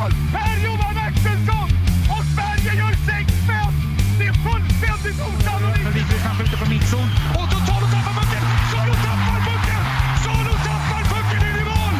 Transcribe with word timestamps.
mål! 0.00 0.12
Per-Johan 0.34 0.96
Axelsson! 1.06 1.68
Och 2.14 2.24
Sverige 2.34 2.70
gör 2.80 2.94
6-5! 3.10 3.72
Det 4.18 4.26
är 4.32 4.36
fullständigt 4.46 5.18
osannolikt! 5.28 5.84
För 5.86 5.94
Vitryssland 5.98 6.36
skjuter 6.38 6.58
på 6.62 6.66
mittzon. 6.72 7.08
Och 7.38 7.46
Totalo 7.52 7.86
tappar 7.94 8.14
pucken! 8.18 8.44
Salo 8.72 8.94
tappar 9.06 9.40
pucken! 9.48 9.82
Salo 10.24 10.54
tappar 10.68 11.02
pucken 11.12 11.40
in 11.48 11.56
i 11.62 11.64
mål! 11.70 11.94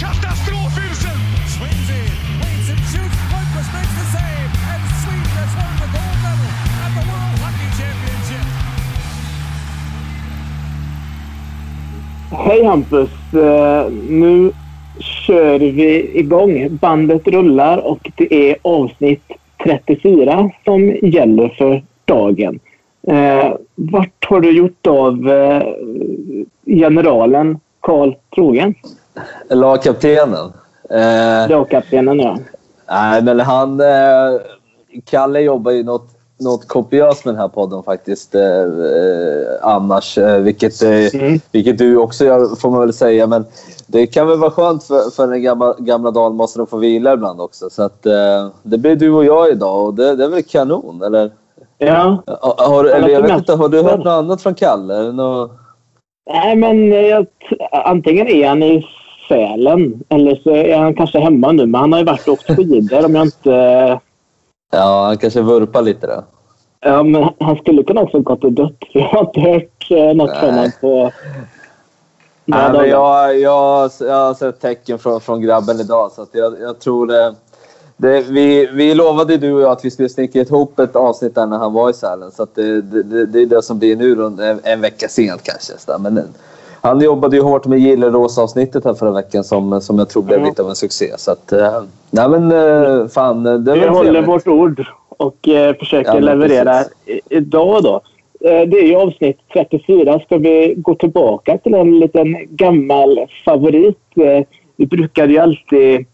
Katastrofusel! 0.00 1.18
In, 1.64 2.10
waits 2.40 2.68
and 2.72 2.82
shoots. 2.90 3.18
Lundqvist 3.30 3.70
makes 3.76 3.94
the 4.00 4.06
save, 4.14 4.50
and 4.72 4.82
Sweden 5.00 5.32
has 5.38 5.52
won 5.58 5.72
the 5.82 5.88
gold 5.96 6.18
medal 6.24 6.50
at 6.84 6.92
the 6.96 7.04
World 7.10 7.36
Hockey 7.44 7.68
Championship. 7.78 8.46
Hej 12.44 12.64
Hampus! 12.64 13.10
Eh, 13.32 13.92
nu 14.08 14.52
kör 15.26 15.58
vi 15.58 16.18
igång. 16.18 16.78
Bandet 16.80 17.26
rullar 17.28 17.78
och 17.78 18.10
det 18.16 18.50
är 18.50 18.56
avsnitt 18.62 19.22
34 19.64 20.50
som 20.64 20.96
gäller 21.02 21.48
för 21.48 21.84
dagen. 22.04 22.60
Eh, 23.08 23.52
vart 23.74 24.26
har 24.28 24.40
du 24.40 24.50
gjort 24.50 24.86
av 24.86 25.30
eh, 25.30 25.62
generalen 26.66 27.60
Karl 27.80 28.14
Trogen? 28.34 28.74
Lagkaptenen. 29.50 30.52
Eh, 30.90 31.50
Lagkaptenen, 31.50 32.20
ja. 32.20 32.38
nej, 32.90 33.22
men 33.22 33.40
han... 33.40 33.80
Eh, 33.80 34.40
Kalle 35.04 35.40
jobbar 35.40 35.72
ju 35.72 35.82
något, 35.82 36.13
något 36.40 36.68
kopiöst 36.68 37.24
med 37.24 37.34
den 37.34 37.40
här 37.40 37.48
podden 37.48 37.82
faktiskt. 37.82 38.34
Eh, 38.34 38.62
eh, 38.62 39.46
annars, 39.62 40.18
eh, 40.18 40.38
vilket, 40.38 40.82
eh, 40.82 41.20
Mm. 41.20 41.40
vilket 41.52 41.78
du 41.78 41.96
också 41.96 42.24
gör, 42.24 42.56
får 42.56 42.70
man 42.70 42.80
väl 42.80 42.92
säga. 42.92 43.26
Men 43.26 43.44
det 43.86 44.06
kan 44.06 44.28
väl 44.28 44.38
vara 44.38 44.50
skönt 44.50 44.84
för, 44.84 45.10
för 45.10 45.26
den 45.26 45.42
gamla, 45.42 45.74
gamla 45.78 46.10
dalmasen 46.10 46.62
att 46.62 46.70
få 46.70 46.76
vila 46.76 47.12
ibland 47.12 47.40
också. 47.40 47.70
Så 47.70 47.82
att, 47.82 48.06
eh, 48.06 48.48
det 48.62 48.78
blir 48.78 48.96
du 48.96 49.10
och 49.10 49.24
jag 49.24 49.50
idag 49.50 49.84
och 49.86 49.94
det, 49.94 50.16
det 50.16 50.24
är 50.24 50.28
väl 50.28 50.42
kanon, 50.42 51.02
eller? 51.02 51.30
Ja. 51.78 52.22
Har, 52.26 52.68
har, 52.68 52.84
eller 52.84 53.08
jag 53.08 53.22
vet 53.22 53.38
inte, 53.38 53.52
har 53.52 53.68
du 53.68 53.82
hört 53.82 53.98
något 53.98 54.06
annat 54.06 54.42
från 54.42 54.54
Kalle? 54.54 55.12
Något... 55.12 55.50
Nej, 56.30 56.56
men 56.56 56.92
jag, 56.92 57.26
antingen 57.70 58.28
är 58.28 58.48
han 58.48 58.62
i 58.62 58.86
Sälen 59.28 60.02
eller 60.08 60.36
så 60.36 60.50
är 60.50 60.78
han 60.78 60.94
kanske 60.94 61.18
hemma 61.18 61.52
nu. 61.52 61.66
Men 61.66 61.80
han 61.80 61.92
har 61.92 61.98
ju 62.00 62.04
varit 62.04 62.28
och 62.28 62.32
åkt 62.32 62.56
skidor 62.56 63.04
om 63.04 63.14
jag 63.14 63.24
inte... 63.26 64.00
Ja, 64.74 65.04
han 65.06 65.18
kanske 65.18 65.40
vurpar 65.40 65.82
lite 65.82 66.06
då. 66.06 66.24
Ja, 66.80 67.02
men 67.02 67.28
han 67.40 67.56
skulle 67.56 67.82
kunna 67.82 68.00
också 68.00 68.20
gått 68.20 68.44
och 68.44 68.52
dött. 68.52 68.78
Jag 68.92 69.08
har 69.08 69.20
inte 69.20 69.40
hört 69.40 69.90
eh, 69.90 70.14
något 70.14 70.36
från 70.36 70.50
honom 70.54 70.70
på 70.80 71.12
Nej, 72.46 72.72
men 72.72 72.88
jag, 72.88 73.38
jag, 73.38 73.90
jag 74.00 74.14
har 74.14 74.34
sett 74.34 74.60
tecken 74.60 74.98
från, 74.98 75.20
från 75.20 75.40
grabben 75.40 75.80
idag 75.80 76.12
så 76.12 76.26
jag, 76.32 76.60
jag 76.60 76.78
tror 76.78 77.06
det, 77.06 77.34
det, 77.96 78.20
vi, 78.20 78.66
vi 78.66 78.94
lovade 78.94 79.36
du 79.36 79.52
och 79.52 79.60
jag 79.60 79.70
att 79.70 79.84
vi 79.84 79.90
skulle 79.90 80.08
snicka 80.08 80.40
ihop 80.40 80.78
ett 80.78 80.96
avsnitt 80.96 81.34
där 81.34 81.46
när 81.46 81.58
han 81.58 81.72
var 81.72 81.90
i 81.90 81.92
Sälen. 81.92 82.30
Så 82.30 82.46
det, 82.54 82.80
det, 82.80 83.02
det, 83.02 83.26
det 83.26 83.42
är 83.42 83.46
det 83.46 83.62
som 83.62 83.78
blir 83.78 83.96
nu 83.96 84.24
en, 84.24 84.60
en 84.62 84.80
vecka 84.80 85.08
sent 85.08 85.42
kanske. 85.42 85.72
Så. 85.78 85.98
Men 85.98 86.34
han 86.84 87.00
jobbade 87.00 87.36
ju 87.36 87.42
hårt 87.42 87.66
med 87.66 87.78
Gillerås-avsnittet 87.78 88.84
här 88.84 88.94
förra 88.94 89.10
veckan 89.10 89.44
som, 89.44 89.80
som 89.80 89.98
jag 89.98 90.08
tror 90.08 90.22
blev 90.22 90.40
Ja. 90.40 90.46
lite 90.46 90.62
av 90.62 90.68
en 90.68 90.74
succé. 90.74 91.12
Så 91.18 91.30
att, 91.30 91.52
eh, 91.52 91.82
nej 92.10 92.28
men 92.28 92.52
eh, 92.52 93.06
fan, 93.08 93.42
det 93.42 93.58
Vi 93.74 93.80
väl 93.80 93.88
håller 93.88 94.10
trevligt. 94.10 94.28
vårt 94.28 94.48
ord 94.48 94.86
och 95.08 95.48
eh, 95.48 95.74
försöker 95.76 96.14
Ja, 96.14 96.20
leverera 96.20 96.72
precis. 97.06 97.20
idag 97.30 97.82
då. 97.82 97.94
Eh, 98.48 98.68
det 98.68 98.78
är 98.78 98.86
ju 98.86 98.96
avsnitt 98.96 99.38
34. 99.52 100.20
Ska 100.20 100.36
vi 100.38 100.74
gå 100.76 100.94
tillbaka 100.94 101.58
till 101.58 101.74
en 101.74 101.98
liten 101.98 102.36
gammal 102.50 103.18
favorit? 103.44 103.98
Vi 104.76 104.86
brukade 104.86 105.32
ju 105.32 105.38
alltid 105.38 106.06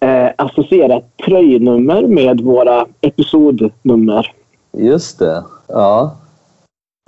eh, 0.00 0.28
associera 0.36 1.00
tröjnummer 1.26 2.02
med 2.02 2.40
våra 2.40 2.86
episodnummer. 3.00 4.32
Just 4.72 5.18
det. 5.18 5.42
Ja. 5.68 6.16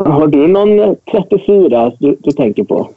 Har 0.04 0.26
du 0.26 0.48
någon 0.48 0.96
34 1.12 1.92
du, 1.98 2.16
du 2.20 2.32
tänker 2.32 2.64
på? 2.64 2.90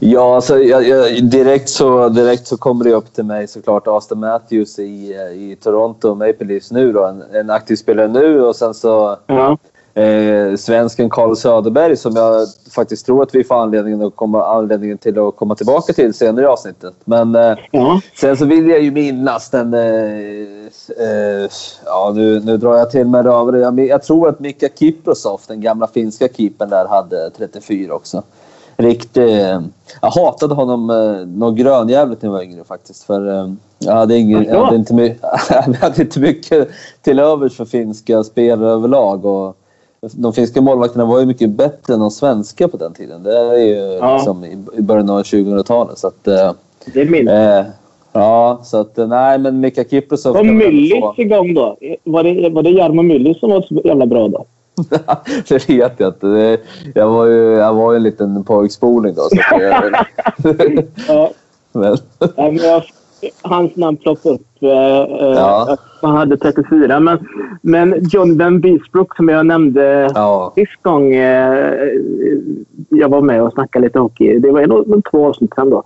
Ja, 0.00 0.34
alltså, 0.34 0.58
jag, 0.58 0.88
jag, 0.88 1.24
direkt, 1.24 1.68
så, 1.68 2.08
direkt 2.08 2.46
så 2.46 2.56
kommer 2.56 2.84
det 2.84 2.92
upp 2.92 3.14
till 3.14 3.24
mig 3.24 3.48
såklart 3.48 3.86
Aston 3.86 4.20
Matthews 4.20 4.78
i, 4.78 5.14
i 5.34 5.56
Toronto 5.62 6.14
Maple 6.14 6.46
Leafs 6.46 6.72
nu 6.72 6.92
då. 6.92 7.04
En, 7.04 7.22
en 7.32 7.50
aktiv 7.50 7.76
spelare 7.76 8.08
nu 8.08 8.42
och 8.42 8.56
sen 8.56 8.74
så 8.74 9.16
Ja. 9.26 9.58
Eh, 9.94 10.56
svensken 10.56 11.10
Carl 11.10 11.36
Söderberg 11.36 11.96
som 11.96 12.16
jag 12.16 12.48
faktiskt 12.70 13.06
tror 13.06 13.22
att 13.22 13.34
vi 13.34 13.44
får 13.44 13.54
anledningen, 13.54 14.02
att 14.02 14.16
komma, 14.16 14.46
anledningen 14.46 14.98
till 14.98 15.18
att 15.18 15.36
komma 15.36 15.54
tillbaka 15.54 15.92
till 15.92 16.14
senare 16.14 16.44
i 16.44 16.48
avsnittet. 16.48 16.94
Men 17.04 17.34
eh, 17.34 17.58
ja. 17.70 18.00
sen 18.20 18.36
så 18.36 18.44
vill 18.44 18.68
jag 18.68 18.82
ju 18.82 18.90
minnas 18.90 19.50
den... 19.50 19.74
Eh, 19.74 19.80
eh, 20.98 21.48
ja, 21.84 22.12
nu, 22.14 22.40
nu 22.40 22.56
drar 22.56 22.76
jag 22.76 22.90
till 22.90 23.06
med 23.06 23.24
rövare. 23.24 23.58
Jag, 23.58 23.80
jag 23.80 24.02
tror 24.02 24.28
att 24.28 24.40
Mika 24.40 24.68
Kiprosov, 24.78 25.40
den 25.48 25.60
gamla 25.60 25.86
finska 25.86 26.28
keepern 26.28 26.70
där, 26.70 26.86
hade 26.86 27.30
34 27.30 27.94
också. 27.94 28.22
Riktig... 28.76 29.40
eh, 29.40 29.60
Jag 30.00 30.10
hatade 30.10 30.54
honom 30.54 30.90
eh, 30.90 31.26
något 31.26 31.56
grönjävligt 31.56 32.22
när 32.22 32.28
jag 32.28 32.34
var 32.34 32.42
yngre 32.42 32.64
faktiskt. 32.64 33.04
För 33.04 33.28
eh, 33.28 33.52
jag 33.78 33.92
hade, 33.92 34.16
ingen, 34.16 34.44
jag, 34.44 34.64
hade 34.64 34.76
inte 34.76 34.94
jag 35.50 35.74
hade 35.74 36.02
inte 36.02 36.20
mycket 36.20 36.68
till 37.02 37.18
övers 37.18 37.56
för 37.56 37.64
finska 37.64 38.24
spelare 38.24 38.70
överlag. 38.70 39.24
Och 39.24 39.56
de 40.12 40.32
finska 40.32 40.60
målvakterna 40.60 41.04
var 41.04 41.20
ju 41.20 41.26
mycket 41.26 41.50
bättre 41.50 41.94
än 41.94 42.00
de 42.00 42.10
svenska 42.10 42.68
på 42.68 42.76
den 42.76 42.92
tiden. 42.92 43.22
Det 43.22 43.38
är 43.38 43.58
ju 43.58 43.74
Ja. 43.74 44.16
liksom 44.16 44.44
i, 44.78 44.82
början 44.82 45.10
av 45.10 45.22
2000-talet. 45.22 45.98
Så 45.98 46.06
att, 46.06 46.28
eh, 46.28 46.52
Det 46.92 47.00
är 47.00 47.06
min. 47.06 47.28
eh, 47.28 47.64
ja, 48.12 48.60
så 48.64 48.76
att 48.80 48.98
eh, 48.98 49.06
nej, 49.06 49.38
men 49.38 49.60
Mika 49.60 49.84
Kiprosov... 49.84 50.34
Var 50.34 50.44
Myllys 50.44 51.18
igång 51.18 51.54
då? 51.54 51.76
Var 52.04 52.24
det, 52.24 52.48
var 52.50 52.62
det 52.62 52.70
Jarmo 52.70 53.02
Myllys 53.02 53.40
som 53.40 53.50
var 53.50 53.62
så 53.62 53.80
jävla 53.84 54.06
bra 54.06 54.28
då? 54.28 54.44
det 55.48 55.68
vet 55.68 55.92
jag 56.00 56.08
inte. 56.08 56.26
Det, 56.26 56.58
jag, 56.94 57.08
var 57.08 57.26
ju, 57.26 57.52
jag 57.52 57.74
var 57.74 57.92
ju 57.92 57.96
en 57.96 58.02
liten 58.02 58.44
pojkspoling 58.44 59.14
då. 59.14 59.22
Så 59.22 59.54
att 59.54 59.62
Ja, 61.08 61.30
men, 61.72 61.96
Ja, 62.18 62.50
men 62.50 62.56
jag, 62.56 62.82
hans 63.42 63.76
namn 63.76 63.96
ploppade 63.96 64.34
upp. 64.34 64.46
Eh, 64.60 64.70
eh, 64.70 65.34
Ja. 65.34 65.76
Han 66.02 66.16
hade 66.16 66.36
34. 66.36 67.00
Men, 67.00 67.18
men 67.62 67.94
John 68.10 68.36
Ben 68.36 68.60
Beesbrook 68.60 69.16
som 69.16 69.28
jag 69.28 69.46
nämnde 69.46 70.10
ja, 70.14 70.52
sist 70.54 70.82
gång 70.82 71.14
eh, 71.14 71.88
jag 72.88 73.08
var 73.08 73.20
med 73.20 73.42
och 73.42 73.52
snackade 73.52 73.86
lite 73.86 73.98
hockey. 73.98 74.38
Det 74.38 74.50
var 74.50 74.66
nog 74.66 75.02
två 75.10 75.26
avsnitt 75.26 75.52
sen 75.54 75.70
då. 75.70 75.82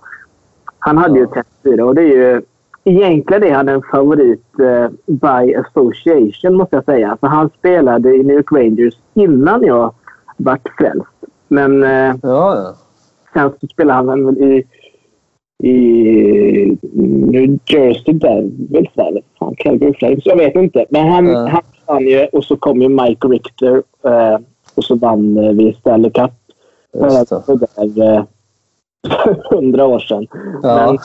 Han 0.79 0.97
hade 0.97 1.19
ju 1.19 1.27
34 1.27 1.85
och 1.85 1.95
det 1.95 2.01
är 2.01 2.05
ju 2.15 2.41
egentligen 2.83 3.43
är 3.43 3.53
han 3.53 3.69
en 3.69 3.81
favorit 3.91 4.59
eh, 4.59 4.89
by 5.05 5.55
association 5.55 6.55
måste 6.57 6.75
jag 6.75 6.85
säga. 6.85 7.17
För 7.19 7.27
han 7.27 7.49
spelade 7.59 8.15
i 8.15 8.23
New 8.23 8.35
York 8.35 8.51
Rangers 8.51 8.93
innan 9.13 9.63
jag 9.63 9.93
vart 10.37 10.69
frälst. 10.77 11.07
Men 11.47 11.83
eh, 11.83 12.15
ja, 12.23 12.55
ja. 12.55 12.73
Sen 13.33 13.51
så 13.61 13.67
spelar 13.67 13.95
han 13.95 14.25
väl 14.25 14.37
i, 14.37 14.63
i 15.63 16.77
New 17.31 17.59
Jersey 17.65 18.13
Devils 18.13 18.89
eller 18.97 19.21
fan, 19.39 19.55
Calgary 19.57 19.93
Flames. 19.93 20.25
Jag 20.25 20.35
vet 20.37 20.55
inte. 20.55 20.85
Men 20.89 21.07
han, 21.07 21.27
Ja. 21.27 21.47
han 21.47 21.61
vann 21.85 22.07
ju 22.07 22.25
och 22.25 22.43
så 22.43 22.55
kom 22.57 22.81
ju 22.81 22.89
Mike 22.89 23.27
Richter 23.27 23.83
eh, 24.03 24.37
och 24.75 24.83
så 24.83 24.95
vann 24.95 25.37
eh, 25.37 25.51
vi 25.51 25.73
Stanley 25.79 26.11
Cup 26.11 26.31
Just 26.93 27.29
det. 27.29 27.41
för 27.45 27.55
där, 27.95 28.13
eh, 28.15 28.23
100 29.51 29.85
år 29.85 29.99
sedan. 29.99 30.27
Ja. 30.63 30.97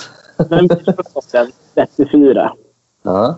Men, 0.51 0.69
men 1.33 1.49
34. 1.75 2.53
Ja. 3.03 3.35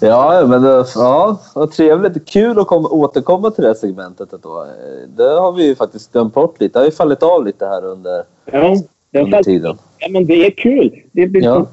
Ja, 0.00 0.44
men 0.46 0.62
det, 0.62 0.84
ja, 0.94 1.40
vad 1.54 1.70
trevligt. 1.72 2.28
Kul 2.28 2.58
att 2.58 2.66
komma, 2.66 2.88
återkomma 2.88 3.50
till 3.50 3.62
det 3.62 3.68
här 3.68 3.74
segmentet. 3.74 4.28
Då. 4.42 4.66
Det 5.16 5.28
har 5.40 5.52
vi 5.52 5.66
ju 5.66 5.74
faktiskt 5.74 6.12
glömt 6.12 6.34
bort 6.34 6.60
lite. 6.60 6.72
Det 6.78 6.82
har 6.82 6.86
ju 6.86 6.92
fallit 6.92 7.22
av 7.22 7.44
lite 7.46 7.66
här 7.66 7.84
under, 7.84 8.22
Ja, 8.52 8.76
under 9.22 9.42
tiden. 9.42 9.76
ja, 9.98 10.08
men 10.10 10.26
det 10.26 10.46
är 10.46 10.50
kul. 10.50 11.00
Det 11.12 11.26
blir 11.26 11.42
Ja. 11.42 11.66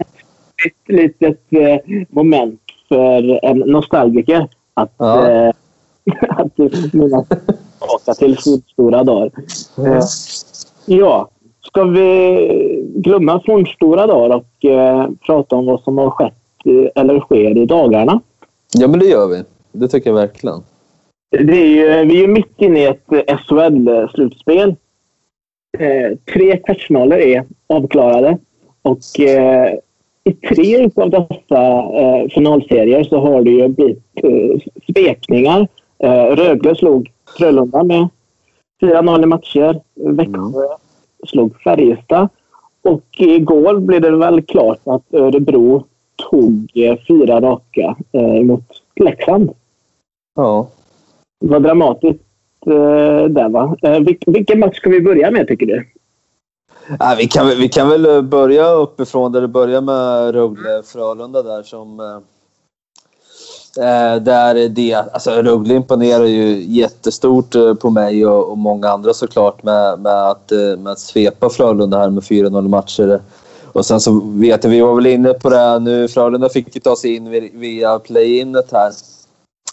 ett 0.67 0.95
litet 0.95 1.39
eh, 1.49 1.77
moment 2.09 2.59
för 2.89 3.45
en 3.45 3.57
nostalgiker 3.57 4.47
att, 4.73 4.93
Ja. 4.97 5.29
eh, 5.29 5.53
att 6.29 6.57
minnas 6.93 7.27
tillbaka 7.27 8.13
till 8.19 8.37
stora 8.73 9.03
dagar. 9.03 9.31
Eh, 9.77 10.03
ja, 10.85 11.29
ska 11.61 11.83
vi 11.83 12.85
glömma 12.95 13.41
fornstora 13.45 14.07
dagar 14.07 14.35
och 14.35 14.65
eh, 14.65 15.09
prata 15.25 15.55
om 15.55 15.65
vad 15.65 15.81
som 15.81 15.97
har 15.97 16.09
skett 16.09 16.33
eh, 16.65 17.01
eller 17.01 17.19
sker 17.19 17.57
i 17.57 17.65
dagarna? 17.65 18.19
Ja, 18.73 18.87
men 18.87 18.99
det 18.99 19.05
gör 19.05 19.27
vi. 19.27 19.43
Det 19.71 19.87
tycker 19.87 20.09
jag 20.09 20.15
verkligen. 20.17 20.63
Det 21.31 21.37
är 21.61 21.67
ju, 21.67 22.05
vi 22.05 22.23
är 22.23 22.27
mitt 22.27 22.53
inne 22.57 22.79
i 22.79 22.85
ett 22.85 23.07
SHL-slutspel. 23.27 24.75
Eh, 25.79 26.17
tre 26.33 26.57
kvartsfinaler 26.57 27.17
är 27.17 27.45
avklarade 27.67 28.37
och 28.81 29.19
eh, 29.19 29.73
i 30.23 30.33
tre 30.33 30.89
av 30.95 31.09
dessa 31.09 31.83
eh, 32.01 32.29
finalserier 32.29 33.03
så 33.03 33.19
har 33.19 33.41
det 33.41 33.51
ju 33.51 33.67
blivit 33.67 34.03
eh, 34.15 34.71
svepningar. 34.87 35.67
Eh, 36.03 36.25
Rögle 36.25 36.75
slog 36.75 37.11
Frölunda 37.37 37.83
med 37.83 38.07
4-0 38.81 39.23
i 39.23 39.25
matcher. 39.25 39.81
Växjö 39.95 40.67
slog 41.27 41.61
Färjestad. 41.61 42.29
Och 42.81 43.05
igår 43.17 43.79
blev 43.79 44.01
det 44.01 44.17
väl 44.17 44.41
klart 44.41 44.79
att 44.83 45.13
Örebro 45.13 45.85
tog 46.31 46.71
fyra 47.07 47.41
raka 47.41 47.95
mot 48.43 48.65
Leksand. 48.95 49.51
Ja. 50.35 50.67
Det 51.41 51.47
var 51.47 51.59
dramatiskt 51.59 52.23
Eh, 52.65 53.25
där 53.25 53.49
va? 53.49 53.75
Eh, 53.81 53.99
vilken 54.25 54.59
match 54.59 54.77
ska 54.77 54.89
vi 54.89 55.01
börja 55.01 55.31
med 55.31 55.47
tycker 55.47 55.65
du? 55.65 55.87
Ja, 56.99 57.15
vi, 57.17 57.27
kan, 57.27 57.47
vi 57.47 57.69
kan 57.69 57.89
väl 57.89 58.05
eh, 58.05 58.21
börja 58.21 58.69
uppifrån 58.69 59.31
där 59.31 59.41
det 59.41 59.47
börjar 59.47 59.81
med 59.81 60.35
Rögle-Frölunda 60.35 61.41
där 61.41 61.63
som... 61.63 61.99
Eh, 61.99 62.19
där 64.21 64.69
det, 64.69 64.93
alltså 64.93 65.31
Rögle 65.31 65.73
imponerar 65.73 66.25
ju 66.25 66.63
jättestort 66.63 67.55
på 67.79 67.89
mig 67.89 68.25
och, 68.25 68.51
och 68.51 68.57
många 68.57 68.89
andra 68.89 69.13
såklart 69.13 69.63
med, 69.63 69.99
med, 69.99 70.29
att, 70.29 70.51
med 70.77 70.87
att 70.87 70.99
svepa 70.99 71.49
Frölunda 71.49 71.99
här 71.99 72.09
med 72.09 72.23
4-0 72.23 72.67
matcher. 72.67 73.19
Och 73.73 73.85
sen 73.85 73.99
så 73.99 74.21
vet 74.25 74.63
jag, 74.63 74.71
vi 74.71 74.81
var 74.81 74.95
väl 74.95 75.05
inne 75.05 75.33
på 75.33 75.49
det 75.49 75.79
nu, 75.79 76.07
Frölunda 76.07 76.49
fick 76.49 76.75
ju 76.75 76.81
ta 76.81 76.95
sig 76.95 77.15
in 77.15 77.49
via 77.53 77.99
play-inet 77.99 78.71
här 78.71 78.91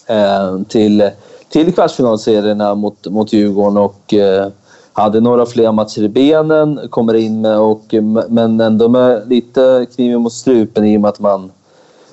eh, 0.07 0.63
till, 0.69 1.11
till 1.49 1.75
kvartsfinalserierna 1.75 2.75
mot, 2.75 3.07
mot 3.07 3.33
Djurgården 3.33 3.77
och 3.77 4.15
eh, 4.15 4.49
hade 4.93 5.21
några 5.21 5.47
fler 5.47 5.73
matcher 5.73 6.03
i 6.03 6.09
benen, 6.09 6.81
kommer 6.91 7.15
in 7.15 7.41
med 7.41 7.59
och, 7.59 7.95
men 8.29 8.61
ändå 8.61 8.89
med 8.89 9.29
lite 9.29 9.87
kniven 9.95 10.21
mot 10.21 10.33
strupen 10.33 10.85
i 10.85 10.97
och 10.97 11.01
med 11.01 11.09
att 11.09 11.21
man 11.21 11.51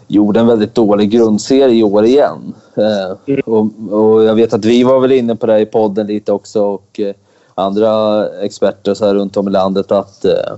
gjorde 0.08 0.40
en 0.40 0.48
väldigt 0.48 0.76
dålig 0.76 1.10
grundserie 1.10 1.76
i 1.76 1.84
år 1.84 2.06
igen. 2.06 2.54
Eh, 2.76 3.38
och, 3.46 3.68
och, 3.92 4.24
jag 4.24 4.36
vet 4.36 4.54
att 4.54 4.66
vi 4.66 4.84
var 4.84 5.00
väl 5.00 5.12
inne 5.12 5.36
på 5.36 5.46
det 5.46 5.60
i 5.60 5.66
podden 5.66 6.08
lite 6.08 6.32
också 6.32 6.64
och 6.64 7.00
eh, 7.00 7.14
andra 7.56 8.26
experter 8.30 8.94
så 8.94 9.06
här 9.06 9.14
runt 9.16 9.38
om 9.38 9.48
i 9.48 9.52
landet 9.52 9.92
att 9.92 10.26
eh, 10.26 10.56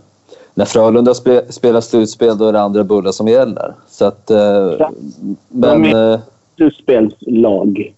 när 0.54 0.66
Frölunda 0.66 1.14
spe, 1.14 1.42
spelar 1.50 1.82
slutspel 1.82 2.38
då 2.38 2.46
är 2.46 2.54
det 2.54 2.62
andra 2.62 2.84
bullar 2.84 3.12
som 3.12 3.28
gäller. 3.28 3.74
Så 3.90 4.06
att, 4.06 4.32
men, 5.50 5.86
är 5.86 6.20
slutspelslag. 6.56 7.94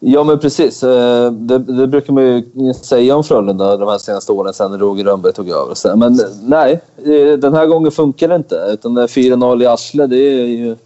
Ja, 0.00 0.24
men 0.24 0.38
precis. 0.38 0.82
Eh, 0.82 1.32
det, 1.32 1.58
det, 1.58 1.86
brukar 1.86 2.12
man 2.12 2.24
ju 2.24 2.74
säga 2.74 3.16
om 3.16 3.24
Frölunda 3.24 3.76
de 3.76 3.88
här 3.88 3.98
senaste 3.98 4.32
åren 4.32 4.54
sen 4.54 4.70
när 4.70 4.78
Roger 4.78 5.04
Rönnberg 5.04 5.32
tog 5.32 5.50
över. 5.50 5.96
Men 5.96 6.20
eh, 6.20 6.26
nej, 6.42 6.80
eh, 6.96 7.38
den 7.38 7.54
här 7.54 7.66
gången 7.66 7.92
funkar 7.92 8.28
det 8.28 8.36
inte. 8.36 8.68
Utan 8.72 8.98
4-0 8.98 9.62
i 9.62 9.66
arsle, 9.66 10.06
det 10.06 10.16
är 10.16 10.46
ju... 10.46 10.76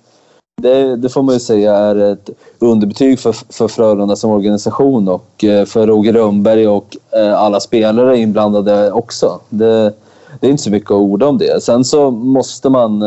Det, 0.62 0.96
det, 0.96 1.08
får 1.08 1.22
man 1.22 1.34
ju 1.34 1.40
säga 1.40 1.74
är 1.74 1.96
ett 1.96 2.30
underbetyg 2.58 3.18
för, 3.18 3.32
för 3.32 3.68
Frölunda 3.68 4.16
som 4.16 4.30
organisation 4.30 5.08
och 5.08 5.44
för 5.66 5.86
Roger 5.86 6.12
Rönnberg 6.12 6.68
och 6.68 6.96
alla 7.36 7.60
spelare 7.60 8.18
inblandade 8.18 8.92
också. 8.92 9.40
Det, 9.48 9.94
det 10.40 10.46
är 10.46 10.50
inte 10.50 10.62
så 10.62 10.70
mycket 10.70 10.90
att 10.90 10.96
orda 10.96 11.26
om 11.26 11.38
det. 11.38 11.62
Sen 11.62 11.84
så 11.84 12.10
måste 12.10 12.68
man 12.68 13.02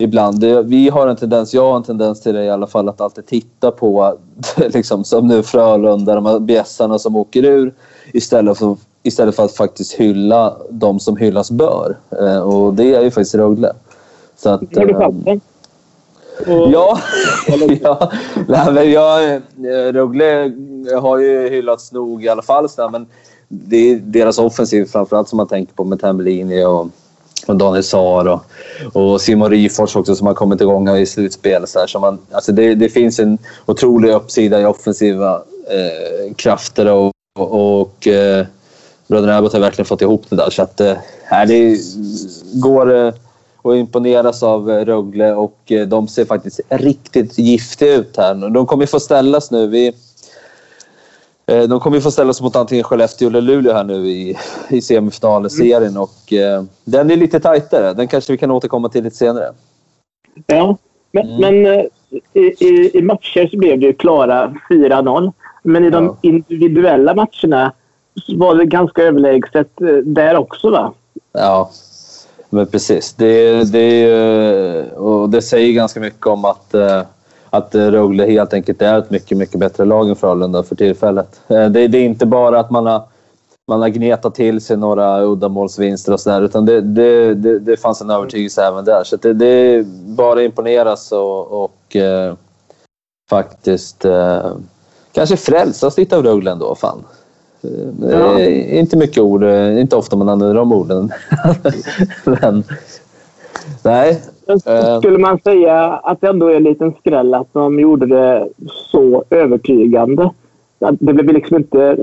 ibland. 0.00 0.40
Det, 0.40 0.62
vi 0.62 0.88
har 0.88 1.06
en 1.06 1.16
tendens, 1.16 1.54
jag 1.54 1.70
har 1.70 1.76
en 1.76 1.82
tendens 1.82 2.20
till 2.20 2.34
det 2.34 2.44
i 2.44 2.50
alla 2.50 2.66
fall, 2.66 2.88
att 2.88 3.00
alltid 3.00 3.26
titta 3.26 3.70
på, 3.70 4.18
liksom, 4.56 5.04
som 5.04 5.26
nu 5.26 5.42
Frölunda, 5.42 6.14
de 6.14 6.26
här 6.26 6.38
bjässarna 6.38 6.98
som 6.98 7.16
åker 7.16 7.44
ur 7.44 7.74
istället 8.12 8.58
för, 8.58 8.76
istället 9.02 9.36
för 9.36 9.44
att 9.44 9.52
faktiskt 9.52 9.92
hylla 9.92 10.56
de 10.70 11.00
som 11.00 11.16
hyllas 11.16 11.50
bör. 11.50 11.96
Eh, 12.20 12.40
och 12.40 12.74
det 12.74 12.94
är 12.94 13.02
ju 13.02 13.10
faktiskt 13.10 13.34
Rögle. 13.34 13.72
Så 14.36 14.50
att, 14.50 14.60
har 14.76 14.86
du 14.86 14.94
chansen? 14.94 15.40
Och... 16.46 16.70
Ja, 16.72 17.00
ja. 17.82 18.10
Nej, 18.48 18.72
men 18.72 18.90
jag, 18.90 19.34
eh, 19.34 19.92
Rögle 19.92 20.52
har 21.00 21.18
ju 21.18 21.48
hyllats 21.48 21.92
nog 21.92 22.24
i 22.24 22.28
alla 22.28 22.42
fall. 22.42 22.68
Men 22.92 23.06
det 23.48 23.76
är 23.76 23.96
deras 23.96 24.38
offensiv 24.38 24.84
framförallt 24.84 25.28
som 25.28 25.36
man 25.36 25.46
tänker 25.46 25.74
på 25.74 25.84
med 25.84 26.00
Tambellini 26.00 26.64
och 26.64 26.88
och 27.46 27.56
Daniel 27.56 27.84
Saar 27.84 28.28
och, 28.28 28.40
och 28.92 29.20
Simon 29.20 29.50
Rifors 29.50 29.96
också 29.96 30.14
som 30.14 30.26
har 30.26 30.34
kommit 30.34 30.60
igång 30.60 30.88
i 30.88 31.06
slutspel. 31.06 31.66
Så 31.66 31.78
här, 31.78 31.86
så 31.86 31.98
man, 31.98 32.18
alltså 32.30 32.52
det, 32.52 32.74
det 32.74 32.88
finns 32.88 33.18
en 33.18 33.38
otrolig 33.66 34.12
uppsida 34.12 34.60
i 34.60 34.64
offensiva 34.64 35.34
eh, 35.70 36.34
krafter 36.34 36.92
och, 36.92 37.12
och, 37.38 37.80
och 37.80 38.06
eh, 38.06 38.46
bröderna 39.06 39.36
Abbott 39.36 39.52
har 39.52 39.60
verkligen 39.60 39.86
fått 39.86 40.02
ihop 40.02 40.24
det 40.28 40.36
där. 40.36 40.50
Så 40.50 40.62
att, 40.62 40.80
eh, 40.80 40.96
det 41.46 41.78
går 42.54 42.94
eh, 42.94 43.12
att 43.62 43.76
imponeras 43.76 44.42
av 44.42 44.70
eh, 44.70 44.84
Rögle 44.84 45.32
och 45.32 45.72
eh, 45.72 45.86
de 45.86 46.08
ser 46.08 46.24
faktiskt 46.24 46.60
riktigt 46.68 47.38
giftiga 47.38 47.94
ut 47.94 48.16
här. 48.16 48.34
De 48.50 48.66
kommer 48.66 48.86
få 48.86 49.00
ställas 49.00 49.50
nu. 49.50 49.66
Vi, 49.66 49.92
de 51.50 51.80
kommer 51.80 51.96
ju 51.96 52.00
få 52.00 52.10
ställa 52.10 52.32
sig 52.32 52.44
mot 52.44 52.56
antingen 52.56 52.84
Skellefteå 52.84 53.28
eller 53.28 53.40
Luleå 53.40 53.72
här 53.72 53.84
nu 53.84 54.06
i, 54.06 54.36
i 54.68 54.80
semifinalserien 54.80 55.82
mm. 55.82 56.02
och 56.02 56.32
eh, 56.32 56.62
den 56.84 57.10
är 57.10 57.16
lite 57.16 57.40
tajtare. 57.40 57.92
Den 57.92 58.08
kanske 58.08 58.32
vi 58.32 58.38
kan 58.38 58.50
återkomma 58.50 58.88
till 58.88 59.04
lite 59.04 59.16
senare. 59.16 59.52
Ja, 60.46 60.76
men, 61.12 61.28
mm. 61.28 61.40
men 61.40 61.74
eh, 61.74 61.84
i, 62.32 62.40
i, 62.40 62.98
i, 62.98 63.02
matcher 63.02 63.48
så 63.50 63.56
blev 63.56 63.80
det 63.80 63.86
ju 63.86 63.92
klara 63.92 64.54
4-0. 64.70 65.32
Men 65.62 65.84
i 65.84 65.90
de 65.90 66.04
ja. 66.04 66.16
individuella 66.22 67.14
matcherna 67.14 67.72
var 68.28 68.54
det 68.54 68.64
ganska 68.64 69.02
överlägset 69.02 69.80
eh, 69.80 69.96
där 69.96 70.36
också 70.36 70.70
va? 70.70 70.92
Ja, 71.32 71.70
men 72.50 72.66
precis. 72.66 73.12
Det, 73.12 73.64
det, 73.72 74.92
och 74.92 75.30
det 75.30 75.42
säger 75.42 75.72
ganska 75.72 76.00
mycket 76.00 76.26
om 76.26 76.44
att 76.44 76.74
att 77.50 77.74
Rögle 77.74 78.26
helt 78.26 78.52
enkelt 78.52 78.82
är 78.82 78.98
ett 78.98 79.10
mycket, 79.10 79.38
mycket 79.38 79.60
bättre 79.60 79.84
lag 79.84 80.08
än 80.08 80.16
Frölunda 80.16 80.62
för 80.62 80.76
tillfället. 80.76 81.40
Eh, 81.48 81.68
det, 81.68 81.88
det 81.88 81.98
är 81.98 82.04
inte 82.04 82.26
bara 82.26 82.60
att 82.60 82.70
man 82.70 82.86
har, 82.86 83.02
man 83.68 83.80
har 83.80 83.88
gnetat 83.88 84.34
till 84.34 84.60
sig 84.60 84.76
några 84.76 85.22
uddamålsvinster 85.22 86.12
och 86.12 86.20
sådär 86.20 86.42
utan 86.42 86.66
det, 86.66 86.80
det, 86.80 87.34
det, 87.34 87.58
det 87.58 87.76
fanns 87.76 88.00
en 88.00 88.10
övertygelse 88.10 88.64
även 88.64 88.84
där. 88.84 89.04
Så 89.04 89.16
det, 89.16 89.32
det 89.32 89.46
är 89.46 89.82
bara 90.16 90.42
imponeras 90.42 91.12
och, 91.12 91.64
och 91.64 91.96
eh, 91.96 92.34
faktiskt 93.30 94.04
eh, 94.04 94.52
kanske 95.12 95.36
frälsas 95.36 95.96
lite 95.96 96.16
av 96.16 96.22
Rögle 96.22 96.50
ändå. 96.50 96.74
Fan. 96.74 97.04
Eh, 97.62 98.10
ja. 98.10 98.40
Inte 98.40 98.96
mycket 98.96 99.22
ord, 99.22 99.42
eh, 99.42 99.80
inte 99.80 99.96
ofta 99.96 100.16
man 100.16 100.28
använder 100.28 100.54
de 100.54 100.72
orden. 100.72 101.12
Men, 102.24 102.64
nej, 103.82 104.10
Eh. 104.10 104.29
Skulle 104.98 105.18
man 105.18 105.40
säga 105.40 105.82
att 105.82 106.20
det 106.20 106.28
ändå 106.28 106.46
är 106.46 106.56
en 106.56 106.62
liten 106.62 106.92
skräll 106.92 107.34
att 107.34 107.52
de 107.52 107.80
gjorde 107.80 108.06
det 108.06 108.48
så 108.90 109.24
övertygande? 109.30 110.30
Det 110.78 111.12
blev 111.14 111.32
liksom 111.32 111.56
inte... 111.56 111.96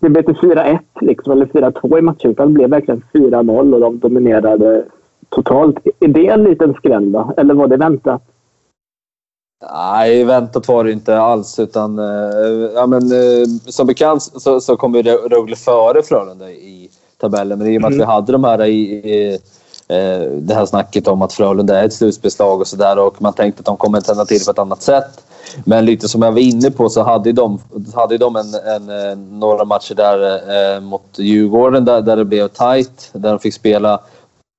Det 0.00 0.08
blev 0.08 0.28
inte 0.28 0.46
4-1 0.46 0.78
liksom, 1.00 1.32
eller 1.32 1.46
4-2 1.46 1.98
i 1.98 2.02
matchen 2.02 2.30
utan 2.30 2.48
det 2.48 2.54
blev 2.54 2.70
verkligen 2.70 3.02
4-0 3.12 3.74
och 3.74 3.80
de 3.80 3.98
dominerade 3.98 4.84
totalt. 5.28 5.78
Är 6.00 6.08
det 6.08 6.28
en 6.28 6.44
liten 6.44 6.74
skräll 6.74 7.12
då? 7.12 7.32
Eller 7.36 7.54
var 7.54 7.66
det 7.66 7.76
väntat? 7.76 8.22
Nej, 9.72 10.24
väntat 10.24 10.68
var 10.68 10.84
det 10.84 10.92
inte 10.92 11.18
alls. 11.18 11.58
Utan, 11.58 11.98
eh, 11.98 12.04
ja, 12.74 12.86
men, 12.86 13.02
eh, 13.02 13.46
som 13.66 13.86
bekant 13.86 14.22
så, 14.22 14.60
så 14.60 14.76
kom 14.76 14.94
Rögle 14.96 15.56
före 15.56 16.02
Frölunda 16.02 16.50
i 16.50 16.90
tabellen. 17.20 17.58
Men 17.58 17.68
i 17.68 17.78
och 17.78 17.82
med 17.82 17.88
att 17.88 17.94
vi 17.94 17.96
mm. 17.96 18.08
hade 18.08 18.32
de 18.32 18.44
här 18.44 18.64
i, 18.64 18.92
i 18.92 19.32
Eh, 19.32 19.38
det 20.40 20.54
här 20.54 20.66
snacket 20.66 21.08
om 21.08 21.22
att 21.22 21.32
Frölunda 21.32 21.80
är 21.80 21.84
ett 21.84 21.92
slutspelslag 21.92 22.60
och 22.60 22.66
sådär 22.66 22.98
och 22.98 23.22
man 23.22 23.32
tänkte 23.32 23.60
att 23.60 23.66
de 23.66 23.76
kommer 23.76 24.00
tända 24.00 24.24
till 24.24 24.44
på 24.44 24.50
ett 24.50 24.58
annat 24.58 24.82
sätt. 24.82 25.22
Men 25.64 25.84
lite 25.84 26.08
som 26.08 26.22
jag 26.22 26.32
var 26.32 26.38
inne 26.38 26.70
på 26.70 26.88
så 26.88 27.02
hade 27.02 27.32
de, 27.32 27.58
hade 27.94 28.18
de 28.18 28.36
en, 28.36 28.54
en, 28.54 28.88
eh, 28.88 29.16
några 29.16 29.64
matcher 29.64 29.94
där 29.94 30.40
eh, 30.74 30.80
mot 30.80 31.18
Djurgården 31.18 31.84
där, 31.84 32.02
där 32.02 32.16
det 32.16 32.24
blev 32.24 32.48
tight. 32.48 33.10
Där 33.12 33.30
de 33.30 33.38
fick 33.38 33.54
spela 33.54 34.00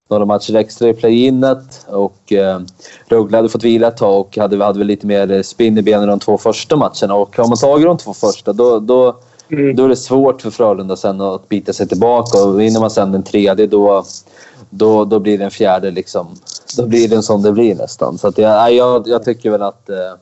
några 0.10 0.25
matcher 0.25 0.56
extra 0.56 0.90
i 0.90 0.94
play-inet 0.94 1.86
och 1.88 2.34
eh, 2.34 2.60
Rögle 3.08 3.38
hade 3.38 3.50
fått 3.50 3.63
vila 3.63 3.88
ett 3.88 3.98
tag 3.98 4.20
och 4.20 4.38
hade, 4.38 4.63
hade 4.63 4.80
väl 4.80 4.88
lite 4.88 5.08
mer 5.08 5.44
spinn 5.44 5.78
i 5.78 5.82
benen 5.82 6.08
de 6.08 6.20
två 6.20 6.38
första 6.38 6.75
matcherna. 6.75 7.16
Och 7.16 7.38
har 7.38 7.48
man 7.48 7.58
tagit 7.58 7.88
de 7.88 7.98
två 7.98 8.13
första 8.13 8.54
då, 8.54 8.80
då, 8.80 9.16
mm. 9.52 9.75
då 9.75 9.86
är 9.86 9.90
det 9.90 9.96
svårt 9.96 10.42
för 10.42 10.52
Frölunda 10.52 10.96
sen 10.96 11.22
att 11.22 11.50
bita 11.50 11.74
sig 11.74 11.88
tillbaka 11.88 12.44
och 12.44 12.60
vinner 12.60 12.80
man 12.80 12.92
sen 12.92 13.12
den 13.12 13.24
tredje 13.24 13.68
då, 13.68 14.06
då, 14.77 15.06
då 15.06 15.20
blir 15.20 15.38
det 15.38 15.44
en 15.44 15.51
fjärde 15.51 15.92
liksom. 15.92 16.27
Då 16.77 16.86
blir 16.86 17.08
det 17.08 17.15
en 17.15 17.24
sån 17.24 17.42
det 17.42 17.51
blir 17.51 17.75
nästan. 17.75 18.18
Så 18.18 18.34
jag, 18.36 18.74
jag, 18.74 19.08
jag 19.08 19.24
tycker 19.24 19.51
väl 19.51 19.62
att 19.62 19.89
eh, 19.89 20.13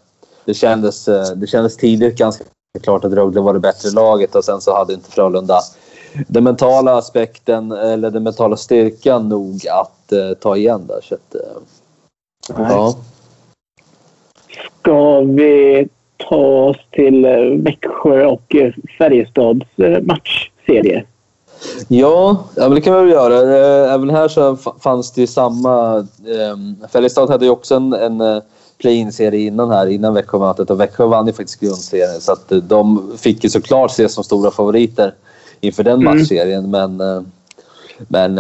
det, 0.46 0.54
kändes, 0.54 1.08
eh, 1.08 1.26
det 1.36 1.48
kändes 1.48 1.78
tidigt 1.78 2.18
ganska 2.18 2.44
klart 2.82 3.06
att 3.06 3.14
Rögle 3.14 3.42
var 3.42 3.54
det 3.54 3.60
bättre 3.60 3.90
laget 3.90 4.36
och 4.36 4.46
sen 4.46 4.62
så 4.62 4.76
hade 4.76 4.94
inte 4.94 5.12
Frölunda 5.12 5.60
den 6.28 6.44
mentala 6.44 6.98
aspekten 6.98 7.72
eller 7.72 8.12
den 8.12 8.24
mentala 8.24 8.58
styrkan 8.58 9.30
nog 9.30 9.68
att 9.68 10.12
eh, 10.12 10.34
ta 10.34 10.58
igen 10.58 10.88
där. 10.88 11.00
Så 11.02 11.16
att, 11.16 11.36
eh, 11.36 11.62
ja. 12.58 12.96
Ska 14.80 15.22
vi 15.22 15.88
ta 16.18 16.66
oss 16.70 16.78
till 16.92 17.26
eh, 17.26 17.40
Växjö 17.42 18.26
och 18.26 18.56
eh, 18.56 18.74
Färjestads 18.98 19.66
matchserie? 20.02 21.04
Ja, 21.88 22.44
det 22.56 22.82
kan 22.82 22.94
vi 22.94 23.00
väl 23.00 23.10
göra. 23.10 23.58
Eh, 23.58 23.94
även 23.94 24.10
här 24.10 24.28
så 24.28 24.58
fanns 24.80 25.12
det 25.12 25.22
ju 25.22 25.28
samma... 25.28 25.98
Eh, 25.98 26.88
Färjestad 26.92 27.30
hade 27.30 27.46
ju 27.46 27.52
också 27.52 27.76
en, 27.76 27.94
en 27.94 28.22
eh, 28.22 28.42
play-in-serie 28.78 29.48
innan 29.48 29.72
här, 29.72 29.88
innan 29.88 30.14
Växjömötet 30.14 30.70
och 30.70 30.80
Växjö 30.80 31.06
vann 31.06 31.28
ju 31.28 31.34
faktiskt 31.34 31.60
grundserien 31.60 32.22
så 32.22 32.32
att 32.32 32.52
de 32.64 33.12
fick 33.18 33.44
ju 33.44 33.50
såklart 33.50 33.92
ses 33.92 34.14
som 34.14 34.24
stora 34.24 34.52
favoriter 34.52 35.14
inför 35.60 35.84
den 35.84 36.02
mm. 36.02 36.18
matchserien 36.18 36.72
men 36.72 37.02
men 38.08 38.38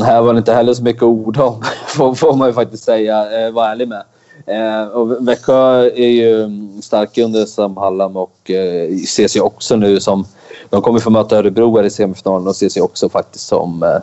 här 0.00 0.22
var 0.22 0.32
det 0.32 0.38
inte 0.38 0.54
heller 0.54 0.74
så 0.74 0.82
mycket 0.82 1.02
ord 1.02 1.38
om 1.38 1.62
får, 2.14 2.36
man 2.36 2.48
ju 2.48 2.54
faktiskt 2.54 2.84
säga, 2.84 3.46
eh, 3.46 3.52
vara 3.52 3.72
ärlig 3.72 3.88
med. 3.88 4.02
Eh, 4.46 4.84
och 4.84 5.28
Växjö 5.28 5.86
är 5.86 6.08
ju 6.08 6.50
starka 6.82 7.24
under 7.24 7.46
Sam 7.46 7.76
Hallam 7.76 8.16
och 8.16 8.50
eh, 8.50 8.90
ses 8.90 9.36
ju 9.36 9.40
också 9.40 9.76
nu 9.76 10.00
som... 10.00 10.24
De 10.70 10.82
kommer 10.82 11.00
få 11.00 11.10
möta 11.10 11.38
Örebro 11.38 11.76
här 11.76 11.84
i 11.84 11.90
semifinalen 11.90 12.46
och 12.46 12.50
ses 12.54 12.76
ju 12.76 12.80
också 12.80 13.08
faktiskt 13.08 13.46
som, 13.46 13.82
eh, 13.82 13.98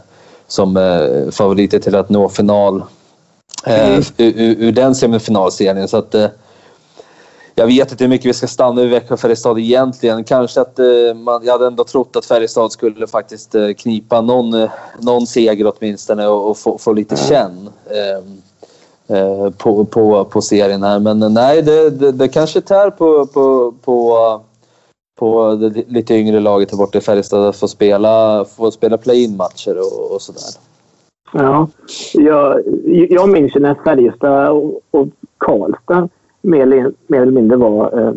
som 0.47 0.77
eh, 0.77 1.31
favoriter 1.31 1.79
till 1.79 1.95
att 1.95 2.09
nå 2.09 2.29
final 2.29 2.83
eh, 3.65 3.97
ur, 3.97 4.05
ur, 4.17 4.55
ur 4.59 4.71
den 4.71 4.95
semifinalserien. 4.95 5.87
Så 5.87 5.97
att, 5.97 6.15
eh, 6.15 6.27
jag 7.55 7.67
vet 7.67 7.91
inte 7.91 8.03
hur 8.03 8.09
mycket 8.09 8.25
vi 8.25 8.33
ska 8.33 8.47
stanna 8.47 8.81
i 8.81 8.87
Växjö 8.87 9.17
Färjestad 9.17 9.59
egentligen. 9.59 10.23
Kanske 10.23 10.61
att 10.61 10.79
eh, 10.79 11.13
man, 11.15 11.45
jag 11.45 11.51
hade 11.51 11.67
ändå 11.67 11.83
trott 11.83 12.15
att 12.15 12.25
Färjestad 12.25 12.71
skulle 12.71 13.07
faktiskt 13.07 13.55
knipa 13.77 14.21
någon, 14.21 14.67
någon 14.99 15.27
seger 15.27 15.73
åtminstone 15.75 16.27
och, 16.27 16.49
och 16.49 16.57
få, 16.57 16.77
få 16.77 16.93
lite 16.93 17.15
känn 17.15 17.69
eh, 17.89 17.99
eh, 17.99 18.23
på, 19.57 19.85
på, 19.85 20.25
på 20.25 20.41
serien 20.41 20.83
här. 20.83 20.99
Men 20.99 21.23
eh, 21.23 21.29
nej, 21.29 21.61
det, 21.61 21.89
det, 21.89 22.11
det 22.11 22.27
kanske 22.27 22.61
tär 22.61 22.89
på, 22.89 23.25
på, 23.25 23.73
på, 23.85 24.41
på 25.19 25.55
det 25.55 25.83
lite 25.87 26.15
yngre 26.15 26.39
laget 26.39 26.71
här 26.71 26.77
borta 26.77 26.97
i 26.97 27.01
Färjestad 27.01 27.47
att 27.47 27.55
få 27.55 27.67
spela, 27.67 28.45
få 28.45 28.71
spela 28.71 28.97
play-in 28.97 29.37
matcher 29.37 29.77
och, 29.79 30.15
och 30.15 30.21
sådär. 30.21 30.41
Ja, 31.33 31.67
jag, 32.13 32.61
jag 33.09 33.29
minns 33.29 33.55
ju 33.55 33.59
när 33.59 33.75
Färjestad 33.83 34.49
och, 34.49 34.81
och 34.91 35.07
Karlstad 35.37 36.09
mer 36.41 36.91
mer 37.07 37.21
eller 37.21 37.31
mindre 37.31 37.57
var 37.57 37.99
eh, 37.99 38.13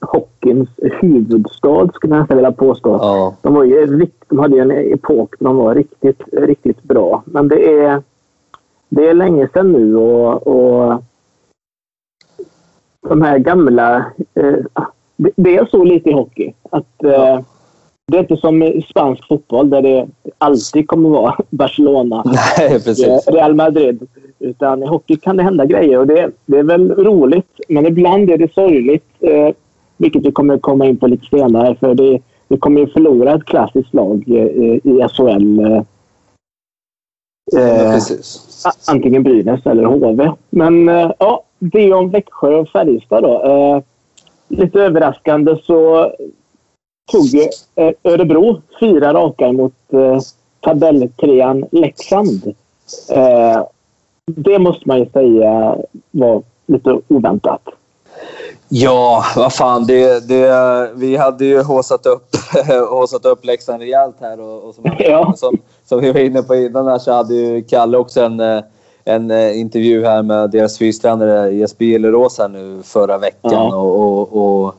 hockeyns 0.00 0.68
huvudstad 0.78 1.88
skulle 1.94 2.14
jag 2.14 2.20
nästan 2.20 2.36
vilja 2.36 2.52
påstå. 2.52 2.90
Ja. 2.90 3.34
De, 3.42 3.54
var 3.54 3.64
ju, 3.64 4.06
de 4.28 4.38
hade 4.38 4.56
ju 4.56 4.62
en 4.62 4.70
epok 4.70 5.34
när 5.40 5.50
de 5.50 5.56
var 5.56 5.74
riktigt, 5.74 6.22
riktigt 6.32 6.82
bra. 6.82 7.22
Men 7.26 7.48
det 7.48 7.78
är, 7.78 8.02
det 8.90 9.08
är 9.08 9.14
länge 9.14 9.48
sedan 9.52 9.72
nu 9.72 9.96
och, 9.96 10.46
och 10.46 11.02
de 13.08 13.22
här 13.22 13.38
gamla... 13.38 13.96
Eh, 14.34 14.84
det, 15.16 15.30
det 15.36 15.56
är 15.56 15.64
så 15.64 15.84
lite 15.84 16.10
i 16.10 16.12
hockey. 16.12 16.52
Att, 16.70 17.04
eh, 17.04 17.40
Det 18.12 18.16
är 18.16 18.20
inte 18.20 18.36
som 18.36 18.62
i 18.62 18.82
spansk 18.90 19.28
fotboll 19.28 19.70
där 19.70 19.82
det 19.82 20.08
alltid 20.38 20.88
kommer 20.88 21.08
vara 21.08 21.36
Barcelona 21.50 22.22
Nej, 22.58 22.68
precis. 22.84 23.06
eh, 23.28 23.32
Real 23.32 23.54
Madrid. 23.54 24.08
Utan 24.38 24.82
i 24.82 24.86
hockey 24.86 25.16
kan 25.16 25.36
det 25.36 25.42
hända 25.42 25.64
grejer 25.66 25.98
och 25.98 26.06
det, 26.06 26.30
det 26.46 26.58
är 26.58 26.62
väl 26.62 26.90
roligt. 26.90 27.48
Men 27.68 27.86
ibland 27.86 28.30
är 28.30 28.38
det 28.38 28.52
sorgligt. 28.54 29.04
Eh, 29.20 29.54
vilket 29.96 30.26
vi 30.26 30.32
kommer 30.32 30.58
komma 30.58 30.86
in 30.86 30.96
på 30.96 31.06
lite 31.06 31.26
senare. 31.26 31.74
För 31.80 31.94
det, 31.94 32.18
vi 32.48 32.56
kommer 32.56 32.80
ju 32.80 32.86
förlora 32.86 33.34
ett 33.34 33.44
klassiskt 33.44 33.94
lag 33.94 34.24
eh, 34.26 34.76
i 34.84 35.06
SHL. 35.12 35.60
Eh, 37.56 37.60
Ja, 37.60 37.92
precis. 37.92 38.64
antingen 38.86 39.22
Brynäs 39.22 39.66
eller 39.66 39.84
HV. 39.84 40.32
Men 40.50 40.88
eh, 40.88 41.10
ja, 41.18 41.42
det 41.58 41.92
om 41.92 42.10
Växjö 42.10 42.54
och 42.54 42.68
Färjestad 42.68 43.22
då. 43.22 43.42
Eh, 43.44 43.82
lite 44.48 44.80
överraskande 44.80 45.56
så 45.64 46.10
tog 47.12 47.26
Örebro 48.04 48.62
fyra 48.80 49.14
raka 49.14 49.52
mot 49.52 49.74
eh, 49.92 50.20
tabelltrean 50.60 51.64
Leksand. 51.72 52.54
Det 54.26 54.58
måste 54.58 54.88
man 54.88 54.98
ju 54.98 55.06
säga 55.06 55.76
var 56.10 56.42
lite 56.66 57.00
oväntat. 57.08 57.62
Ja, 58.72 59.24
vad 59.36 59.52
fan. 59.52 59.86
Det, 59.86 60.28
det, 60.28 60.90
vi 60.94 61.16
hade 61.16 61.44
ju 61.44 61.62
håsat 61.62 62.06
upp, 62.06 62.36
håsat 62.90 63.24
upp 63.24 63.44
Leksand 63.44 63.80
rejält 63.82 64.16
här. 64.20 64.40
Och, 64.40 64.64
och 64.68 64.74
som, 64.74 64.84
Ja. 64.98 65.34
som, 65.36 65.58
som 65.88 66.00
vi 66.00 66.12
var 66.12 66.20
inne 66.20 66.42
på 66.42 66.54
innan 66.54 66.86
här 66.86 66.98
så 66.98 67.12
hade 67.12 67.34
ju 67.34 67.62
Kalle 67.62 67.98
också 67.98 68.20
en, 68.20 68.40
en 69.04 69.30
eh, 69.30 69.58
intervju 69.60 70.04
här 70.04 70.22
med 70.22 70.50
deras 70.50 70.78
fystränare 70.78 71.50
Jesper 71.50 71.84
Gillerås 71.84 72.38
här 72.38 72.48
nu 72.48 72.82
förra 72.84 73.18
veckan. 73.18 73.52
Ja. 73.52 73.74
Och, 73.76 74.00
och, 74.00 74.36
och, 74.64 74.74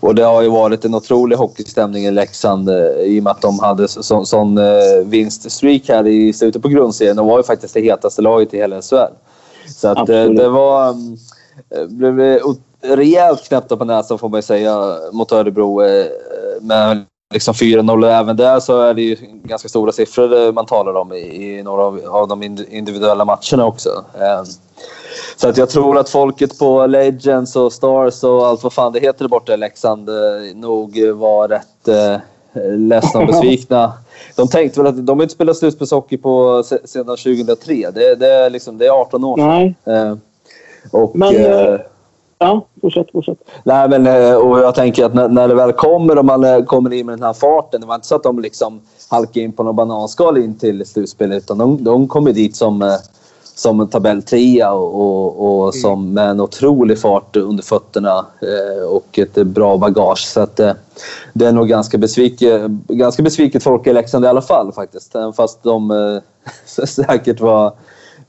och 0.00 0.14
det 0.14 0.22
har 0.22 0.42
ju 0.42 0.48
varit 0.48 0.84
en 0.84 0.94
otrolig 0.94 1.36
hockeystämning 1.36 2.04
i 2.04 2.10
Leksand 2.10 2.68
eh, 2.68 2.76
i 3.04 3.20
och 3.20 3.24
med 3.24 3.30
att 3.30 3.42
de 3.42 3.58
hade 3.58 3.88
så- 3.88 4.02
så, 4.02 4.24
sån 4.24 4.58
eh, 4.58 5.04
vinststreak 5.04 5.82
här 5.88 6.06
i 6.06 6.32
slutet 6.32 6.62
på 6.62 6.68
grundserien. 6.68 7.16
De 7.16 7.26
var 7.26 7.36
ju 7.36 7.42
faktiskt 7.42 7.74
det 7.74 7.80
hetaste 7.80 8.22
laget 8.22 8.54
i 8.54 8.56
hela 8.56 8.82
SHL. 8.82 8.96
Så 9.68 9.88
att, 9.88 10.08
eh, 10.08 10.24
det 10.24 10.48
var... 10.48 10.88
mm, 10.90 11.16
eh, 11.70 11.86
blev 11.86 12.20
rejält 12.82 13.48
knäppta 13.48 13.76
på 13.76 13.84
näsan 13.84 14.18
får 14.18 14.28
man 14.28 14.42
säga 14.42 14.96
mot 15.12 15.32
Örebro. 15.32 15.82
eh, 15.82 16.06
Med 16.60 17.04
liksom 17.34 17.54
4-0 17.54 18.04
och 18.04 18.10
även 18.10 18.36
där 18.36 18.60
så 18.60 18.80
är 18.80 18.94
det 18.94 19.02
ju 19.02 19.16
ganska 19.44 19.68
stora 19.68 19.92
siffror 19.92 20.46
eh, 20.46 20.52
man 20.52 20.66
talar 20.66 20.94
om 20.94 21.12
i, 21.12 21.62
några 21.62 21.82
av, 22.10 22.28
de 22.28 22.42
ind- 22.42 22.66
individuella 22.70 23.24
matcherna 23.24 23.66
också. 23.66 24.04
Eh, 24.20 24.42
Så 25.36 25.48
att 25.48 25.56
jag 25.56 25.70
tror 25.70 25.98
att 25.98 26.08
folket 26.08 26.58
på 26.58 26.86
Legends 26.86 27.56
och 27.56 27.72
Stars 27.72 28.24
och 28.24 28.46
allt 28.46 28.62
vad 28.62 28.72
fan 28.72 28.92
det 28.92 29.00
heter 29.00 29.18
där 29.24 29.28
borta 29.28 29.54
i 29.54 29.56
Leksand 29.56 30.08
nog 30.54 31.00
var 31.14 31.48
rätt 31.48 32.16
ledsna 32.76 33.20
och 33.20 33.26
besvikna. 33.26 33.92
De 34.36 34.48
tänkte 34.48 34.82
väl 34.82 34.86
att 34.98 35.06
de 35.06 35.22
inte 35.22 35.34
spelat 35.34 35.56
slutspelshockey 35.56 36.16
på 36.16 36.62
se- 36.62 36.86
sedan 36.88 37.06
2003. 37.06 37.90
Det, 37.94 38.14
det, 38.14 38.26
är 38.28 38.50
liksom, 38.50 38.78
det 38.78 38.86
är 38.86 38.90
18 38.90 39.24
år 39.24 39.36
sedan. 39.36 39.74
Nej, 39.84 40.16
och, 40.92 41.16
Men, 41.16 41.36
eh, 41.36 41.80
ja, 42.40 42.66
fortsätt, 42.80 43.10
fortsätt. 43.12 43.38
Nej, 43.64 43.88
men 43.88 44.06
eh, 44.06 44.34
och 44.34 44.58
jag 44.58 44.74
tänker 44.74 45.04
att 45.04 45.14
när, 45.14 45.28
när 45.28 45.48
det 45.48 45.54
väl 45.54 45.72
kommer 45.72 46.18
och 46.18 46.24
man 46.24 46.44
eh, 46.44 46.64
kommer 46.64 46.92
in 46.92 47.06
med 47.06 47.18
den 47.18 47.22
här 47.22 47.32
farten. 47.32 47.80
Det 47.80 47.86
var 47.86 47.94
inte 47.94 48.06
så 48.06 48.14
att 48.14 48.22
de 48.22 48.38
liksom 48.38 48.80
halkade 49.10 49.40
in 49.40 49.52
på 49.52 49.62
någon 49.62 49.76
bananskal 49.76 50.38
in 50.38 50.58
till 50.58 50.86
slutspelet. 50.86 51.42
Utan 51.42 51.58
de, 51.58 51.84
de 51.84 52.08
kommer 52.08 52.32
dit 52.32 52.56
som, 52.56 52.82
eh, 52.82 52.94
som 53.42 53.80
en 53.80 53.88
tabelltrea 53.88 54.72
och, 54.72 55.00
och, 55.00 55.64
och 55.66 55.74
som 55.74 56.14
med 56.14 56.30
en 56.30 56.40
otrolig 56.40 56.98
fart 56.98 57.36
under 57.36 57.62
fötterna 57.62 58.26
och 58.88 59.18
ett 59.18 59.34
bra 59.34 59.76
bagage. 59.76 60.26
Så 60.26 60.40
att, 60.40 60.56
det 61.32 61.46
är 61.46 61.52
nog 61.52 61.68
ganska 61.68 61.98
besviket, 61.98 62.70
ganska 62.88 63.22
besviket 63.22 63.62
folk 63.62 63.86
i 63.86 63.92
Leksand 63.92 64.24
i 64.24 64.28
alla 64.28 64.42
fall 64.42 64.72
faktiskt. 64.72 65.14
Även 65.14 65.32
fast 65.32 65.62
de 65.62 66.20
säkert 66.86 67.40
var 67.40 67.72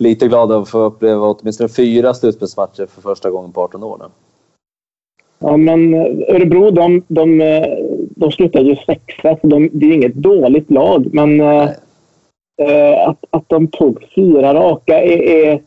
lite 0.01 0.27
glada 0.27 0.57
att 0.57 0.69
få 0.69 0.79
uppleva 0.79 1.27
åtminstone 1.27 1.69
fyra 1.69 2.13
slutspelsmatcher 2.13 2.85
för 2.85 3.01
första 3.01 3.29
gången 3.29 3.51
på 3.51 3.61
18 3.61 3.83
år. 3.83 3.97
nu. 3.99 4.05
Ja, 5.39 5.57
men 5.57 5.93
eh, 5.93 6.35
Örebro 6.35 6.71
de, 6.71 7.03
de, 7.07 7.41
eh, 7.41 7.67
de 8.09 8.31
slutade 8.31 8.65
ju 8.65 8.75
sexa, 8.75 9.37
så 9.41 9.47
de, 9.47 9.69
det 9.73 9.85
är 9.85 9.93
inget 9.93 10.15
dåligt 10.15 10.71
lag. 10.71 11.13
Men 11.13 11.41
eh, 11.41 11.69
eh, 12.61 13.07
att, 13.07 13.25
att 13.29 13.49
de 13.49 13.67
tog 13.67 14.03
fyra 14.15 14.53
raka 14.53 15.03
är, 15.03 15.21
är, 15.21 15.61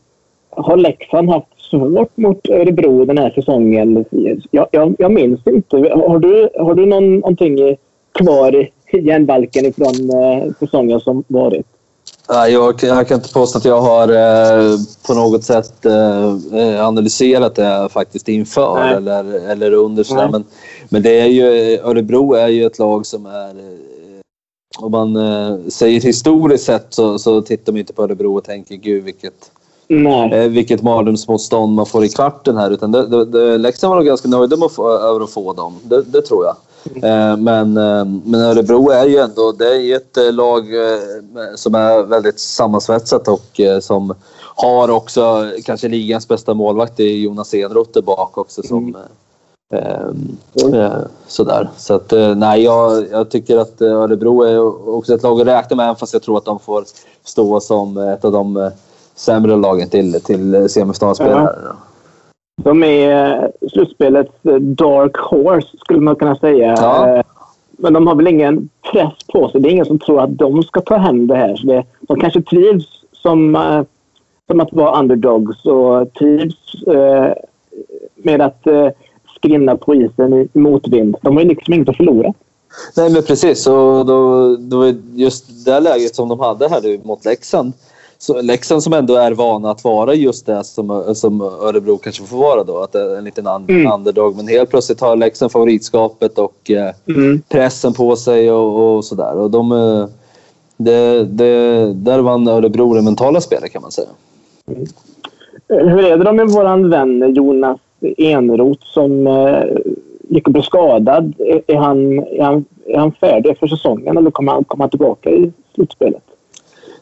har 0.49 0.77
Leksand 0.77 1.29
haft 1.29 1.61
svårt 1.69 2.17
mot 2.17 2.49
Örebro 2.49 3.05
den 3.05 3.17
här 3.17 3.29
säsongen. 3.29 4.05
Jag, 4.51 4.67
jag, 4.71 4.95
jag 4.99 5.11
minns 5.11 5.47
inte. 5.47 5.77
Har 5.77 6.19
du, 6.19 6.49
har 6.59 6.75
du 6.75 6.85
någon, 6.85 7.15
någonting 7.15 7.77
kvar 8.11 8.55
i 8.91 8.99
järnbalken 8.99 9.65
ifrån 9.65 10.09
eh, 10.09 10.53
säsongen 10.59 10.99
som 10.99 11.23
varit? 11.27 11.74
Jag, 12.27 12.83
jag 12.83 13.07
kan 13.07 13.17
inte 13.17 13.33
påstå 13.33 13.57
att 13.57 13.65
jag 13.65 13.81
har 13.81 14.09
eh, 14.09 14.77
på 15.07 15.13
något 15.13 15.43
sätt 15.43 15.85
eh, 15.85 16.35
eh, 16.53 16.87
analyserat 16.87 17.55
det 17.55 17.89
faktiskt 17.91 18.27
inför 18.27 18.75
Nej. 18.75 18.93
eller, 18.93 19.49
eller 19.49 19.71
under. 19.71 20.03
sådär. 20.03 20.29
Men, 20.31 20.43
men 20.89 21.01
det 21.01 21.19
är 21.21 21.25
ju, 21.25 21.77
Örebro 21.83 22.33
är 22.33 22.47
ju 22.47 22.65
ett 22.65 22.79
lag 22.79 23.05
som 23.05 23.25
är... 23.25 23.55
Om 24.77 24.91
man 24.91 25.15
eh, 25.15 25.57
säger 25.69 26.01
historiskt 26.01 26.65
sett 26.65 26.87
så, 26.89 27.19
så 27.19 27.41
tittar 27.41 27.73
man 27.73 27.79
inte 27.79 27.93
på 27.93 28.03
Örebro 28.03 28.37
och 28.37 28.43
tänker 28.43 28.75
gud 28.75 29.03
vilket, 29.03 29.51
Nej. 29.87 30.49
vilket 30.49 30.81
mardrömsmotstånd 30.81 31.75
man 31.75 31.85
får 31.85 32.05
i 32.05 32.09
kvarten 32.09 32.57
här. 32.57 32.71
Utan 32.71 32.91
det, 32.91 33.07
det, 33.07 33.25
det, 33.25 33.57
Leksand 33.57 33.89
var 33.89 33.95
nog 33.95 34.05
ganska 34.05 34.27
nöjda 34.27 34.57
med 34.57 34.65
att 34.65 34.71
få, 34.71 34.97
över 34.97 35.23
att 35.23 35.29
få 35.31 35.53
dem. 35.53 35.79
Det, 35.83 36.01
det 36.01 36.21
tror 36.21 36.45
jag. 36.45 36.55
Eh, 36.93 37.37
Men, 37.37 37.77
eh, 37.77 38.05
men 38.05 38.41
Örebro 38.41 38.89
är 38.89 39.05
ju 39.05 39.17
ändå 39.17 39.51
det 39.51 39.75
är 39.75 39.95
ett 39.95 40.17
eh, 40.17 40.31
lag 40.31 40.65
som 41.55 41.75
är 41.75 42.03
väldigt 42.03 42.39
sammansvetsat 42.39 43.27
och 43.27 43.61
som 43.81 44.13
har 44.55 44.89
också 44.89 45.51
kanske 45.65 45.87
ligans 45.87 46.27
bästa 46.27 46.53
målvakt 46.53 46.99
i 46.99 47.23
Jonas 47.23 47.53
Enroth 47.53 47.91
där 47.93 48.01
bak 48.01 48.37
också. 48.37 48.63
Som, 48.63 48.95
eh, 49.73 49.81
eh, 50.73 50.91
sådär. 51.27 51.69
Så 51.77 51.93
att, 51.93 52.13
nej, 52.35 52.63
jag, 52.63 53.05
jag 53.11 53.29
tycker 53.29 53.57
att 53.57 53.81
Örebro 53.81 54.41
är 54.43 54.89
också 54.89 55.13
ett 55.13 55.23
lag 55.23 55.41
att 55.41 55.47
räkna 55.47 55.75
med 55.75 55.83
även 55.83 55.95
fast 55.95 56.13
jag 56.13 56.21
tror 56.21 56.37
att 56.37 56.45
de 56.45 56.59
får 56.59 56.85
stå 57.23 57.59
som 57.59 57.97
ett 57.97 58.25
av 58.25 58.31
de 58.31 58.71
sämre 59.15 59.55
lagen 59.55 59.89
till, 59.89 60.21
till 60.21 60.69
semifinalspelare. 60.69 61.55
De 62.63 62.83
är 62.83 63.43
eh, 63.43 63.69
slutspelets 63.71 64.45
eh, 64.45 64.55
dark 64.55 65.17
horse, 65.17 65.77
skulle 65.77 65.99
man 65.99 66.15
kunna 66.15 66.35
säga. 66.35 66.75
Ja. 66.77 67.09
Eh, 67.17 67.23
Men 67.71 67.93
de 67.93 68.07
har 68.07 68.15
väl 68.15 68.27
ingen 68.27 68.69
press 68.91 69.13
på 69.33 69.49
sig. 69.49 69.61
Det 69.61 69.69
är 69.69 69.71
ingen 69.71 69.85
som 69.85 69.99
tror 69.99 70.21
att 70.21 70.37
de 70.37 70.63
ska 70.63 70.81
ta 70.81 70.97
hem 70.97 71.27
det 71.27 71.35
här. 71.35 71.55
Så 71.55 71.67
det, 71.67 71.83
de 72.01 72.19
kanske 72.19 72.41
trivs 72.41 72.87
som, 73.11 73.57
som 74.47 74.59
att 74.59 74.73
vara 74.73 74.99
underdogs 74.99 75.65
och 75.65 76.13
trivs 76.13 76.83
eh, 76.87 77.33
med 78.15 78.41
att 78.41 78.67
eh, 78.67 78.89
skrinna 79.35 79.77
på 79.77 79.95
isen 79.95 80.33
i 80.33 80.49
motvind. 80.53 81.15
De 81.21 81.35
har 81.35 81.43
ju 81.43 81.49
liksom 81.49 81.73
inget 81.73 81.89
att 81.89 81.97
förlora. 81.97 82.33
Nej 82.97 83.11
men 83.13 83.23
precis. 83.23 83.67
Och 83.67 84.05
då, 84.05 84.55
då 84.55 84.93
just 85.13 85.65
det 85.65 85.79
läget 85.79 86.15
som 86.15 86.29
de 86.29 86.39
hade 86.39 86.69
här 86.69 86.81
nu 86.81 86.99
mot 87.03 87.25
Leksand 87.25 87.73
så 88.25 88.41
Leksand 88.41 88.83
som 88.83 88.93
ändå 88.93 89.15
är 89.15 89.31
vana 89.31 89.71
att 89.71 89.83
vara 89.83 90.13
just 90.13 90.45
det 90.45 90.63
som, 90.63 91.15
som 91.15 91.41
Örebro 91.41 91.97
kanske 91.97 92.23
får 92.23 92.37
vara 92.37 92.63
då. 92.63 92.77
Att 92.77 92.95
en 92.95 93.23
liten 93.23 93.47
un 93.47 93.65
Mm. 93.69 93.91
underdog. 93.91 94.35
Men 94.35 94.47
helt 94.47 94.69
plötsligt 94.69 95.01
har 95.01 95.15
Leksand 95.15 95.51
favoritskapet 95.51 96.37
och 96.37 96.71
eh, 96.71 96.93
Mm. 97.07 97.41
pressen 97.49 97.93
på 97.93 98.15
sig 98.15 98.51
och, 98.51 98.95
och 98.95 99.05
sådär. 99.05 99.37
Och 99.37 99.51
de, 99.51 99.71
eh, 99.71 100.05
det, 100.77 101.23
det, 101.23 101.93
där 101.93 102.19
vann 102.19 102.47
Örebro 102.47 102.93
det 102.93 103.01
mentala 103.01 103.41
spelet 103.41 103.71
kan 103.71 103.81
man 103.81 103.91
säga. 103.91 104.07
Hur 105.67 106.05
är 106.05 106.17
det 106.17 106.23
då 106.23 106.33
med 106.33 106.47
våran 106.49 106.89
vän 106.89 107.33
Jonas 107.35 107.79
Enroth 108.17 108.85
som 108.85 109.27
eh, 109.27 109.63
gick 110.29 110.47
och 110.47 110.53
blev 110.53 110.61
skadad? 110.63 111.33
Är, 111.39 111.61
är, 111.67 111.75
han, 111.75 112.19
är, 112.19 112.43
han, 112.43 112.65
är 112.87 112.97
han 112.97 113.11
färdig 113.11 113.57
för 113.57 113.67
säsongen 113.67 114.17
eller 114.17 114.31
kommer 114.31 114.51
han 114.51 114.63
komma 114.63 114.87
tillbaka 114.87 115.29
i 115.29 115.51
slutspelet? 115.75 116.23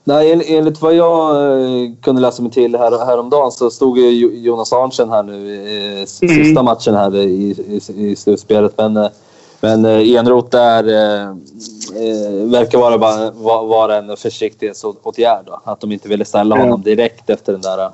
Nej, 0.03 0.31
en, 0.31 0.41
enligt 0.45 0.81
vad 0.81 0.93
jag 0.93 1.35
eh, 1.35 1.89
kunde 2.01 2.21
läsa 2.21 2.41
mig 2.41 2.51
till 2.51 2.75
här, 2.75 3.05
häromdagen 3.05 3.51
så 3.51 3.69
stod 3.69 3.97
ju 3.97 4.09
Jo- 4.09 4.31
Jonas 4.33 4.73
Arntzen 4.73 5.09
här 5.09 5.23
nu 5.23 5.49
i 5.49 6.03
s- 6.03 6.21
Mm. 6.21 6.43
sista 6.45 6.63
matchen 6.63 6.95
här 6.95 7.15
i, 7.15 7.21
i, 7.67 7.81
i 8.09 8.15
slutspelet. 8.15 8.73
Men, 8.77 8.97
eh, 8.97 9.07
men 9.61 9.85
eh, 9.85 10.15
Enroth 10.19 10.49
där 10.49 10.83
eh, 10.87 11.21
eh, 11.29 12.45
verkar 12.51 12.79
vara, 12.79 13.61
vara 13.63 13.95
en 13.97 14.17
försiktighetsåtgärd. 14.17 15.45
Då. 15.45 15.61
Att 15.63 15.79
de 15.81 15.91
inte 15.91 16.09
ville 16.09 16.25
ställa 16.25 16.57
honom 16.57 16.81
direkt 16.81 17.29
efter 17.29 17.51
den 17.53 17.61
där 17.61 17.89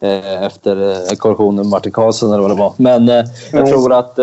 eh, 0.00 0.42
efter 0.42 0.90
eh, 1.10 1.16
korrektionen 1.16 1.68
Martin 1.68 1.92
Karlsson 1.92 2.32
eller 2.32 2.42
vad 2.42 2.50
det 2.50 2.54
var. 2.60 2.72
Men 2.76 3.08
eh, 3.08 3.14
jag 3.14 3.24
Ja. 3.52 3.66
tror 3.66 3.92
att 3.92 4.18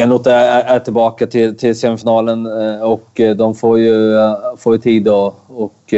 Enroth 0.00 0.28
är, 0.28 0.62
är 0.62 0.78
tillbaka 0.78 1.26
till, 1.26 1.56
till 1.56 1.78
semifinalen 1.78 2.46
eh, 2.46 2.82
och 2.82 3.20
eh, 3.20 3.36
de 3.36 3.54
får 3.54 3.78
ju, 3.78 4.16
eh, 4.16 4.36
får 4.58 4.74
ju 4.74 4.80
tid 4.80 5.08
att 5.08 5.34
och, 5.46 5.94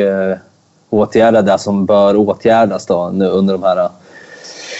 åtgärda 0.90 1.43
det 1.43 1.59
som 1.59 1.87
bör 1.87 2.17
åtgärdas 2.17 2.87
då, 2.87 3.11
nu 3.12 3.26
under 3.26 3.55
de 3.55 3.62
här 3.62 3.88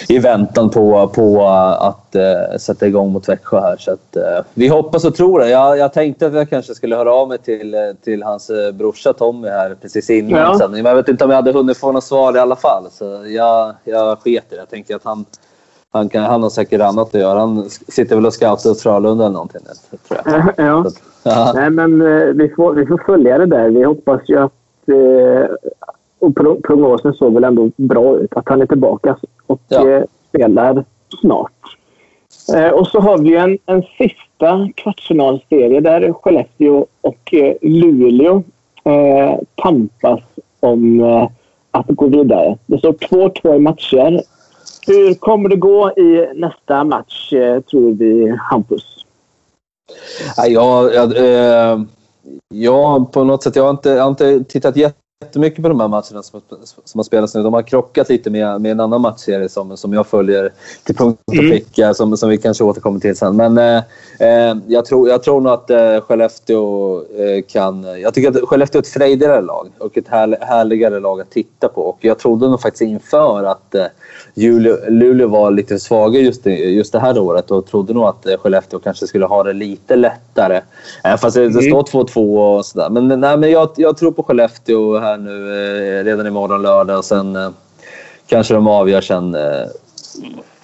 i 0.09 0.19
väntan 0.19 0.71
på, 0.71 1.09
på 1.15 1.47
att 1.81 2.15
eh, 2.15 2.59
sätta 2.59 2.87
igång 2.87 3.13
mot 3.13 3.29
Växjö 3.29 3.61
här. 3.61 3.77
Så 3.77 3.93
att, 3.93 4.17
eh, 4.17 4.45
vi 4.55 4.69
hoppas 4.69 5.05
och 5.05 5.15
tror 5.15 5.41
det. 5.41 5.49
Jag, 5.49 5.79
jag 5.79 5.93
tänkte 5.93 6.27
att 6.27 6.35
jag 6.35 6.51
kanske 6.51 6.75
skulle 6.75 6.97
höra 6.97 7.13
av 7.15 7.29
mig 7.29 7.39
till, 7.39 7.95
till 8.05 8.23
hans 8.23 8.51
brorsa 8.73 9.13
Tommy 9.13 9.49
här 9.49 9.77
precis 9.83 10.11
innan 10.11 10.41
Ja. 10.41 10.59
sändningen. 10.59 10.83
Men 10.83 10.91
jag 10.91 10.97
vet 10.97 11.09
inte 11.09 11.25
om 11.25 11.31
jag 11.31 11.37
hade 11.37 11.53
hunnit 11.53 11.77
få 11.77 11.93
något 11.93 12.05
svar 12.05 12.37
i 12.37 12.39
alla 12.39 12.57
fall. 12.57 12.87
Så 12.91 13.25
jag, 13.27 13.75
jag 13.85 14.19
sket 14.19 14.45
i 14.51 14.55
det. 14.55 14.57
Jag 14.57 14.71
tänker 14.71 14.97
att 14.97 15.05
han, 15.05 15.25
han, 15.99 16.09
kan, 16.09 16.23
han 16.25 16.43
har 16.43 16.51
säkert 16.51 16.81
annat 16.81 17.15
att 17.15 17.21
göra. 17.21 17.39
Han 17.39 17.65
sitter 17.89 18.17
väl 18.17 18.27
och 18.27 18.33
scoutar 18.35 18.71
åt 18.71 18.81
Frölunda 18.81 19.25
eller 19.25 19.33
någonting. 19.35 19.61
Tror 20.09 20.21
jag. 20.25 20.53
Ja. 20.67 20.81
Att, 20.87 20.95
ja. 21.23 21.53
Nej, 21.55 21.71
men 21.71 22.01
eh, 22.01 22.25
vi 22.35 22.49
får, 22.57 22.75
vi 22.75 22.87
får 22.87 23.03
följa 23.07 23.39
det 23.39 23.47
där. 23.47 23.69
Vi 23.71 23.85
hoppas 23.85 24.21
ju 24.29 24.39
att... 24.39 24.53
Eh, 24.89 25.55
och 26.21 26.35
pro- 26.37 26.61
prognosen 26.61 27.13
såg 27.15 27.35
väl 27.35 27.45
ändå 27.45 27.71
bra 27.77 28.17
ut. 28.19 28.37
Att 28.37 28.49
han 28.49 28.63
är 28.63 28.67
tillbaka 28.67 29.17
och 29.47 29.61
Ja. 29.69 29.89
eh, 29.91 30.03
spelar 30.29 30.85
snart. 31.21 31.53
Eh, 32.57 32.71
och 32.71 32.87
så 32.87 33.01
har 33.01 33.19
vi 33.19 33.37
en, 33.37 33.59
en 33.67 33.83
sista 33.83 34.69
kvartsfinalserie 34.75 35.81
där 35.81 36.13
Skellefteå 36.13 36.87
och 37.01 37.35
eh, 37.35 37.55
Luleå 37.63 38.43
eh, 38.85 39.39
tampas 39.55 40.21
om 40.61 41.03
att 41.71 41.87
gå 41.87 42.07
vidare. 42.07 42.57
Det 42.67 42.79
står 42.79 42.93
2-2 42.93 43.55
i 43.57 43.59
matcher. 43.59 44.23
Hur 44.89 45.15
kommer 45.15 45.49
det 45.49 45.57
gå 45.57 45.91
i 45.91 46.29
nästa 46.35 46.85
match, 46.85 47.33
eh, 47.33 47.61
tror 47.61 47.93
vi, 47.93 48.37
Hampus? 48.51 49.05
Ja, 50.37 50.47
jag, 50.47 50.95
jag, 50.95 51.87
jag, 52.55 53.13
på 53.13 53.25
något 53.25 53.43
sätt, 53.43 53.57
jag 53.57 53.63
har 53.63 53.71
inte, 53.71 53.91
jag 53.91 54.03
har 54.03 54.11
inte 54.11 54.45
tittat 54.45 54.77
jättemycket 55.25 55.63
på 55.63 55.69
de 55.69 55.81
här 55.81 55.89
matcherna 55.89 56.23
som, 56.23 56.41
som 56.85 56.99
har 56.99 57.03
spelats 57.05 57.35
nu. 57.35 57.43
De 57.43 57.55
har 57.55 57.63
krockat 57.63 58.09
lite 58.09 58.31
med, 58.31 58.61
med 58.61 58.73
en 58.73 58.81
annan 58.81 59.01
matchserie 59.01 59.49
som, 59.49 59.77
som 59.77 59.93
jag 59.93 60.07
följer 60.07 60.53
till 60.85 60.95
punkt 60.97 61.19
och 61.27 61.35
Mm. 61.35 61.51
pricka, 61.51 61.95
som, 61.95 62.17
som 62.17 62.29
vi 62.29 62.39
kanske 62.39 62.65
återkommer 62.65 63.01
till 63.01 63.17
sen. 63.17 63.37
Men 63.37 63.59
eh, 63.59 63.77
eh, 64.21 64.57
jag, 64.67 64.85
tror, 64.85 65.09
jag 65.09 65.23
tror 65.23 65.41
nog 65.41 65.53
att 65.53 65.71
eh, 65.71 66.01
Skellefteå 66.01 66.97
eh, 66.99 67.43
kan... 67.49 68.01
Jag 68.01 68.15
tycker 68.15 68.29
att 68.29 68.49
Skellefteå 68.49 68.79
är 68.79 68.83
ett 68.83 68.89
frejdigare 68.89 69.41
lag 69.41 69.69
och 69.79 69.97
ett 69.99 70.09
här, 70.09 70.39
härligare 70.41 71.01
lag 71.01 71.21
att 71.21 71.31
titta 71.31 71.69
på. 71.69 71.81
Och 71.83 71.99
jag 72.01 72.19
trodde 72.19 72.49
nog 72.49 72.61
faktiskt 72.61 72.83
inför 72.83 73.45
att 73.45 73.75
eh, 73.75 73.85
Luleå, 74.35 74.77
Luleå 74.89 75.29
var 75.29 75.51
lite 75.51 75.79
svagare 75.79 76.23
just, 76.23 76.45
det- 76.45 76.57
just 76.57 76.93
det 76.93 77.01
här 77.01 77.19
året 77.19 77.51
och 77.51 77.67
trodde 77.67 77.93
nog 77.95 78.05
att 78.05 78.27
eh, 78.27 78.37
Skellefteå 78.39 78.79
kanske 78.79 79.07
skulle 79.07 79.27
ha 79.27 79.43
det 79.43 79.53
lite 79.53 79.97
lättare. 79.97 80.61
Även 81.05 81.19
fast 81.19 81.37
det, 81.37 81.49
det 81.49 81.67
Mm. 81.69 81.85
står 81.85 82.05
2-2 82.05 82.57
och 82.57 82.67
sådär. 82.67 82.91
Men, 82.91 83.21
nej, 83.21 83.37
men 83.37 83.51
jag, 83.51 83.69
jag 83.77 83.97
tror 83.97 84.13
på 84.13 84.23
Skellefteå 84.23 84.99
här 85.09 85.17
nu 85.19 85.53
eh, 86.01 86.05
redan 86.05 86.27
imorgon 86.27 86.63
lördag 86.63 86.99
och 86.99 87.05
sen 87.05 87.37
eh, 87.37 87.51
kanske 88.27 88.55
de 88.55 88.67
avgör 88.67 89.01
sen. 89.01 89.35
Eh, 89.35 89.67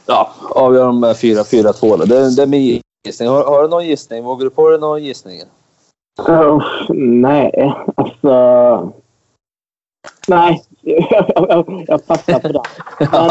ja, 0.07 0.30
avgör 0.50 0.87
de 0.87 1.00
med 1.00 1.16
4-4-2. 1.16 1.98
då. 1.98 2.04
Det, 2.04 2.37
det 2.37 2.42
är 2.42 2.46
min 2.46 2.80
gissning. 3.07 3.28
Har, 3.28 3.44
har 3.44 3.62
du 3.62 3.68
någon 3.68 3.87
gissning? 3.87 4.24
Vågar 4.24 4.44
du 4.44 4.50
på 4.50 4.70
dig 4.70 4.80
någon 4.80 5.04
gissning? 5.04 5.40
Uh, 6.28 6.62
nej, 6.94 7.74
alltså... 7.94 8.92
Nej, 10.28 10.62
jag, 10.83 11.26
jag, 11.48 11.85
jag 11.88 12.07
passar 12.07 12.38
på 12.38 12.48
det. 12.48 12.62
Men 13.00 13.30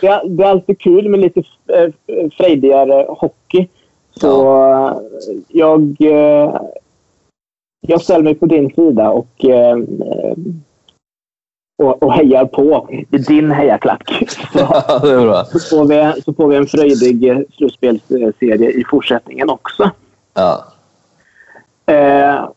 det, 0.00 0.06
är- 0.06 0.28
det 0.28 0.44
är 0.44 0.48
alltid 0.48 0.78
kul 0.80 1.08
med 1.08 1.20
lite 1.20 1.42
frejdigare 2.36 3.06
hockey. 3.08 3.68
Så 4.20 4.54
eh, 4.64 4.96
jag, 5.48 5.96
jag 7.86 8.02
ställer 8.02 8.24
mig 8.24 8.34
på 8.34 8.46
din 8.46 8.74
sida 8.74 9.10
och, 9.10 9.44
eh, 9.44 9.76
och, 11.78 12.02
och 12.02 12.12
hejar 12.12 12.44
på 12.44 12.88
i 13.10 13.18
din 13.18 13.50
hejaklack. 13.50 14.24
Så, 14.52 14.58
så, 15.52 15.76
får 15.76 15.84
vi, 15.88 16.22
så 16.22 16.32
får 16.32 16.48
vi 16.48 16.56
en 16.56 16.66
frejdig 16.66 17.28
eh, 17.28 17.38
slutspelsserie 17.56 18.70
i 18.70 18.84
fortsättningen 18.90 19.50
också. 19.50 19.90
Ja. 20.34 20.64
Eh, 21.86 22.48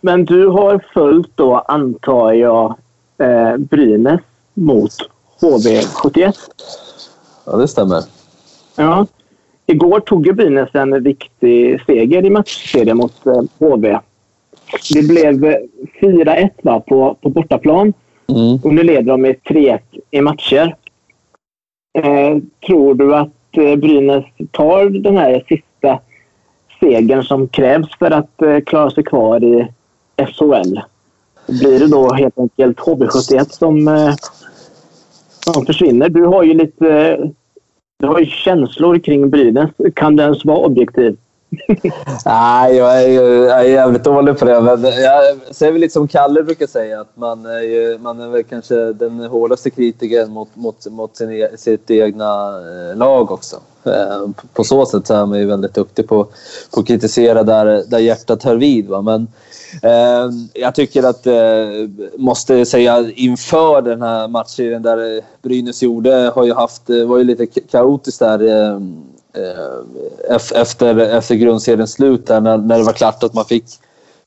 men 0.00 0.24
du 0.24 0.46
har 0.46 0.84
följt 0.94 1.30
då, 1.34 1.54
antar 1.54 2.32
jag, 2.32 2.74
eh, 3.18 3.56
Brynäs 3.56 4.20
mot 4.54 4.92
HV71. 5.40 6.34
ja, 7.46 7.56
det 7.56 7.68
stämmer. 7.68 8.02
Ja. 8.76 9.06
Igår 9.66 10.00
tog 10.00 10.26
ju 10.26 10.32
Brynäs 10.32 10.74
en 10.74 11.02
viktig 11.02 11.84
seger 11.86 12.24
i 12.24 12.30
matchserien 12.30 12.96
mot 12.96 13.26
eh, 13.26 13.42
HV. 13.58 13.98
Det 14.94 15.08
blev 15.08 15.44
eh, 15.44 15.56
4-1 16.00 16.50
va, 16.62 16.80
på, 16.80 17.16
på 17.22 17.30
bortaplan 17.30 17.92
Mm. 18.28 18.58
och 18.64 18.74
nu 18.74 18.82
leder 18.82 19.02
de 19.02 19.22
med 19.22 19.36
3-1 19.48 19.78
i 20.10 20.20
matcher. 20.20 20.76
Eh, 21.98 22.36
tror 22.66 22.94
du 22.94 23.14
att 23.14 23.56
eh, 23.56 23.76
Brynäs 23.76 24.24
tar 24.50 24.88
den 24.88 25.16
här 25.16 25.44
sista 25.48 26.00
segern 26.80 27.22
som 27.22 27.48
krävs 27.48 27.98
för 27.98 28.10
att 28.10 28.42
eh, 28.42 28.60
klara 28.60 28.90
sig 28.90 29.04
kvar 29.04 29.44
i 29.44 29.68
SHL? 30.18 30.80
Blir 31.46 31.80
det 31.80 31.86
då 31.86 32.12
helt 32.12 32.38
enkelt 32.38 32.78
HV71 32.78 33.48
som, 33.50 33.88
eh, 33.88 34.14
som 35.54 35.66
försvinner? 35.66 36.08
Du 36.08 36.24
har 36.24 36.42
ju 36.42 36.54
lite 36.54 36.88
eh, 36.88 37.26
du 37.98 38.06
har 38.06 38.20
ju 38.20 38.26
känslor 38.26 38.98
kring 38.98 39.30
Brynäs. 39.30 39.70
Kan 39.94 40.16
den 40.16 40.24
ens 40.24 40.44
vara 40.44 40.58
objektiv? 40.58 41.16
Nej, 42.26 42.76
jag 42.76 43.02
är, 43.02 43.08
ju- 43.08 43.44
jag 43.44 43.60
är 43.60 43.64
jävligt 43.64 44.04
dålig 44.04 44.38
på 44.38 44.44
det. 44.44 44.60
Men 44.60 44.82
jag 44.84 45.22
säger 45.50 45.72
väl 45.72 45.80
lite 45.80 45.92
som 45.92 46.08
Kalle 46.08 46.42
brukar 46.42 46.66
säga 46.66 47.00
att 47.00 47.16
man 47.16 47.46
är, 47.46 47.60
ju, 47.60 47.98
man 47.98 48.20
är 48.20 48.28
väl 48.28 48.44
kanske 48.44 48.92
den 48.92 49.20
hårdaste 49.20 49.70
kritikern 49.70 50.30
mot, 50.32 50.48
mot, 50.54 50.86
mot 50.90 51.16
sin, 51.16 51.30
e- 51.30 51.56
sitt 51.56 51.90
egna 51.90 52.48
eh, 52.90 52.96
lag 52.96 53.30
också. 53.30 53.56
Eh, 53.84 54.28
på- 54.52 54.64
så 54.64 54.86
sätt 54.86 55.06
så 55.06 55.14
är 55.14 55.26
man 55.26 55.38
ju 55.38 55.46
väldigt 55.46 55.74
duktig 55.74 56.08
på, 56.08 56.24
på 56.74 56.80
att 56.80 56.86
kritisera 56.86 57.42
där, 57.42 57.82
där 57.88 57.98
hjärtat 57.98 58.42
hör 58.44 58.56
vid. 58.56 58.88
Va? 58.88 59.02
Men 59.02 59.28
eh, 59.82 60.30
jag 60.54 60.74
tycker 60.74 61.02
att, 61.02 61.26
eh, 61.26 61.34
måste 62.16 62.64
säga 62.66 63.04
inför 63.14 63.82
den 63.82 64.02
här 64.02 64.28
matchserien 64.28 64.82
där 64.82 65.20
Brynäs 65.42 65.82
gjorde, 65.82 66.32
har 66.34 66.44
ju 66.44 66.52
haft, 66.54 66.82
var 67.06 67.18
ju 67.18 67.24
lite 67.24 67.46
kaotiskt 67.46 68.18
där. 68.18 68.48
Eh, 68.72 68.80
efter, 70.54 70.98
efter 70.98 71.34
grundseriens 71.34 71.92
slut 71.92 72.26
där 72.26 72.40
när, 72.40 72.58
när 72.58 72.78
det 72.78 72.84
var 72.84 72.92
klart 72.92 73.22
att 73.22 73.34
man 73.34 73.44
fick, 73.44 73.64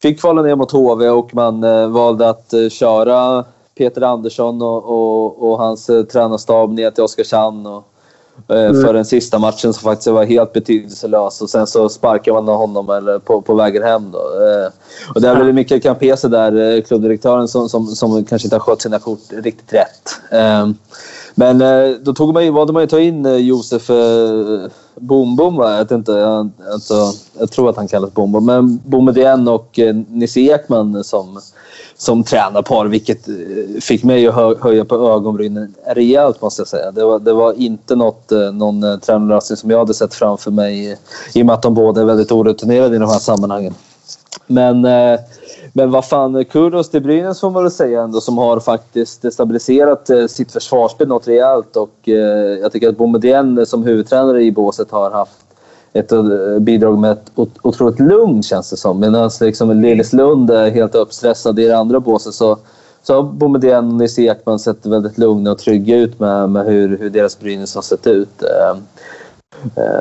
fick 0.02 0.19
kvala 0.19 0.41
ner 0.41 0.56
mot 0.56 0.72
HV 0.72 1.10
och 1.10 1.36
man 1.36 1.63
eh, 1.63 1.88
valde 1.88 2.30
att 2.30 2.54
eh, 2.54 2.69
köra 2.69 3.45
Peter 3.78 4.02
Andersson 4.02 4.62
och, 4.62 4.86
och, 4.86 5.52
och 5.52 5.58
hans 5.58 5.89
eh, 5.89 6.04
tränarstab 6.04 6.72
ner 6.72 6.91
till 6.91 7.04
Oskarshamn 7.04 7.65
och, 7.65 7.84
eh, 8.56 8.74
för 8.74 8.93
den 8.93 9.06
sista 9.06 9.39
matchen 9.39 9.74
som 9.74 9.84
faktiskt 9.84 10.08
var 10.08 10.26
helt 10.26 10.54
betydelselös 10.54 11.41
och 11.41 11.50
sen 11.50 11.67
så 11.67 11.89
sparkade 11.89 12.41
man 12.41 12.56
honom 12.56 12.89
eller 12.89 13.19
på, 13.19 13.41
på 13.41 13.54
vägen 13.54 13.84
hem. 13.84 14.12
Då. 14.12 14.17
Eh, 14.19 14.72
och 15.15 15.22
det 15.22 15.30
är 15.30 15.36
väl 15.36 15.54
Mikael 15.54 15.82
Campese 15.82 16.28
där, 16.28 16.76
eh, 16.76 16.82
klubbdirektören, 16.82 17.48
som, 17.48 17.69
som, 17.69 17.88
som 17.88 18.26
kanske 18.26 18.45
inte 18.45 18.56
har 18.56 18.62
skött 18.62 18.82
sina 18.82 19.00
kort 19.00 19.19
riktigt 19.30 19.74
rätt. 19.74 20.10
Men 21.39 21.62
eh, 21.62 21.95
då 22.02 22.13
tog 22.13 22.34
man 22.34 22.45
ju, 22.45 22.52
valde 22.52 22.73
man 22.73 22.82
ju 22.84 22.88
ta 22.88 22.99
in 22.99 23.25
eh, 23.25 23.36
Josef 23.36 23.89
eh, 23.89 24.69
Bom 24.95 25.36
Bom, 25.36 25.56
va? 25.56 25.71
Jag, 25.71 25.80
vet 25.80 25.91
inte, 25.91 26.12
jag, 26.12 26.49
alltså, 26.73 27.12
jag 27.39 27.52
tror 27.52 27.69
att 27.69 27.75
han 27.75 27.88
kallas 27.88 28.13
Bom 28.13 28.32
Bom. 28.32 28.45
Men 28.45 28.80
Boumedienne 28.86 29.52
och 29.52 29.80
eh, 29.80 29.95
Nisse 30.10 30.39
Ekman 30.39 31.04
som, 31.04 31.41
som 31.97 32.23
tränarpar 32.23 32.86
vilket 32.86 33.28
eh, 33.28 33.36
fick 33.82 34.04
mig 34.04 34.28
att 34.28 34.36
hö, 34.36 34.56
höja 34.62 34.86
på 34.86 34.95
ögonbrynen 34.95 35.73
rejält 35.86 36.41
måste 36.41 36.62
jag 36.62 36.67
säga. 36.67 36.91
Det 36.91 37.04
var, 37.04 37.19
det 37.19 37.34
var 37.34 37.54
inte 37.54 37.95
något, 37.95 38.32
eh, 38.32 38.52
någon 38.52 38.84
eh, 38.84 38.97
tränarlösning 38.97 39.58
som 39.58 39.69
jag 39.69 39.80
hade 39.80 39.93
sett 39.93 40.13
framför 40.13 40.52
mig 40.52 40.97
i 41.34 41.41
och 41.41 41.45
med 41.45 41.54
att 41.54 41.62
de 41.62 41.73
båda 41.73 42.02
är 42.02 42.06
väldigt 42.06 42.32
orutinerade 42.32 42.95
i 42.95 42.99
de 42.99 43.10
här 43.10 43.19
sammanhangen. 43.19 43.73
Men 44.47 44.86
eh, 44.86 45.19
men 45.74 45.92
vad 45.92 46.06
fan, 46.06 46.46
kudos 46.46 46.90
till 46.90 47.02
Brynäs 47.02 47.40
får 47.40 47.50
man 47.50 47.64
väl 47.64 47.72
säga 47.72 48.02
ändå 48.02 48.22
som 48.22 48.38
har 48.38 48.60
faktiskt 48.60 49.34
stabiliserat 49.34 50.10
eh, 50.10 50.28
sitt 50.28 50.52
försvarsspel 50.52 51.08
något 51.08 51.28
rejält 51.28 51.76
och 51.76 52.10
eh, 52.10 52.60
jag 52.62 52.72
tycker 52.72 52.90
att 52.90 52.98
Boumedienne 52.98 53.66
som 53.66 53.84
huvudtränare 53.84 54.44
i 54.44 54.52
båset 54.52 54.92
har 54.92 55.12
haft 55.12 55.46
ett 55.94 56.12
eh, 56.12 56.60
bidrag 56.60 56.98
med 56.98 57.12
ett 57.12 57.32
otroligt 57.62 58.00
lugn 58.00 58.44
känns 58.44 58.70
det 58.70 58.78
som. 58.78 59.00
Medan 59.00 59.30
liksom 59.42 59.82
Lilleslund 59.82 60.52
är 60.52 60.72
helt 60.72 60.96
uppstressad 60.96 61.60
i 61.60 61.68
det 61.68 61.78
andra 61.78 62.00
båset 62.00 62.34
så, 62.34 62.58
så 63.04 63.16
har 63.16 63.24
Boumedienne 63.24 63.88
och 63.88 63.94
Nisse 63.94 64.22
Ekman 64.22 64.60
sett 64.60 64.86
väldigt 64.86 65.18
lugna 65.18 65.52
och 65.52 65.58
trygga 65.58 65.98
ut 65.98 66.20
med, 66.20 66.50
med 66.50 66.66
hur, 66.66 66.98
hur 66.98 67.10
deras 67.10 67.40
Brynäs 67.40 67.76
har 67.76 67.82
sett 67.82 68.08
ut. 68.08 68.44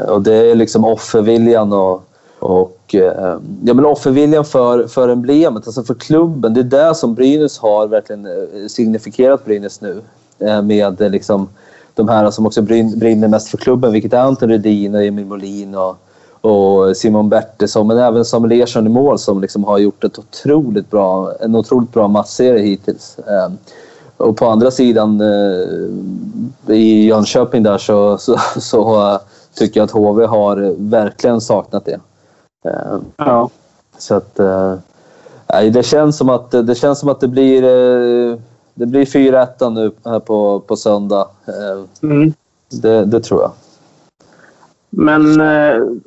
och 0.09 0.23
det 0.23 0.35
är 0.35 0.55
liksom 0.55 0.85
offerviljan 0.85 1.73
och 1.73 2.05
och 2.39 2.78
eh, 2.95 3.37
ja, 3.65 3.75
men 3.75 3.87
offerviljan 3.87 4.45
för, 4.45 4.87
för 4.87 5.09
emblemet, 5.09 5.67
alltså 5.67 5.83
för 5.83 5.95
klubben, 5.95 6.55
det 6.55 6.61
är 6.61 6.89
det 6.89 6.95
som 6.95 7.15
Brynäs 7.15 7.59
har 7.59 7.87
verkligen 7.87 8.25
signifierat 8.25 8.71
signifikerat 8.71 9.45
Brynäs 9.45 9.81
nu. 9.81 10.03
Eh, 10.39 10.63
med 10.63 11.01
eh, 11.01 11.11
liksom, 11.11 11.49
de 11.95 12.09
här 12.09 12.31
som 12.31 12.47
också 12.47 12.63
brinner 12.63 13.29
mest 13.29 13.49
för 13.49 13.59
klubben, 13.59 13.93
vilket 13.93 14.13
är 14.13 14.19
Anton 14.19 14.49
Rudin 14.49 14.95
och 14.95 15.03
Emil 15.03 15.27
Molin 15.27 15.75
och, 15.75 15.97
och 16.41 16.97
Simon 16.97 17.29
Bertilsson, 17.29 17.87
men 17.87 17.99
även 17.99 18.25
Samuel 18.25 18.61
Ersson 18.61 18.87
i 18.87 18.91
mål 18.91 19.19
som 19.19 19.41
liksom 19.41 19.65
har 19.65 19.79
gjort 19.79 20.05
ett 20.05 20.19
otroligt 20.19 20.91
bra, 20.91 21.33
en 21.41 21.55
otroligt 21.55 21.93
bra 21.93 22.09
matchserie 22.09 22.63
hittills. 22.63 23.19
Eh, 23.19 23.51
och 24.17 24.37
på 24.37 24.47
andra 24.47 24.71
sidan 24.71 25.21
eh, 25.21 26.75
i 26.75 27.07
Jönköping 27.07 27.63
där 27.63 27.79
så, 27.79 28.19
så, 28.19 28.39
så 28.61 29.13
eh, 29.13 29.19
tycker 29.55 29.81
jag 29.81 29.85
att 29.85 29.91
HV 29.91 30.27
har 30.27 30.75
verkligen 30.79 31.41
saknat 31.41 31.85
det. 31.85 32.01
Eh, 32.65 32.99
ja. 33.17 33.51
Så 33.99 34.15
att... 34.15 34.39
Eh, 34.39 34.75
det 35.73 35.87
känns 35.87 36.17
som 36.17 36.29
att 36.29 36.51
det, 36.51 36.75
känns 36.75 36.99
som 36.99 37.09
att 37.09 37.21
det 37.21 37.29
blir... 37.29 37.63
Eh, 37.63 38.39
det 38.75 38.87
blir 38.87 39.05
4-1 39.05 39.71
nu 39.71 39.93
här 40.05 40.21
på, 40.21 40.61
på 40.61 40.77
söndag. 40.77 41.27
Mm. 42.03 42.33
Det, 42.83 43.05
det, 43.05 43.21
tror 43.21 43.41
jag. 43.41 43.51
Men 44.91 45.41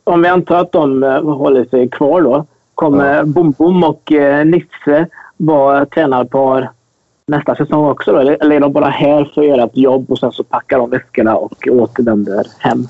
om 0.04 0.22
vi 0.22 0.28
antar 0.28 0.56
att 0.56 0.72
de 0.72 1.04
håller 1.24 1.66
sig 1.66 1.90
kvar 1.90 2.22
då. 2.22 2.46
Kommer 2.76 3.16
ja. 3.16 3.24
Bom 3.24 3.52
Bom 3.52 3.84
och 3.84 4.12
Nisse 4.46 5.08
vara 5.38 5.86
tränarpar 5.86 6.72
nästa 7.28 7.56
säsong 7.56 7.86
också? 7.86 8.12
Då? 8.12 8.18
Eller, 8.18 8.38
eller 8.42 8.56
är 8.56 8.60
de 8.60 8.74
bara 8.74 8.90
här 8.90 9.32
för 9.34 9.42
att 9.42 9.48
göra 9.48 9.64
ett 9.64 9.78
jobb 9.78 10.12
och 10.12 10.20
sen 10.20 10.32
så 10.32 10.44
packar 10.44 10.78
de 10.78 10.90
väskorna 10.90 11.36
och 11.36 11.68
återvänder 11.72 12.48
hem? 12.60 12.88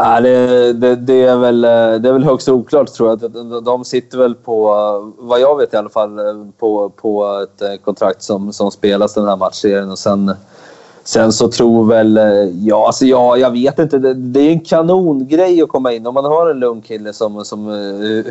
Ja, 0.00 0.20
det, 0.20 0.72
det, 0.72 0.96
det, 0.96 1.22
är 1.22 1.36
väl, 1.36 1.60
det 1.60 2.08
är 2.08 2.12
väl 2.12 2.24
högst 2.24 2.48
oklart 2.48 2.92
tror 2.92 3.08
jag. 3.08 3.32
De 3.64 3.84
sitter 3.84 4.18
väl 4.18 4.34
på, 4.34 4.72
vad 5.18 5.40
jag 5.40 5.56
vet 5.56 5.74
i 5.74 5.76
alla 5.76 5.88
fall, 5.88 6.18
på, 6.58 6.88
på 6.88 7.42
ett 7.42 7.84
kontrakt 7.84 8.22
som, 8.22 8.52
som 8.52 8.70
spelas 8.70 9.14
den 9.14 9.28
här 9.28 9.36
matchserien. 9.36 9.90
Och 9.90 9.98
sen, 9.98 10.32
sen 11.04 11.32
så 11.32 11.48
tror 11.48 11.84
väl, 11.84 12.20
ja, 12.54 12.86
alltså 12.86 13.04
ja, 13.04 13.36
jag 13.36 13.50
vet 13.50 13.78
inte. 13.78 13.98
Det, 13.98 14.14
det 14.14 14.40
är 14.40 14.52
en 14.52 14.60
kanongrej 14.60 15.62
att 15.62 15.68
komma 15.68 15.92
in. 15.92 16.06
Om 16.06 16.14
man 16.14 16.24
har 16.24 16.50
en 16.50 16.58
lugn 16.58 16.82
kille 16.82 17.12
som, 17.12 17.44
som 17.44 17.66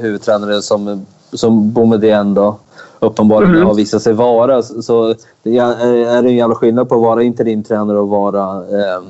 huvudtränare 0.02 0.62
som, 0.62 1.06
som 1.34 1.72
Boumedienne 1.72 2.36
då 2.36 2.56
uppenbarligen 3.00 3.56
mm. 3.56 3.68
har 3.68 3.76
visat 3.76 4.02
sig 4.02 4.14
vara. 4.14 4.64
Så 4.64 5.16
det 5.44 5.58
är 5.58 6.26
en 6.26 6.36
jävla 6.36 6.56
skillnad 6.56 6.90
på 6.90 6.96
att 6.96 7.02
vara 7.02 7.24
interimtränare 7.24 8.00
och 8.00 8.10
vara 8.10 8.56
eh, 8.56 9.02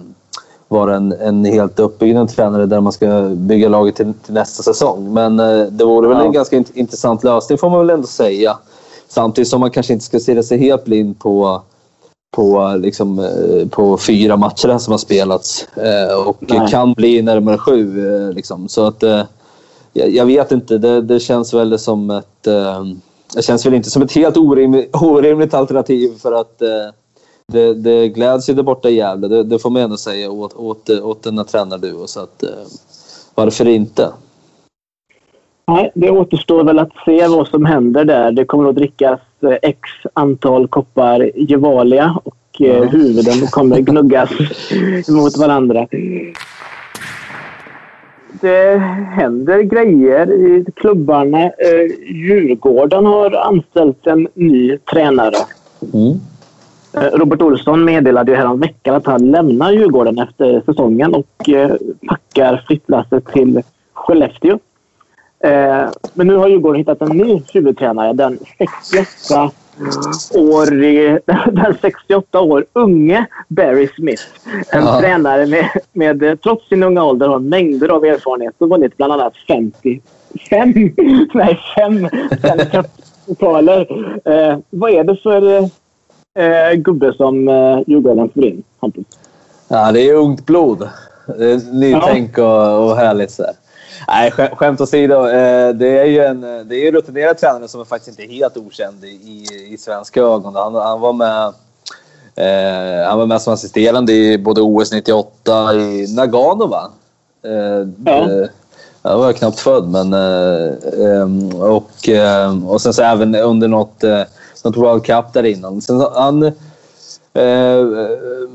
vara 0.68 0.96
en, 0.96 1.12
en 1.12 1.46
helt 1.46 1.80
uppbyggd 1.80 2.30
tränare 2.30 2.66
där 2.66 2.82
man 2.82 2.94
ska 2.94 3.30
bygga 3.36 3.70
laget 3.70 3.96
till, 3.96 4.14
till 4.26 4.34
nästa 4.34 4.64
säsong. 4.64 5.14
Men 5.14 5.40
eh, 5.40 5.66
det 5.66 5.86
vore 5.86 6.08
väl 6.08 6.18
ja. 6.18 6.26
en 6.26 6.32
ganska 6.32 6.56
int 6.56 6.72
intressant 6.74 7.24
lösning 7.24 7.58
får 7.58 7.70
man 7.70 7.80
väl 7.80 7.90
ändå 7.90 8.08
säga. 8.08 8.58
Samtidigt 9.08 9.48
som 9.48 9.60
man 9.60 9.72
kanske 9.72 9.94
inte 9.94 10.06
ska 10.06 10.20
stirra 10.20 10.44
sig 10.44 10.58
helt 10.58 10.86
blind 10.86 11.20
på, 11.20 11.62
på, 12.32 12.76
liksom, 12.80 13.20
eh, 13.20 13.68
på 13.68 13.98
fyra 13.98 14.38
matcher 14.38 14.78
som 14.78 14.92
har 14.92 14.98
spelats 14.98 15.68
eh, 15.76 16.28
och 16.28 16.38
Nej. 16.40 16.68
kan 16.70 16.94
bli 16.94 17.22
närmare 17.22 17.58
sju. 17.58 18.08
Eh, 18.08 18.34
liksom. 18.34 18.68
Så 18.70 18.88
att, 18.88 19.04
jag, 19.94 20.26
vet 20.26 20.52
inte, 20.52 20.78
det, 20.78 21.02
det 21.02 21.20
känns 21.20 21.54
väl 21.54 21.80
som 21.80 22.10
ett... 22.10 22.48
Det 23.36 23.42
känns 23.42 23.66
väl 23.66 23.74
inte 23.74 23.90
som 23.90 24.02
ett 24.02 24.12
helt 24.12 24.38
orimligt, 24.38 24.96
orimligt 24.96 25.54
alternativ 25.54 26.20
för 26.22 26.32
att 26.32 26.62
det, 27.54 27.74
det 27.74 28.08
gläds 28.10 28.50
ju 28.50 28.54
där 28.54 28.64
borta 28.64 28.90
i 28.90 28.96
Gävle, 28.96 29.28
det, 29.28 29.44
det 29.44 29.60
får 29.60 29.70
man 29.70 29.82
ändå 29.82 29.98
säga 29.98 30.32
åt, 30.32 30.54
åt, 30.54 30.90
åt 30.90 31.24
denna 31.24 31.44
tränarduo. 31.44 32.08
Så 32.08 32.20
att, 32.20 32.44
eh, 32.44 32.50
varför 33.36 33.68
inte? 33.68 34.10
Nej, 35.68 35.92
det 35.96 36.10
återstår 36.10 36.64
väl 36.64 36.80
att 36.80 36.92
se 37.06 37.28
vad 37.28 37.48
som 37.48 37.66
händer 37.66 38.06
där. 38.06 38.32
Det 38.32 38.46
kommer 38.46 38.70
att 38.70 38.76
drickas 38.76 39.20
eh, 39.42 39.58
x 39.62 39.80
antal 40.14 40.68
koppar 40.68 41.32
Gevalia 41.36 42.20
och 42.24 42.62
eh, 42.62 42.68
ja. 42.68 42.84
huvuden 42.84 43.48
kommer 43.48 43.80
gnuggas 43.82 44.30
mot 45.10 45.38
varandra. 45.38 45.88
Det 48.42 48.78
händer 49.16 49.62
grejer 49.62 50.32
i 50.32 50.66
klubbarna. 50.76 51.52
Djurgården 52.10 53.06
har 53.06 53.32
anställt 53.32 54.08
en 54.08 54.28
ny 54.34 54.78
tränare. 54.78 55.38
Mm. 55.94 56.20
Eh, 56.94 57.02
Robert 57.02 57.42
Olsson 57.42 57.86
meddelade 57.86 58.32
ju 58.32 58.38
häromveckan 58.38 58.96
att 58.96 59.06
han 59.06 59.32
lämnar 59.32 59.72
Djurgården 59.72 60.20
efter 60.20 60.62
säsongen 60.66 61.14
och 61.14 61.50
eh, 61.50 61.72
packar 62.08 62.64
flyttlasset 62.68 63.26
till 63.26 63.62
Skellefteå. 63.94 64.60
Eh, 65.40 65.90
men 66.14 66.28
nu 66.28 66.36
har 66.36 66.48
Djurgården 66.48 66.80
hittat 66.80 67.02
en 67.02 67.18
ny 67.18 67.42
huvudtränare. 67.54 68.14
Den 68.14 68.40
68 68.92 69.52
år, 70.36 70.66
den 71.52 71.78
68 71.82 72.42
år 72.42 72.66
unge 72.74 73.26
Barry 73.48 73.88
Smith. 73.88 74.24
En 74.72 74.86
ja. 74.86 75.00
tränare 75.00 75.46
med, 75.46 75.70
med, 75.94 76.42
trots 76.42 76.68
sin 76.70 76.84
unga 76.84 77.04
ålder, 77.04 77.28
har 77.28 77.40
mängder 77.40 77.90
av 77.90 78.06
erfarenhet 78.06 78.56
och 78.58 78.70
vunnit 78.70 78.98
bland 78.98 79.14
annat 79.14 79.34
50, 79.48 80.02
fem, 80.50 80.74
nej, 81.34 81.60
fem, 81.76 82.10
fem 82.42 82.84
pokaler. 83.28 83.88
Eh, 84.26 84.60
vad 84.70 84.92
är 84.92 85.04
det 85.04 85.16
för 85.16 85.70
eh, 86.38 86.74
gubbe 86.74 87.14
som 87.14 87.48
eh, 87.48 87.80
Djurgården 87.88 88.30
får 88.34 88.46
in, 88.46 88.64
Hampus? 88.80 89.06
Ja, 89.68 89.92
det 89.92 90.02
är 90.02 90.14
ungt 90.14 90.46
blod. 90.46 90.90
Det 91.38 91.52
är 91.52 91.74
nytänk 91.74 92.38
och, 92.38 92.86
och 92.86 92.96
härligt. 92.98 93.32
Så 93.32 93.44
Nej, 94.08 94.32
skämt 94.32 94.82
åsido. 94.82 95.28
Eh, 95.28 95.70
det 95.70 96.00
är 96.00 96.06
ju 96.06 96.20
en, 96.20 96.42
det 96.42 96.76
är 96.76 96.88
en 96.88 96.94
rutinerad 96.94 97.38
tränare 97.38 97.68
som 97.68 97.82
är 97.82 97.86
faktiskt 97.86 98.20
inte 98.20 98.34
helt 98.34 98.58
okänd 98.58 99.04
i, 99.04 99.46
i 99.70 99.78
svenska 99.80 100.22
ögon. 100.22 100.56
Han, 100.56 100.76
han 100.76 101.00
var 101.00 101.14
med 101.14 101.54
eh, 102.36 103.10
han 103.10 103.20
var 103.20 103.26
med 103.26 103.42
som 103.42 103.54
assisterande 103.54 104.14
i 104.14 104.38
både 104.38 104.62
OS 104.62 104.92
98 104.92 105.74
i 105.74 106.16
Nagano, 106.16 106.68
va? 106.68 106.92
Eh, 107.44 107.88
ja. 108.06 108.32
Eh, 108.32 108.48
jag 109.02 109.18
var 109.18 109.34
knappt 109.34 109.60
född, 109.60 109.90
men... 109.90 110.14
Eh, 110.14 110.68
eh, 111.06 111.28
och, 111.62 112.10
och 112.68 112.82
sen 112.82 112.94
så 112.94 113.02
även 113.02 113.36
under 113.36 113.68
något 113.68 114.04
något 114.64 114.78
World 114.78 115.06
Cup 115.06 115.34
där 115.34 115.46
innan. 115.46 115.82
Sen, 115.82 116.00
han 116.00 116.44
eh, 116.44 116.52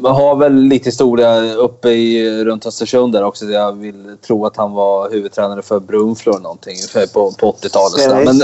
har 0.04 0.36
väl 0.36 0.54
lite 0.54 0.84
historia 0.84 1.54
uppe 1.54 1.88
i, 1.88 2.44
runt 2.44 2.66
Östersund 2.66 3.12
där 3.12 3.24
också. 3.24 3.44
Jag 3.44 3.72
vill 3.72 4.16
tro 4.26 4.46
att 4.46 4.56
han 4.56 4.72
var 4.72 5.10
huvudtränare 5.10 5.62
för 5.62 5.80
Brunflo 5.80 6.32
eller 6.32 6.42
någonting 6.42 6.76
på, 7.12 7.32
på 7.32 7.52
80-talet. 7.52 8.24
Men, 8.24 8.42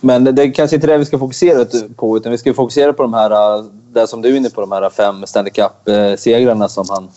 men 0.00 0.34
det 0.34 0.42
är 0.42 0.52
kanske 0.52 0.76
inte 0.76 0.86
det 0.86 0.98
vi 0.98 1.04
ska 1.04 1.18
fokusera 1.18 1.66
på 1.96 2.16
utan 2.16 2.32
vi 2.32 2.38
ska 2.38 2.54
fokusera 2.54 2.92
på 2.92 3.02
de 3.02 3.14
här, 3.14 3.64
det 3.92 4.06
som 4.06 4.22
du 4.22 4.28
är 4.28 4.36
inne 4.36 4.50
på, 4.50 4.60
de 4.60 4.72
här 4.72 4.90
fem 4.90 5.26
Stanley 5.26 5.52
Cup-segrarna 5.52 6.68
som 6.68 6.86
han 6.88 7.08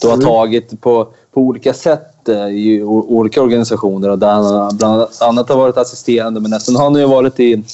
då 0.00 0.08
har 0.08 0.14
mm. 0.14 0.26
tagit 0.26 0.80
på, 0.80 1.08
på 1.32 1.40
olika 1.40 1.74
sätt 1.74 2.28
eh, 2.28 2.46
i 2.46 2.82
olika 2.82 3.42
organisationer. 3.42 4.10
Och 4.10 4.18
där 4.18 4.32
han 4.32 4.76
bland 4.76 5.08
annat 5.20 5.48
har 5.48 5.56
varit 5.56 5.76
assisterande 5.76 6.40
men 6.40 6.50
nästan 6.50 6.76
har 6.76 6.84
han 6.84 6.94
ju 6.94 7.06
varit 7.06 7.40
i 7.40 7.64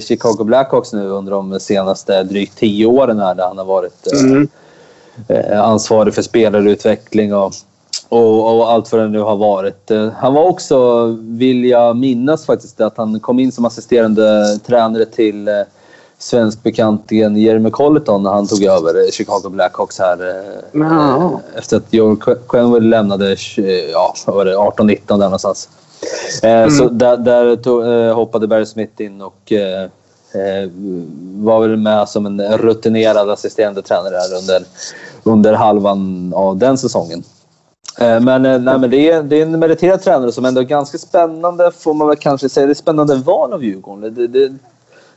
Chicago 0.00 0.44
Blackhawks 0.44 0.92
nu 0.92 1.08
under 1.08 1.32
de 1.32 1.60
senaste 1.60 2.22
drygt 2.22 2.58
tio 2.58 2.86
åren 2.86 3.18
här, 3.18 3.34
där 3.34 3.44
han 3.44 3.58
har 3.58 3.64
varit 3.64 4.12
eh, 4.12 4.20
mm. 4.20 4.48
eh, 5.28 5.64
ansvarig 5.64 6.14
för 6.14 6.22
spelarutveckling 6.22 7.34
och 7.34 7.52
och, 8.08 8.56
och 8.56 8.70
allt 8.70 8.92
vad 8.92 9.00
det 9.00 9.08
nu 9.08 9.20
har 9.20 9.36
varit. 9.36 9.90
Eh, 9.90 10.08
Han 10.16 10.34
var 10.34 10.44
också, 10.44 11.06
vill 11.20 11.64
jag 11.64 11.96
minnas 11.96 12.46
faktiskt, 12.46 12.80
att 12.80 12.96
han 12.96 13.20
kom 13.20 13.38
in 13.38 13.52
som 13.52 13.64
assisterande 13.64 14.58
tränare 14.66 15.04
till 15.04 15.48
eh, 15.48 15.54
svensk 16.18 16.62
bekantigen 16.62 17.36
Jeremy 17.36 17.70
Colleton 17.70 18.22
när 18.22 18.30
han 18.30 18.46
tog 18.46 18.62
över 18.62 19.04
eh, 19.04 19.10
Chicago 19.12 19.48
Blackhawks 19.50 19.98
här 19.98 20.28
eh, 20.28 20.80
eh, 20.82 21.58
efter 21.58 21.76
att 21.76 21.92
Joel 21.92 22.16
Qu- 22.16 22.38
Quenville 22.48 22.88
lämnade 22.88 23.32
eh, 23.56 23.64
ja, 23.92 24.14
vad 24.26 24.36
var 24.36 24.44
det, 24.44 24.56
18-19 24.56 24.98
där 25.06 25.16
någonstans. 25.16 25.68
Eh, 26.42 26.68
Så 26.68 26.88
där, 26.88 27.16
där 27.16 27.56
tog, 27.56 27.86
eh, 27.86 28.14
hoppade 28.14 28.46
Barry 28.46 28.66
Smith 28.66 29.02
in 29.02 29.22
och 29.22 29.52
eh, 29.52 29.88
var 31.36 31.60
väl 31.60 31.76
med 31.76 32.08
som 32.08 32.26
en 32.26 32.42
rutinerad 32.58 33.30
assisterande 33.30 33.82
tränare 33.82 34.14
under, 34.42 34.62
under 35.22 35.52
halvan 35.52 36.32
av 36.36 36.56
den 36.56 36.78
säsongen. 36.78 37.22
Men, 38.00 38.42
nej, 38.42 38.58
men 38.78 38.90
det, 38.90 39.10
är, 39.10 39.22
det 39.22 39.36
är 39.36 39.42
en 39.42 39.58
meriterad 39.58 40.02
tränare 40.02 40.32
som 40.32 40.44
ändå 40.44 40.60
är 40.60 40.64
ganska 40.64 40.98
spännande, 40.98 41.70
får 41.78 41.94
man 41.94 42.08
väl 42.08 42.16
kanske 42.16 42.48
säga. 42.48 42.66
Det 42.66 42.72
är 42.72 42.74
spännande 42.74 43.14
val 43.14 43.52
av 43.52 43.64
Djurgården. 43.64 44.14
Det, 44.14 44.26
det, 44.26 44.48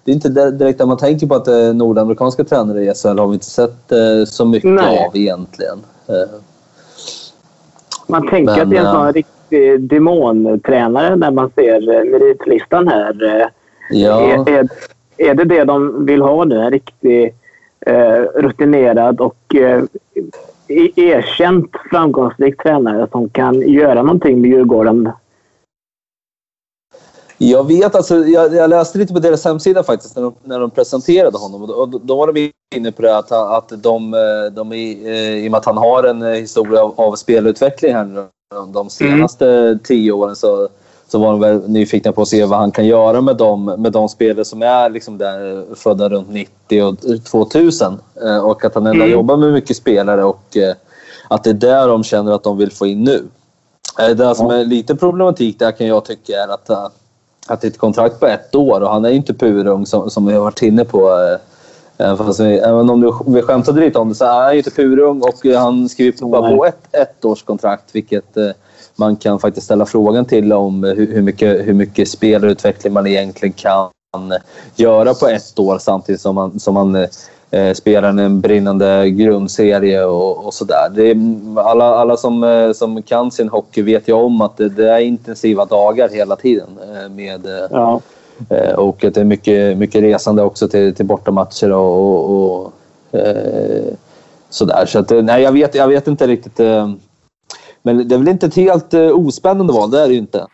det 0.04 0.12
är 0.12 0.15
inte 0.15 0.30
di- 0.30 0.52
direkt 0.52 0.80
när 0.80 0.86
man 0.86 0.98
tänker 0.98 1.28
på 1.28 1.36
att 1.36 1.76
nordamerikanska 1.76 2.44
tränare 2.44 2.84
i 2.84 2.94
SHL 2.96 3.20
har 3.20 3.28
vi 3.28 3.34
inte 3.34 3.46
sett 3.46 3.91
så 4.28 4.46
mycket 4.46 4.70
Nej. 4.72 5.06
av 5.08 5.17
egentligen. 5.17 5.80
Man 8.08 8.30
tänker 8.30 8.54
Men, 8.54 8.62
att 8.62 8.70
det 8.70 8.78
är 8.78 8.86
en 8.86 8.94
sån 8.94 9.13
riktig 9.13 9.34
demontränare 9.80 11.16
när 11.16 11.32
man 11.32 11.52
ser 11.56 11.90
eh, 11.90 12.04
meritlistan 12.12 12.88
här. 12.88 13.42
Eh, 13.42 13.48
Ja, 13.94 14.22
Är, 14.22 14.50
är, 14.50 14.68
är 15.18 15.36
det 15.36 15.44
det 15.44 15.64
de 15.64 16.06
vill 16.06 16.22
ha 16.22 16.46
nu? 16.46 16.60
En 16.60 16.72
riktig 16.72 17.36
eh, 17.86 18.22
rutinerad 18.36 19.22
och 19.22 19.56
eh, 19.56 19.84
e- 20.68 20.92
erkänt 20.96 21.72
framgångsrik 21.90 22.64
tränare 22.64 23.08
som 23.12 23.30
kan 23.30 23.62
göra 23.62 24.04
någonting 24.04 24.42
med 24.42 24.50
Djurgården. 24.50 25.10
Jag 27.38 27.68
vet 27.68 27.96
alltså, 27.96 28.16
jag, 28.16 28.54
jag 28.54 28.70
läste 28.70 28.98
lite 28.98 29.14
på 29.14 29.20
deras 29.20 29.46
hemsida 29.46 29.84
faktiskt 29.84 30.16
när 30.16 30.24
de, 30.24 30.34
när 30.44 30.60
de 30.60 30.72
presenterade 30.72 31.38
honom 31.38 31.62
och 31.62 31.68
då, 31.68 32.00
då 32.04 32.16
var 32.16 32.34
de 32.34 32.52
inne 32.76 32.92
på 32.92 33.02
det 33.02 33.18
att, 33.18 33.32
att 33.32 33.84
de, 33.84 34.14
eh, 34.14 34.54
de 34.54 34.74
i, 34.74 34.92
i 35.44 35.48
och 35.48 35.52
med 35.52 35.58
att 35.58 35.66
han 35.66 35.78
har 35.78 36.04
en 36.04 36.22
historia 36.22 36.84
av, 36.84 36.94
av 37.00 37.16
spelutveckling 37.16 37.94
här 37.94 38.06
nu 38.06 38.26
de 38.74 38.90
senaste 38.90 39.80
tio 39.84 40.12
åren 40.12 40.36
så, 40.36 40.68
så 41.08 41.20
var 41.20 41.32
de 41.32 41.40
väl 41.40 41.70
nyfikna 41.70 42.12
på 42.12 42.22
att 42.22 42.28
se 42.28 42.46
vad 42.46 42.60
han 42.60 42.72
kan 42.72 42.86
göra 42.86 43.22
med 43.22 43.38
de, 43.38 43.66
med 43.66 43.92
de 43.92 44.10
spelare 44.10 44.46
som 44.46 44.62
är 44.62 44.90
liksom 44.90 45.18
där, 45.18 45.66
födda 45.76 46.10
runt 46.10 46.30
90 46.30 46.84
och 46.84 47.24
2000 47.24 48.00
Eh, 48.26 48.38
och 48.38 48.66
att 48.66 48.76
han 48.76 48.88
ändå 48.88 49.04
Mm. 49.04 49.12
jobbar 49.12 49.38
med 49.38 49.54
mycket 49.54 49.78
spelare 49.78 50.24
och 50.24 50.58
eh, 50.58 50.76
att 51.28 51.44
det 51.44 51.50
är 51.50 51.54
där 51.54 51.88
de 51.88 52.04
känner 52.04 52.32
att 52.32 52.44
de 52.44 52.58
vill 52.58 52.72
få 52.72 52.88
in 52.88 53.04
nu. 53.04 53.24
Eh, 54.00 54.16
Det 54.16 54.36
som 54.36 54.48
är 54.48 54.66
lite 54.66 54.96
problematik 54.96 55.60
där 55.60 55.72
kan 55.72 55.88
jag 55.88 56.06
tycka 56.06 56.34
är 56.34 56.48
att, 56.48 56.70
att 57.48 57.62
det 57.62 57.68
är 57.68 57.72
ett 57.72 57.78
kontrakt 57.78 58.20
på 58.20 58.28
ett 58.28 58.56
år 58.56 58.82
och 58.82 58.90
han 58.90 59.06
är 59.06 59.10
ju 59.10 59.16
inte 59.16 59.34
purung 59.34 59.86
som, 59.86 60.10
som 60.10 60.26
vi 60.26 60.34
har 60.34 60.42
varit 60.42 60.62
inne 60.62 60.86
på. 60.86 61.10
Fast 62.18 62.40
vi, 62.40 62.58
även 62.58 62.90
om 62.90 63.02
du, 63.02 63.14
vi 63.28 63.42
skämtade 63.42 63.80
lite 63.82 64.00
om 64.00 64.10
det 64.10 64.16
så 64.16 64.26
är 64.26 64.44
han 64.44 64.52
ju 64.52 64.58
inte 64.58 64.72
purung 64.72 65.22
och 65.22 65.46
eh, 65.46 65.60
han 65.60 65.90
skriver 65.90 66.18
på- 66.18 66.28
bara 66.28 66.56
på 66.56 66.66
ett 66.66 66.88
ettårskontrakt 66.92 67.96
vilket 67.96 68.38
eh, 68.38 68.50
man 68.96 69.16
kan 69.16 69.40
faktiskt 69.40 69.66
ställa 69.66 69.86
frågan 69.86 70.26
till 70.26 70.54
om 70.54 70.84
eh, 70.84 70.94
hur, 70.94 71.14
hur, 71.14 71.22
mycket, 71.22 71.68
hur 71.68 71.74
mycket 71.74 72.10
spelutveckling 72.10 72.94
man 72.94 73.08
egentligen 73.08 73.54
kan 73.54 73.90
göra 74.76 75.14
på 75.14 75.28
ett 75.28 75.60
år 75.60 75.78
samtidigt 75.78 76.22
som 76.22 76.36
man, 76.36 76.60
som 76.60 76.74
man 76.74 76.96
eh, 77.52 77.74
spelar 77.74 78.10
en 78.10 78.42
brinnande 78.42 79.10
grundserie 79.10 80.04
och, 80.06 80.46
och 80.46 80.54
sådär. 80.54 81.16
Alla, 81.56 81.86
alla 81.86 82.18
som, 82.18 82.74
som 82.76 83.02
kan 83.02 83.32
sin 83.32 83.50
hockey 83.50 83.82
vet 83.82 84.08
ju 84.08 84.14
om 84.14 84.42
att 84.42 84.58
det, 84.58 84.70
det 84.70 84.90
är 84.90 85.00
intensiva 85.00 85.66
dagar 85.66 86.10
hela 86.10 86.36
tiden 86.36 86.68
med 87.10 87.48
Ja. 87.72 88.02
Eh, 88.49 88.73
Och 88.73 89.04
att 89.04 89.13
det 89.13 89.21
är 89.21 89.25
mycket, 89.25 89.77
mycket 89.77 90.01
resande 90.01 90.41
också 90.43 90.67
till, 90.67 90.95
till 90.95 91.06
bortamatcher 91.06 91.71
och, 91.71 91.99
och, 91.99 92.30
och 92.36 92.73
eh, 93.19 93.93
sådär. 94.49 94.86
Så 94.86 94.99
att, 94.99 95.12
eh, 95.12 95.21
nej, 95.23 95.43
jag 95.43 95.51
vet, 95.51 95.75
jag 95.75 95.88
vet 95.88 96.08
inte 96.08 96.27
riktigt. 96.27 96.60
Men 97.84 98.08
det 98.08 98.15
är 98.15 98.19
väl 98.19 98.27
inte 98.27 98.45
ett 98.45 98.56
helt 98.56 98.93
ospännande 98.93 99.73
val, 99.73 99.91
det 99.91 100.01
är 100.01 100.08
det 100.08 100.13
ju 100.13 100.19
inte. 100.19 100.45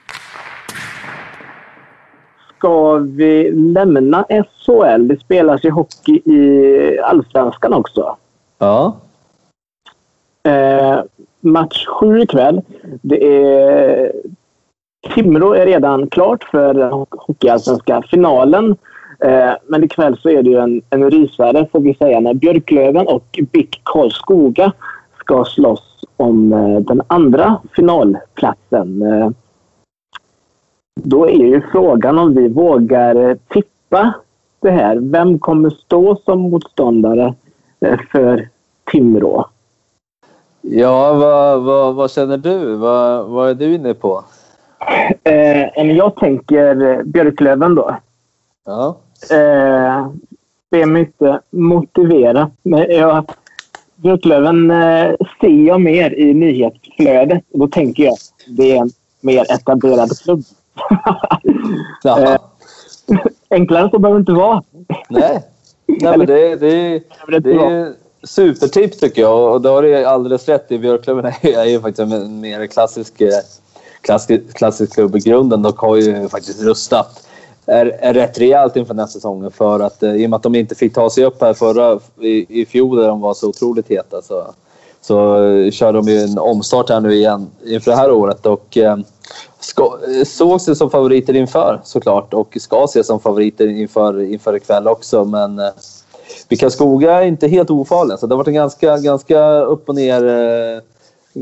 Ska 2.57 2.97
vi 2.97 3.51
lämna 3.51 4.25
SHL? 4.29 5.07
Det 5.07 5.19
spelas 5.19 5.63
ju 5.63 5.71
hockey 5.71 6.21
i 6.25 6.99
Allsvenskan 6.99 7.73
också. 7.73 8.15
Ja. 8.57 8.95
Eh, 10.43 10.99
match 11.39 11.85
sju 11.85 12.19
ikväll. 12.21 12.61
Det 13.01 13.25
är... 13.25 14.11
Timrå 15.13 15.53
är 15.53 15.65
redan 15.65 16.09
klart 16.09 16.43
för 16.43 16.73
den 16.73 17.05
hockeyallsvenska 17.09 18.01
finalen. 18.01 18.75
Eh, 19.19 19.51
men 19.67 19.83
ikväll 19.83 20.17
så 20.17 20.29
är 20.29 20.43
det 20.43 20.49
ju 20.49 20.57
en, 20.57 20.81
en 20.89 21.11
rysare 21.11 21.67
får 21.71 21.79
vi 21.79 21.93
säga 21.93 22.19
när 22.19 22.33
Björklöven 22.33 23.07
och 23.07 23.39
BIK 23.51 23.81
Karlskoga 23.83 24.71
ska 25.19 25.45
slåss 25.45 26.05
om 26.17 26.53
eh, 26.53 26.79
den 26.79 27.01
andra 27.07 27.61
finalplatsen. 27.75 29.01
Eh, 29.01 29.29
då 30.95 31.29
är 31.29 31.45
ju 31.45 31.61
frågan 31.71 32.19
om 32.19 32.35
vi 32.35 32.47
vågar 32.47 33.29
eh, 33.29 33.37
tippa 33.47 34.13
det 34.59 34.71
här. 34.71 34.95
Vem 34.95 35.39
kommer 35.39 35.69
stå 35.69 36.15
som 36.25 36.39
motståndare 36.39 37.33
eh, 37.79 37.99
för 38.11 38.49
Timrå? 38.91 39.45
Ja, 40.61 41.13
vad, 41.13 41.63
vad, 41.63 41.95
vad 41.95 42.11
känner 42.11 42.37
du? 42.37 42.75
Vad, 42.75 43.25
vad 43.25 43.49
är 43.49 43.53
du 43.53 43.73
inne 43.73 43.93
på? 43.93 44.23
Eh, 45.23 45.91
jag 45.91 46.15
tänker 46.15 46.81
eh, 46.91 47.03
Björklöven 47.03 47.75
då. 47.75 47.95
Ja. 48.65 48.97
Eh, 49.31 50.07
det 50.71 50.81
är 50.81 50.85
mycket 50.85 51.41
motiverat. 51.49 52.51
Men 52.63 52.91
jag, 52.91 53.31
Björklöven 53.95 54.71
eh, 54.71 55.15
ser 55.41 55.67
jag 55.67 55.81
mer 55.81 56.19
i 56.19 56.33
nyhetsflödet. 56.33 57.43
Och 57.53 57.59
då 57.59 57.67
tänker 57.67 58.03
jag 58.03 58.15
det 58.47 58.71
är 58.71 58.81
en 58.81 58.91
mer 59.21 59.51
etablerad 59.51 60.19
klubb. 60.19 60.43
Eh, 62.05 62.35
Enklare 63.49 63.89
så 63.89 63.99
behöver 63.99 64.19
det 64.19 64.21
inte 64.21 64.31
vara. 64.31 64.63
Nej. 65.09 65.43
Nej, 65.85 66.17
men 66.17 66.27
det, 66.27 66.55
det, 66.55 67.01
Det 67.27 67.39
det 67.39 67.53
är 67.53 67.93
supertips 68.23 68.99
tycker 68.99 69.21
jag 69.21 69.53
och 69.53 69.61
då 69.61 69.69
har 69.69 69.81
du 69.81 70.05
alldeles 70.05 70.49
rätt 70.49 70.71
i. 70.71 70.79
Björklöven 70.79 71.25
är 71.41 71.65
ju 71.65 71.81
faktiskt 71.81 71.99
en 72.13 72.39
mer 72.39 72.67
klassisk, 72.67 73.21
eh, 73.21 73.29
klassisk, 74.07 74.53
klassisk 74.53 74.93
klubb 74.93 75.15
i 75.15 75.19
grunden. 75.19 75.61
De 75.61 75.73
har 75.77 75.95
ju 75.95 76.29
faktiskt 76.29 76.63
rustat 76.63 77.27
är, 77.65 77.85
är 77.85 78.13
rätt 78.13 78.39
rejält 78.39 78.75
inför 78.75 78.93
nästa 78.93 79.19
säsongen. 79.19 79.51
för 79.51 79.79
att 79.79 80.03
eh, 80.03 80.15
i 80.15 80.25
och 80.25 80.29
med 80.29 80.37
att 80.37 80.43
de 80.43 80.55
inte 80.55 80.75
fick 80.75 80.93
ta 80.93 81.09
sig 81.09 81.25
upp 81.25 81.41
här 81.41 81.53
förra 81.53 81.99
i, 82.21 82.61
i 82.61 82.65
fjol 82.65 82.97
där 82.97 83.07
de 83.07 83.21
var 83.21 83.33
så 83.33 83.49
otroligt 83.49 83.87
heta 83.87 84.21
så, 84.21 84.53
så 85.01 85.45
eh, 85.45 85.71
kör 85.71 85.93
de 85.93 86.07
ju 86.07 86.17
en 86.17 86.37
omstart 86.37 86.89
här 86.89 86.99
nu 86.99 87.13
igen 87.13 87.47
inför 87.65 87.91
det 87.91 87.97
här 87.97 88.11
året 88.11 88.45
och 88.45 88.77
eh, 88.77 88.97
ska, 89.59 89.97
såg 90.25 90.61
sig 90.61 90.75
som 90.75 90.89
favoriter 90.89 91.35
inför 91.35 91.81
såklart 91.83 92.33
och 92.33 92.57
ska 92.59 92.83
ses 92.83 93.07
som 93.07 93.19
favoriter 93.19 93.67
inför, 93.67 94.21
inför 94.21 94.55
ikväll 94.55 94.87
också 94.87 95.25
men 95.25 95.59
eh, 95.59 95.69
Karlskoga 96.59 97.13
är 97.13 97.25
inte 97.25 97.47
helt 97.47 97.69
ofarliga 97.69 98.17
så 98.17 98.27
det 98.27 98.35
har 98.35 98.37
varit 98.37 98.47
en 98.47 98.53
ganska, 98.53 98.97
ganska 98.97 99.61
upp 99.61 99.89
och 99.89 99.95
ner 99.95 100.25
eh, 100.27 100.81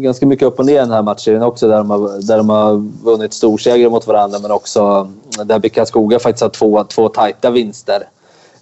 ganska 0.02 0.26
mycket 0.26 0.48
upp 0.48 0.60
och 0.60 0.66
ner 0.66 0.74
i 0.74 0.78
den 0.78 0.92
här 0.92 1.02
matchen 1.02 1.42
också 1.42 1.68
där 1.68 1.78
de 1.78 1.90
har, 1.90 2.28
där 2.28 2.38
de 2.38 2.50
har 2.50 2.74
vunnit 3.04 3.34
storsegrar 3.34 3.90
mot 3.90 4.08
varandra 4.08 4.40
men 4.40 4.52
också 4.52 5.12
där 5.46 5.60
BIK 5.60 5.74
Karlskoga 5.74 6.20
faktiskt 6.20 6.42
har 6.42 6.50
två, 6.50 6.84
två 6.84 7.10
tajta 7.10 7.52
vinster. 7.52 8.10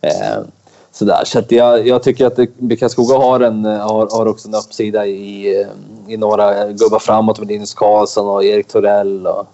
Eh, 0.02 0.44
sådär. 0.92 1.22
Så 1.26 1.40
att 1.40 1.52
jag, 1.52 1.88
jag 1.88 2.04
tycker 2.04 2.26
att 2.26 2.40
BIK 2.58 2.80
Karlskoga 2.80 3.18
har, 3.18 3.40
en, 3.40 3.66
har, 3.66 4.18
har 4.18 4.26
också 4.26 4.48
en 4.48 4.56
uppsida 4.56 5.06
i, 5.06 5.66
i 6.08 6.18
några 6.18 6.68
gubbar 6.72 7.00
framåt 7.00 7.40
med 7.40 7.48
Linus 7.48 7.74
Karlsson 7.74 8.30
och 8.30 8.44
Erik 8.44 8.68
Torell 8.68 9.28
och, 9.28 9.48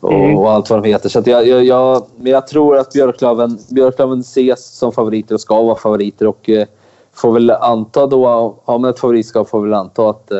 och, 0.00 0.12
Mm. 0.12 0.38
och 0.38 0.50
allt 0.50 0.70
vad 0.70 0.82
de 0.82 0.88
heter. 0.88 1.08
Så 1.08 1.18
att 1.18 1.26
jag, 1.26 1.46
jag, 1.46 1.64
jag, 1.64 2.06
men 2.16 2.32
jag 2.32 2.46
tror 2.46 2.76
att 2.76 2.92
Björklöven, 2.92 3.58
Björklöven 3.68 4.20
ses 4.20 4.66
som 4.66 4.92
favoriter 4.92 5.34
och 5.34 5.40
ska 5.40 5.62
vara 5.62 5.76
favoriter 5.76 6.26
och 6.26 6.48
eh, 6.48 6.66
får 7.12 7.32
väl 7.32 7.50
anta 7.50 8.06
då, 8.06 8.26
har 8.64 8.78
man 8.78 8.90
ett 8.90 8.98
favoritskap 8.98 9.48
får 9.48 9.60
väl 9.60 9.74
anta 9.74 10.10
att 10.10 10.30
eh, 10.30 10.38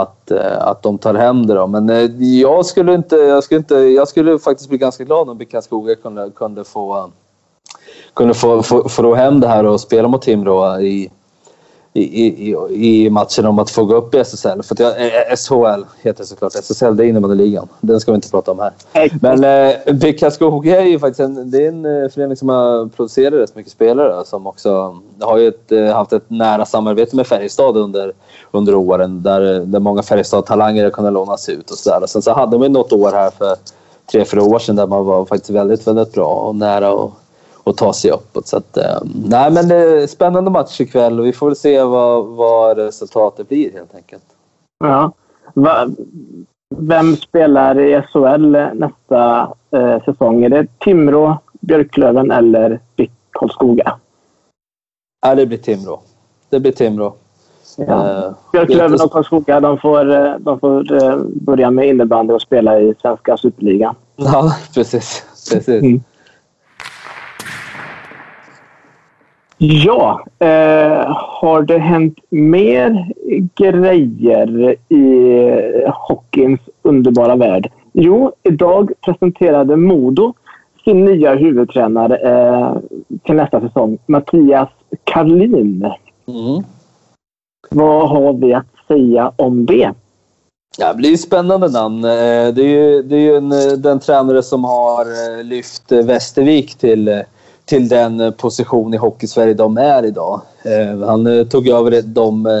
att, 0.00 0.30
eh, 0.30 0.58
att 0.58 0.82
de 0.82 0.98
tar 0.98 1.14
hem 1.14 1.46
det. 1.46 1.54
Då. 1.54 1.66
Men 1.66 1.90
eh, 1.90 2.10
jag 2.40 2.66
skulle, 2.66 2.94
inte, 2.94 3.16
jag, 3.16 3.44
skulle 3.44 3.58
inte, 3.58 3.74
jag 3.74 4.08
skulle 4.08 4.38
faktiskt 4.38 4.68
bli 4.68 4.78
ganska 4.78 5.04
glad 5.04 5.28
om 5.28 5.38
BIK 5.38 5.50
Karlskoga 5.50 5.94
kunde, 5.94 6.30
kunde 6.34 6.64
få 6.64 7.10
kunde 8.14 8.34
få, 8.34 8.62
få, 8.62 8.88
få 8.88 9.02
ro 9.02 9.14
hem 9.14 9.40
det 9.40 9.48
här 9.48 9.64
och 9.66 9.80
spela 9.80 10.08
mot 10.08 10.22
Timrå 10.22 10.80
i, 10.80 11.10
i, 11.96 12.50
i, 12.50 12.56
i 13.04 13.10
matchen 13.10 13.46
om 13.46 13.58
att 13.58 13.70
få 13.70 13.84
gå 13.84 13.94
upp 13.94 14.14
i 14.14 14.18
SSL. 14.18 14.62
För 14.62 14.74
att 14.74 14.78
jag, 14.78 14.90
eh, 14.90 15.36
SHL 15.36 15.84
heter 16.02 16.22
det 16.22 16.26
såklart. 16.26 16.54
SSL 16.54 16.96
det 16.96 17.04
är 17.04 17.08
innebandyligan. 17.08 17.68
Den 17.80 18.00
ska 18.00 18.12
vi 18.12 18.14
inte 18.14 18.30
prata 18.30 18.50
om 18.50 18.58
här. 18.58 18.72
Men 19.20 19.44
eh, 19.44 19.94
BIK 19.94 20.32
Skoga 20.32 20.80
är 20.80 20.84
ju 20.84 20.98
faktiskt 20.98 21.20
en, 21.20 21.50
det 21.50 21.64
är 21.64 21.68
en 21.68 22.02
eh, 22.02 22.08
förening 22.08 22.36
som 22.36 22.48
har 22.48 22.88
producerat 22.88 23.32
rätt 23.32 23.56
mycket 23.56 23.72
spelare 23.72 24.24
som 24.24 24.46
också 24.46 24.98
har 25.20 25.38
ju 25.38 25.48
ett, 25.48 25.72
eh, 25.72 25.86
haft 25.86 26.12
ett 26.12 26.30
nära 26.30 26.66
samarbete 26.66 27.16
med 27.16 27.26
Färjestad 27.26 27.76
under, 27.76 28.12
under 28.50 28.74
åren 28.74 29.22
där, 29.22 29.40
där 29.60 29.80
många 29.80 30.02
Färjestad-talanger 30.02 30.84
har 30.84 30.90
kunnat 30.90 31.12
lånas 31.12 31.48
ut 31.48 31.70
och 31.70 31.78
sådär. 31.78 32.06
Sen 32.06 32.22
så 32.22 32.32
hade 32.32 32.58
man 32.58 32.72
något 32.72 32.92
år 32.92 33.10
här 33.12 33.30
för 33.30 33.56
tre, 34.12 34.24
fyra 34.24 34.42
år 34.42 34.58
sedan 34.58 34.76
där 34.76 34.86
man 34.86 35.04
var 35.04 35.24
faktiskt 35.24 35.50
väldigt, 35.50 35.86
väldigt 35.86 36.12
bra 36.12 36.34
och 36.34 36.56
nära 36.56 36.92
och 36.92 37.12
och 37.64 37.76
ta 37.76 37.92
sig 37.92 38.10
uppåt. 38.10 38.46
Så 38.46 38.56
att, 38.56 38.76
eh, 38.76 38.98
nej, 39.28 39.50
men 39.50 39.68
det 39.68 39.76
är 39.76 40.06
spännande 40.06 40.50
match 40.50 40.80
ikväll 40.80 41.20
och 41.20 41.26
vi 41.26 41.32
får 41.32 41.46
väl 41.46 41.56
se 41.56 41.82
vad, 41.82 42.26
vad 42.26 42.78
resultatet 42.78 43.48
blir 43.48 43.72
helt 43.72 43.94
enkelt. 43.94 44.24
Ja. 44.84 45.12
Va, 45.54 45.86
vem 46.76 47.16
spelar 47.16 47.80
i 47.80 48.02
SHL 48.02 48.56
nästa 48.74 49.52
eh, 49.70 50.04
säsong? 50.04 50.44
Är 50.44 50.48
det 50.48 50.66
Timrå, 50.78 51.38
Björklöven 51.60 52.30
eller 52.30 52.80
BIK 52.96 53.10
Karlskoga? 53.30 53.98
Ja, 55.26 55.34
det 55.34 55.46
blir 55.46 55.58
Timrå. 55.58 56.00
Det 56.50 56.60
blir 56.60 56.72
Timrå. 56.72 57.14
Ja. 57.76 58.26
Eh, 58.26 58.32
Björklöven 58.52 59.00
och 59.00 59.12
Karlskoga 59.12 59.60
de 59.60 59.78
får, 59.78 60.10
eh, 60.10 60.34
de 60.38 60.60
får 60.60 61.04
eh, 61.04 61.16
börja 61.24 61.70
med 61.70 61.88
innebandy 61.88 62.34
och 62.34 62.42
spela 62.42 62.80
i 62.80 62.94
svenska 63.00 63.36
superligan. 63.36 63.94
Ja, 64.16 64.54
precis. 64.74 65.24
precis. 65.52 65.82
Mm. 65.82 66.02
Ja, 69.66 70.24
eh, 70.38 71.16
har 71.16 71.62
det 71.62 71.78
hänt 71.78 72.18
mer 72.30 73.12
grejer 73.54 74.76
i 74.88 75.88
hockeyns 75.94 76.60
underbara 76.82 77.36
värld? 77.36 77.70
Jo, 77.92 78.32
idag 78.42 78.92
presenterade 79.04 79.76
Modo 79.76 80.34
sin 80.84 81.04
nya 81.04 81.34
huvudtränare 81.34 82.16
eh, 82.16 82.76
till 83.24 83.34
nästa 83.34 83.60
säsong, 83.60 83.98
Mattias 84.06 84.68
Karlin. 85.04 85.92
Mm. 86.26 86.64
Vad 87.70 88.08
har 88.08 88.32
vi 88.32 88.54
att 88.54 88.66
säga 88.88 89.32
om 89.36 89.66
det? 89.66 89.92
Ja, 90.78 90.88
det 90.88 90.94
blir 90.94 91.16
spännande 91.16 91.68
namn. 91.68 92.04
Eh, 92.04 92.54
det 92.54 92.62
är 92.62 92.68
ju, 92.68 93.02
det 93.02 93.16
är 93.16 93.20
ju 93.20 93.36
en, 93.36 93.52
eh, 93.52 93.72
den 93.78 94.00
tränare 94.00 94.42
som 94.42 94.64
har 94.64 95.00
eh, 95.00 95.44
lyft 95.44 95.92
Västervik 95.92 96.74
till 96.74 97.24
till 97.64 97.88
den 97.88 98.32
position 98.32 98.94
i 98.94 98.96
Hockeysverige 98.96 99.54
de 99.54 99.76
är 99.76 100.04
idag. 100.04 100.40
Eh, 100.62 101.06
han 101.06 101.26
eh, 101.26 101.46
tog 101.46 101.68
över 101.68 102.02
dem 102.02 102.46
eh, 102.46 102.60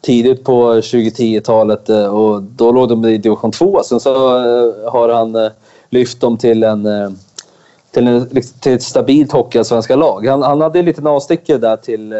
tidigt 0.00 0.44
på 0.44 0.74
2010-talet 0.74 1.88
och 1.88 2.42
då 2.42 2.72
låg 2.72 2.88
de 2.88 3.04
i 3.04 3.18
division 3.18 3.52
2. 3.52 3.82
Sen 3.82 4.00
så 4.00 4.12
har 4.90 5.08
han 5.08 5.50
lyft 5.90 6.20
dem 6.20 6.36
till 6.36 6.62
en 6.62 6.88
till, 7.90 8.06
en, 8.06 8.28
till 8.60 8.72
ett 8.72 8.82
stabilt 8.82 9.32
hockeyallsvenska 9.32 9.96
lag. 9.96 10.26
Han, 10.26 10.42
han 10.42 10.60
hade 10.60 10.78
en 10.78 10.84
liten 10.84 11.06
avstickare 11.06 11.58
där 11.58 11.76
till, 11.76 12.14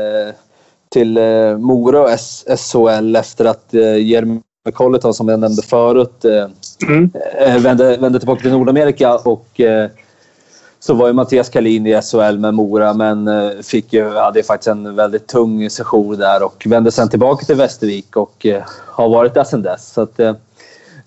till 0.88 1.18
Mora 1.58 2.02
och 2.02 2.10
SHL 2.58 3.16
efter 3.16 3.44
att 3.44 3.66
Jeremy 4.00 4.40
Colleton 4.72 5.14
som 5.14 5.28
jag 5.28 5.40
nämnde 5.40 5.62
förut 5.62 6.24
mm. 6.88 7.10
vände, 7.62 7.96
vände 7.96 8.18
tillbaka 8.18 8.42
till 8.42 8.52
Nordamerika 8.52 9.16
och 9.16 9.60
så 10.82 10.94
var 10.94 11.06
ju 11.06 11.12
Mattias 11.12 11.48
Kalin 11.48 11.86
i 11.86 12.00
SHL 12.02 12.38
med 12.38 12.54
Mora 12.54 12.94
men 12.94 13.28
eh, 13.28 13.50
fick 13.62 13.92
ju, 13.92 14.08
hade 14.08 14.42
faktiskt 14.42 14.68
en 14.68 14.96
väldigt 14.96 15.26
tung 15.26 15.70
session 15.70 16.18
där 16.18 16.42
och 16.44 16.66
vände 16.66 16.90
sen 16.90 17.08
tillbaka 17.08 17.44
till 17.44 17.56
Västervik 17.56 18.16
och 18.16 18.46
eh, 18.46 18.62
har 18.86 19.08
varit 19.08 19.34
där 19.34 19.44
sedan 19.44 19.62
dess. 19.62 19.92
Så 19.92 20.00
att, 20.00 20.20
eh, 20.20 20.34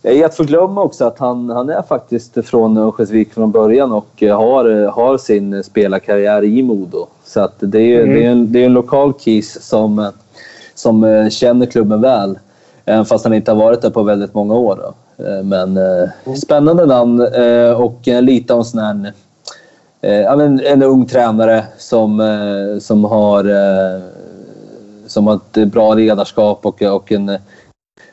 jag 0.02 0.16
är 0.16 0.26
att 0.26 0.36
förglömma 0.36 0.82
också 0.82 1.06
att 1.06 1.20
han, 1.20 1.50
han 1.50 1.70
är 1.70 1.82
faktiskt 1.82 2.46
från 2.46 2.78
Örnsköldsvik 2.78 3.34
från 3.34 3.52
början 3.52 3.92
och 3.92 4.22
har, 4.22 4.88
har 4.88 5.18
sin 5.18 5.64
spelarkarriär 5.64 6.44
i 6.44 6.64
Modo. 6.64 7.08
Så 7.26 7.40
att 7.40 7.56
det, 7.60 7.80
är, 7.80 8.04
mm. 8.04 8.16
det, 8.16 8.26
är 8.26 8.32
en, 8.32 8.52
det 8.52 8.62
är 8.62 8.66
en 8.66 8.74
lokal 8.74 9.14
kis 9.14 9.62
som, 9.62 10.12
som 10.76 11.30
känner 11.32 11.66
klubben 11.66 12.02
väl. 12.02 12.40
Även 12.86 13.06
fast 13.06 13.24
han 13.24 13.34
inte 13.34 13.52
har 13.52 13.58
varit 13.58 13.82
där 13.82 13.90
på 13.90 14.04
väldigt 14.04 14.34
många 14.34 14.56
år. 14.56 14.80
Då. 14.82 14.94
Men 15.44 15.78
mm. 15.78 16.38
spännande 16.38 16.86
namn 16.86 17.28
och 17.78 18.02
lite 18.06 18.54
av 18.54 18.64
sån 18.64 18.80
här 18.80 19.14
eh, 20.04 20.32
en, 20.32 20.60
en 20.60 20.84
ung 20.84 21.06
tränare 21.06 21.64
som, 21.78 22.20
eh, 22.20 22.80
som, 22.80 23.04
har, 23.04 23.46
eh, 23.46 24.02
som 25.08 25.28
har 25.28 25.36
ett 25.36 25.68
bra 25.68 25.94
ledarskap 25.94 26.66
och, 26.66 26.82
och 26.82 27.12
en 27.12 27.32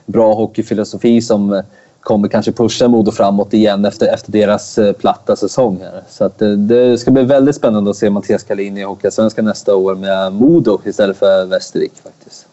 bra 0.07 0.35
hockeyfilosofi 0.35 1.23
som 1.23 1.63
kommer 2.01 2.29
kanske 2.29 2.53
pusha 2.53 2.89
Modo 2.89 3.13
framåt 3.13 3.55
igen 3.55 3.85
efter, 3.85 4.15
efter 4.15 4.33
deras 4.33 4.79
eh, 4.79 4.93
platta 4.93 5.37
säsong. 5.37 5.79
Här. 5.83 6.03
Så 6.09 6.25
att 6.25 6.39
det, 6.39 6.57
det 6.57 6.99
ska 6.99 7.11
bli 7.11 7.23
väldigt 7.23 7.57
spännande 7.57 7.91
att 7.91 7.97
se 7.97 8.11
Mattias 8.11 8.43
Kalin 8.43 8.77
i 8.77 8.83
Hockeyallsvenskan 8.83 9.45
nästa 9.45 9.77
år 9.77 9.95
med 9.95 10.33
Modo 10.33 10.79
istället 10.85 11.17
för 11.17 11.47
Västervik 11.47 11.93
faktiskt. 12.03 12.47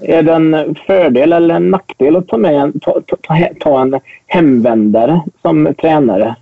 Är 0.00 0.22
det 0.22 0.32
en 0.32 0.74
fördel 0.86 1.32
eller 1.32 1.54
en 1.54 1.70
nackdel 1.70 2.16
att 2.16 2.28
ta, 2.28 2.36
med 2.36 2.54
en, 2.54 2.80
ta, 2.80 3.00
ta, 3.06 3.16
ta 3.60 3.80
en 3.80 4.00
hemvändare 4.26 5.20
som 5.42 5.74
tränare? 5.80 6.36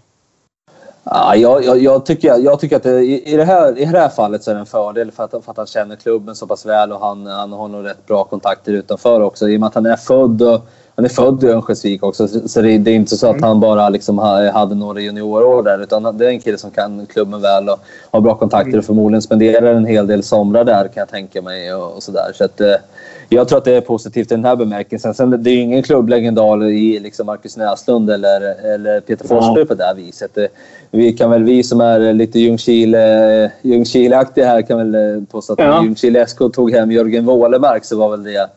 Ja, 1.05 1.37
jag, 1.37 1.65
jag, 1.65 1.79
jag, 1.79 2.07
tycker, 2.07 2.39
jag 2.39 2.61
tycker 2.61 2.77
att 2.77 2.83
det, 2.83 3.05
i, 3.05 3.37
det 3.37 3.45
här, 3.45 3.79
i 3.79 3.85
det 3.85 3.99
här 3.99 4.09
fallet 4.09 4.43
så 4.43 4.51
är 4.51 4.55
det 4.55 4.61
en 4.61 4.67
fördel 4.67 5.11
för 5.11 5.25
att, 5.25 5.31
för 5.31 5.51
att 5.51 5.57
han 5.57 5.67
känner 5.67 5.97
klubben 5.97 6.35
så 6.37 6.47
pass 6.47 6.67
väl 6.67 6.93
och 6.93 7.01
han, 7.01 7.27
han 7.27 7.53
har 7.53 7.69
nog 7.69 7.85
rätt 7.85 8.07
bra 8.07 8.25
kontakter 8.25 8.73
utanför 8.73 9.21
också. 9.21 9.49
I 9.49 9.57
och 9.57 9.61
med 9.61 9.67
att 9.67 9.75
han 9.75 9.87
är 9.87 9.97
född, 9.97 10.43
och, 10.43 10.61
han 10.95 11.05
är 11.05 11.09
född 11.09 11.45
i 11.45 11.47
Örnsköldsvik 11.47 12.03
också 12.03 12.29
så 12.29 12.61
det, 12.61 12.79
det, 12.79 12.91
är 12.91 12.95
inte 12.95 13.17
så 13.17 13.27
att 13.27 13.37
mm. 13.37 13.43
han 13.43 13.61
bara 13.61 13.89
liksom 13.89 14.19
hade 14.55 14.75
några 14.75 15.01
juniorår 15.01 15.63
där 15.63 15.83
utan 15.83 16.19
det 16.19 16.27
är 16.27 16.31
en 16.31 16.41
kille 16.41 16.59
som 16.59 16.71
kan 16.71 17.07
klubben 17.07 17.41
väl 17.41 17.69
och 17.69 17.79
har 18.11 18.21
bra 18.21 18.35
kontakter 18.35 18.69
och 18.69 18.75
mm. 18.75 18.85
förmodligen 18.85 19.23
spenderar 19.23 19.75
en 19.75 19.87
hel 19.87 20.07
del 20.07 20.23
somrar 20.23 20.65
där 20.65 20.89
kan 20.89 21.01
jag 21.01 21.09
tänka 21.09 21.43
mig. 21.43 21.75
Och, 21.75 21.97
och 21.97 22.03
så 22.03 22.13
där. 22.13 22.33
Så 22.35 22.45
att, 22.45 22.61
eh, 22.61 22.75
jag 23.29 23.49
tror 23.49 23.59
att 23.59 23.65
det 23.65 23.77
är 23.77 23.81
positivt 23.81 24.33
i 24.33 24.35
den 24.35 24.45
här 24.45 24.57
bemärkelsen. 24.57 25.15
Sen 25.15 25.43
det 25.43 25.51
är 25.51 25.55
ju 25.55 25.61
ingen 25.61 25.83
klubblegendar 25.83 26.65
i 26.65 26.99
liksom 27.01 27.27
Marcus 27.27 27.57
Näslund 27.57 28.11
eller, 28.11 28.41
eller 28.75 29.01
Peter 29.01 29.29
Forsberg 29.29 29.67
på 29.67 29.75
det 29.75 29.85
här 29.85 29.95
viset. 29.95 30.39
Vi 30.91 31.13
kan 31.13 31.31
väl, 31.31 31.43
vi 31.43 31.63
som 31.63 31.81
är 31.81 32.13
lite 32.13 32.39
Ljungskile, 32.39 33.53
Ljungskile-aktiga 33.63 34.47
här 34.47 34.63
kan 34.63 34.79
väl 34.79 34.95
eh, 34.95 35.25
påstå 35.31 35.53
att 35.53 35.59
ja. 35.59 35.85
Ljungskile 35.85 36.27
SK 36.27 36.39
tog 36.53 36.71
hem 36.71 36.93
Jörgen 36.93 37.25
Wålemark 37.25 37.85
så 37.85 37.97
var 37.97 38.11
väl 38.11 38.23
det 38.23 38.49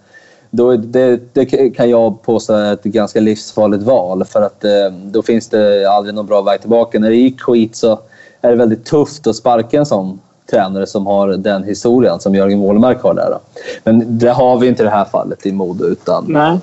då, 0.56 0.76
det, 0.76 1.34
det, 1.34 1.70
kan 1.76 1.90
jag 1.90 2.22
påstå 2.22 2.54
är 2.54 2.74
ett 2.74 2.84
ganska 2.84 3.20
livsfarligt 3.20 3.84
val 3.84 4.26
för 4.26 4.42
att 4.42 4.64
eh, 4.64 4.92
då 5.04 5.22
finns 5.22 5.50
det 5.50 5.90
aldrig 5.90 6.16
någon 6.16 6.26
bra 6.26 6.42
väg 6.42 6.62
tillbaka. 6.62 7.00
När 7.00 7.10
det 7.10 7.16
gick 7.16 7.42
skit 7.42 7.76
så 7.76 8.00
är 8.42 8.50
det 8.50 8.56
väldigt 8.56 8.86
tufft 8.86 9.28
att 9.28 9.36
sparka 9.36 9.78
en 9.78 9.86
sån 9.86 10.20
tränare 10.52 10.88
som 10.88 11.06
har 11.06 11.28
den 11.28 11.64
historien 11.64 12.20
som 12.20 12.36
Jörgen 12.36 12.60
Wålemark 12.60 13.02
har 13.02 13.14
där. 13.14 13.30
Då. 13.30 13.40
Men 13.84 14.18
det 14.18 14.30
har 14.30 14.60
vi 14.60 14.68
inte 14.68 14.84
i 14.84 14.86
det 14.86 14.92
här 14.92 15.06
fallet 15.06 15.46
i 15.46 15.52
Modo. 15.52 15.86
Utan, 15.86 16.26
Nej. 16.28 16.60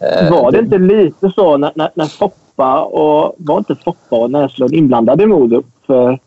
Eh, 0.00 0.30
var 0.30 0.52
det 0.52 0.58
inte 0.58 0.78
lite 0.78 1.32
så 1.34 1.56
när, 1.56 1.72
när, 1.74 1.90
när 1.94 2.06
Foppa 2.06 2.82
och... 2.82 3.34
Var 3.38 3.58
inte 3.58 3.74
Foppa 3.84 4.16
och 4.16 4.30
Näslund 4.30 4.74
inblandade 4.74 5.22
i 5.22 5.26
Modo 5.26 5.62
för, 5.86 6.18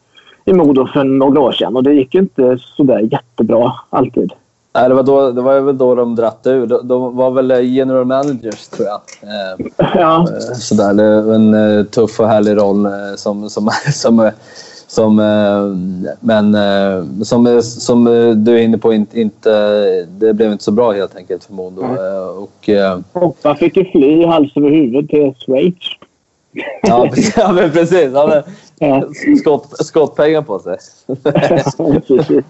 i 0.45 0.53
Modo 0.53 0.87
för 0.87 1.03
några 1.03 1.39
år 1.39 1.51
sedan? 1.51 1.75
Och 1.75 1.83
det 1.83 1.93
gick 1.93 2.13
ju 2.13 2.19
inte 2.19 2.57
så 2.57 2.83
där 2.83 2.99
jättebra 2.99 3.73
alltid. 3.89 4.33
Nej, 4.73 4.89
det 4.89 4.95
var, 4.95 5.03
då, 5.03 5.31
det 5.31 5.41
var 5.41 5.59
väl 5.59 5.77
då 5.77 5.95
de 5.95 6.15
dratt 6.15 6.41
ur. 6.43 6.67
De, 6.67 6.87
de 6.87 7.15
var 7.15 7.31
väl 7.31 7.65
general 7.65 8.05
managers, 8.05 8.67
tror 8.67 8.87
jag. 8.87 9.01
Eh, 9.21 9.87
ja. 9.95 10.27
Sådär, 10.55 10.93
det 10.93 11.21
var 11.21 11.33
en 11.33 11.85
tuff 11.85 12.19
och 12.19 12.27
härlig 12.27 12.57
roll 12.57 12.87
som, 13.15 13.49
som, 13.49 13.69
som 13.93 14.31
som, 14.91 15.19
eh, 15.19 16.15
men 16.19 16.55
eh, 16.55 17.23
som, 17.23 17.61
som 17.61 18.03
du 18.45 18.57
är 18.57 18.61
inne 18.61 18.77
på, 18.77 18.93
inte, 18.93 19.21
inte, 19.21 19.51
det 20.05 20.33
blev 20.33 20.51
inte 20.51 20.63
så 20.63 20.71
bra 20.71 20.91
helt 20.91 21.15
enkelt 21.15 21.43
för 21.43 21.53
Modo. 21.53 21.81
Och, 22.37 22.69
Hoppa 23.13 23.55
fick 23.55 23.77
ju 23.77 23.85
fly 23.85 24.25
hals 24.25 24.57
över 24.57 24.69
huvud 24.69 25.09
till 25.09 25.33
Schweiz. 25.37 25.75
Ja, 26.81 27.09
ja 27.35 27.51
men 27.51 27.71
precis. 27.71 28.13
Han 28.13 28.29
hade 28.29 28.43
ja. 28.79 29.03
skott, 29.41 29.85
skottpengar 29.85 30.41
på 30.41 30.59
sig. 30.59 30.77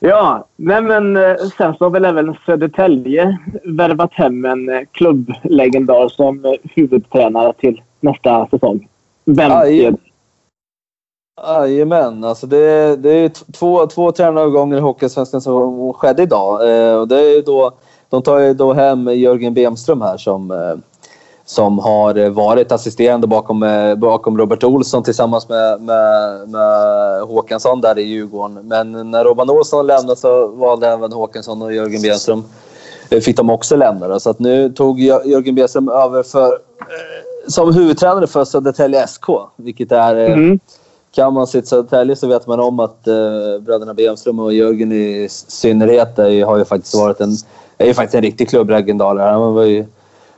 ja, 0.00 0.46
nej, 0.56 0.82
men 0.82 1.18
sen 1.56 1.74
så 1.74 1.84
har 1.84 1.90
väl 1.90 2.04
även 2.04 2.36
Södertälje 2.46 3.38
värvat 3.64 4.12
hem 4.12 4.44
en 4.44 4.86
klubblegendar 4.92 6.08
som 6.08 6.56
huvudtränare 6.74 7.52
till 7.52 7.82
nästa 8.00 8.46
säsong. 8.50 8.88
Vem 9.24 9.52
Aj. 9.52 9.92
Jajamän, 11.44 12.24
alltså 12.24 12.46
det, 12.46 12.96
det 12.96 13.10
är 13.10 13.52
två, 13.52 13.86
två 13.86 14.12
tränarövergångar 14.12 14.76
i 14.76 14.80
Hockeysvenskan 14.80 15.40
som 15.40 15.92
skedde 15.92 16.22
idag. 16.22 16.70
Eh, 16.70 16.94
och 16.94 17.08
det 17.08 17.20
är 17.20 17.42
då, 17.42 17.72
de 18.08 18.22
tar 18.22 18.38
ju 18.38 18.54
då 18.54 18.72
hem 18.72 19.08
Jörgen 19.08 19.54
Bemström 19.54 20.00
här 20.00 20.16
som, 20.16 20.50
eh, 20.50 20.74
som 21.44 21.78
har 21.78 22.28
varit 22.28 22.72
assisterande 22.72 23.26
bakom, 23.26 23.62
eh, 23.62 23.94
bakom 23.94 24.38
Robert 24.38 24.64
Olsson 24.64 25.02
tillsammans 25.02 25.48
med, 25.48 25.80
med, 25.80 26.48
med 26.48 27.22
Håkansson 27.22 27.80
där 27.80 27.98
i 27.98 28.02
Djurgården. 28.02 28.68
Men 28.68 29.10
när 29.10 29.24
Robban 29.24 29.50
Olsson 29.50 29.86
lämnade 29.86 30.16
så 30.16 30.48
valde 30.48 30.88
även 30.88 31.12
Håkansson 31.12 31.62
och 31.62 31.74
Jörgen 31.74 32.02
Bemström. 32.02 32.44
Eh, 33.10 33.20
fick 33.20 33.36
de 33.36 33.50
också 33.50 33.76
lämna. 33.76 34.20
Så 34.20 34.30
att 34.30 34.38
nu 34.38 34.70
tog 34.70 35.00
Jörgen 35.00 35.54
Bemström 35.54 35.88
över 35.88 36.22
för, 36.22 36.52
eh, 36.80 37.48
som 37.48 37.74
huvudtränare 37.74 38.26
för 38.26 38.44
Södertälje 38.44 39.06
SK. 39.06 39.26
Vilket 39.56 39.92
är... 39.92 40.16
Eh, 40.16 40.32
mm. 40.32 40.60
Kan 41.16 41.34
man 41.34 41.46
sitt 41.46 41.68
Södertälje 41.68 42.16
så 42.16 42.26
vet 42.26 42.46
man 42.46 42.60
om 42.60 42.80
att 42.80 43.08
eh, 43.08 43.58
bröderna 43.60 43.94
Björnström 43.94 44.38
och 44.38 44.54
Jörgen 44.54 44.92
i 44.92 45.28
synnerhet 45.30 46.18
är, 46.18 46.44
har 46.44 46.58
ju 46.58 46.64
faktiskt 46.64 46.94
varit 46.94 47.20
en, 47.20 47.30
är 47.78 47.86
ju 47.86 47.94
faktiskt 47.94 48.14
en 48.14 48.22
riktig 48.22 48.48
klubblegendar. 48.48 49.16
Han 49.16 49.54
var 49.54 49.64
ju 49.64 49.84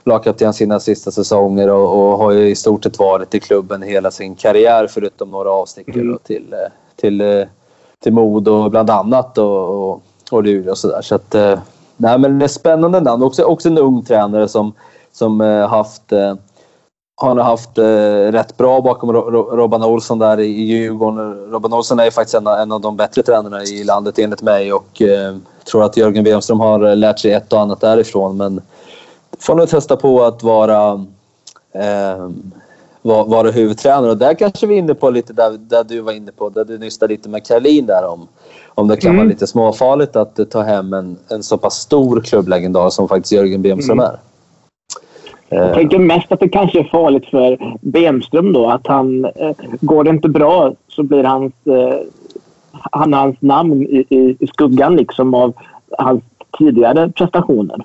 lagkapten 0.05 0.55
sina 0.55 0.81
sista 0.81 1.11
säsonger 1.11 1.71
och, 1.71 2.13
och, 2.13 2.19
har 2.19 2.33
ju 2.33 2.49
i 2.49 2.55
stort 2.55 2.85
sett 2.85 2.99
varit 2.99 3.35
i 3.35 3.41
klubben 3.41 3.83
hela 3.83 4.11
sin 4.11 4.35
karriär 4.35 4.87
förutom 4.87 5.31
några 5.31 5.51
avstickare 5.51 6.01
mm. 6.01 6.19
till, 6.23 6.53
eh, 6.53 6.73
till, 6.97 7.21
eh, 7.21 7.45
till 7.99 8.13
Modo 8.13 8.69
bland 8.69 8.91
annat 8.91 9.39
och, 9.39 9.91
och, 9.91 10.03
och 10.31 10.43
Luleå 10.43 10.71
och 10.71 10.79
sådär. 10.79 11.03
Så 11.03 11.15
att, 11.15 11.35
eh, 11.35 11.59
nej, 11.97 12.19
men 12.19 12.39
det 12.39 12.45
är 12.45 12.49
spännande 12.49 13.01
namn. 13.01 13.23
Också, 13.23 13.43
också 13.43 13.69
en 13.69 13.79
ung 13.79 14.05
tränare 14.05 14.49
som, 14.49 14.73
som 15.13 15.41
haft 15.71 16.13
har 17.21 17.37
haft 17.37 17.79
eh, 17.79 18.33
rätt 18.33 18.57
bra 18.57 18.81
bakom 18.81 19.13
Robban 19.13 19.85
Olsson 19.85 20.19
där 20.19 20.41
i 20.41 20.47
Djurgården. 20.47 21.51
Robban 21.51 21.73
Olsson 21.73 22.01
är 22.01 22.11
faktiskt 22.11 22.35
en, 22.35 22.47
en, 22.47 22.73
av 22.73 22.81
de 22.81 22.97
bättre 22.97 23.23
tränarna 23.23 23.63
i 23.63 23.85
landet 23.85 24.19
enligt 24.19 24.43
mig 24.43 24.73
och 24.73 25.03
eh, 25.03 25.37
tror 25.71 25.85
att 25.85 25.97
Jörgen 25.97 26.25
Wemström 26.25 26.61
har 26.61 26.97
lärt 26.97 27.19
sig 27.19 27.33
ett 27.33 27.53
och 27.53 27.61
annat 27.61 27.81
därifrån. 27.81 28.37
Men 28.37 28.61
får 29.39 29.55
nog 29.55 29.69
testa 29.69 29.97
på 29.97 30.25
att 30.25 30.43
vara, 30.43 31.07
eh, 31.73 32.31
vara 33.03 33.51
huvudtränare. 33.51 34.11
Och 34.11 34.19
där 34.19 34.35
kanske 34.35 34.67
vi 34.67 34.75
är 34.75 34.79
inne 34.79 34.95
på 34.95 35.11
lite 35.11 35.33
där, 35.33 35.51
där 35.59 35.85
du 35.85 36.01
var 36.01 36.13
inne 36.13 36.33
på, 36.33 36.49
där 36.49 36.65
du 36.65 36.79
nystade 36.79 37.13
lite 37.15 37.29
med 37.29 37.47
Karlin 37.47 37.87
där 37.87 38.07
om, 38.07 38.29
om 38.67 38.89
det 38.89 38.97
kan 38.97 39.11
mm. 39.11 39.17
vara 39.17 39.29
lite 39.29 39.47
småfarligt 39.47 40.17
att 40.17 40.51
ta 40.51 40.63
hem 40.63 40.93
en, 40.93 41.17
en 41.29 41.43
så 41.43 41.59
pass 41.59 41.75
stor 41.75 42.21
klubblegendar 42.21 42.91
som 42.91 43.09
faktiskt 43.09 43.33
Jörgen 43.33 43.63
Bemström 43.63 43.99
mm. 43.99 44.11
är. 44.11 44.19
Jag 45.51 45.75
tänker 45.75 45.99
mest 45.99 46.33
att 46.33 46.41
det 46.41 46.49
kanske 46.49 46.79
är 46.79 46.85
farligt 46.85 47.27
för 47.27 47.77
Bemström 47.81 48.53
då. 48.53 48.71
Att 48.71 48.87
han, 48.87 49.25
eh, 49.25 49.57
går 49.81 50.05
det 50.05 50.11
inte 50.11 50.29
bra 50.29 50.73
så 50.89 51.03
blir 51.03 51.25
hans, 51.25 51.53
eh, 51.65 51.99
han, 52.73 53.13
hans 53.13 53.37
namn 53.41 53.83
i, 53.83 54.05
i, 54.09 54.37
i 54.41 54.47
skuggan 54.47 54.97
liksom 54.97 55.35
av 55.35 55.53
hans 55.99 56.23
tidigare 56.59 57.09
prestationer. 57.09 57.85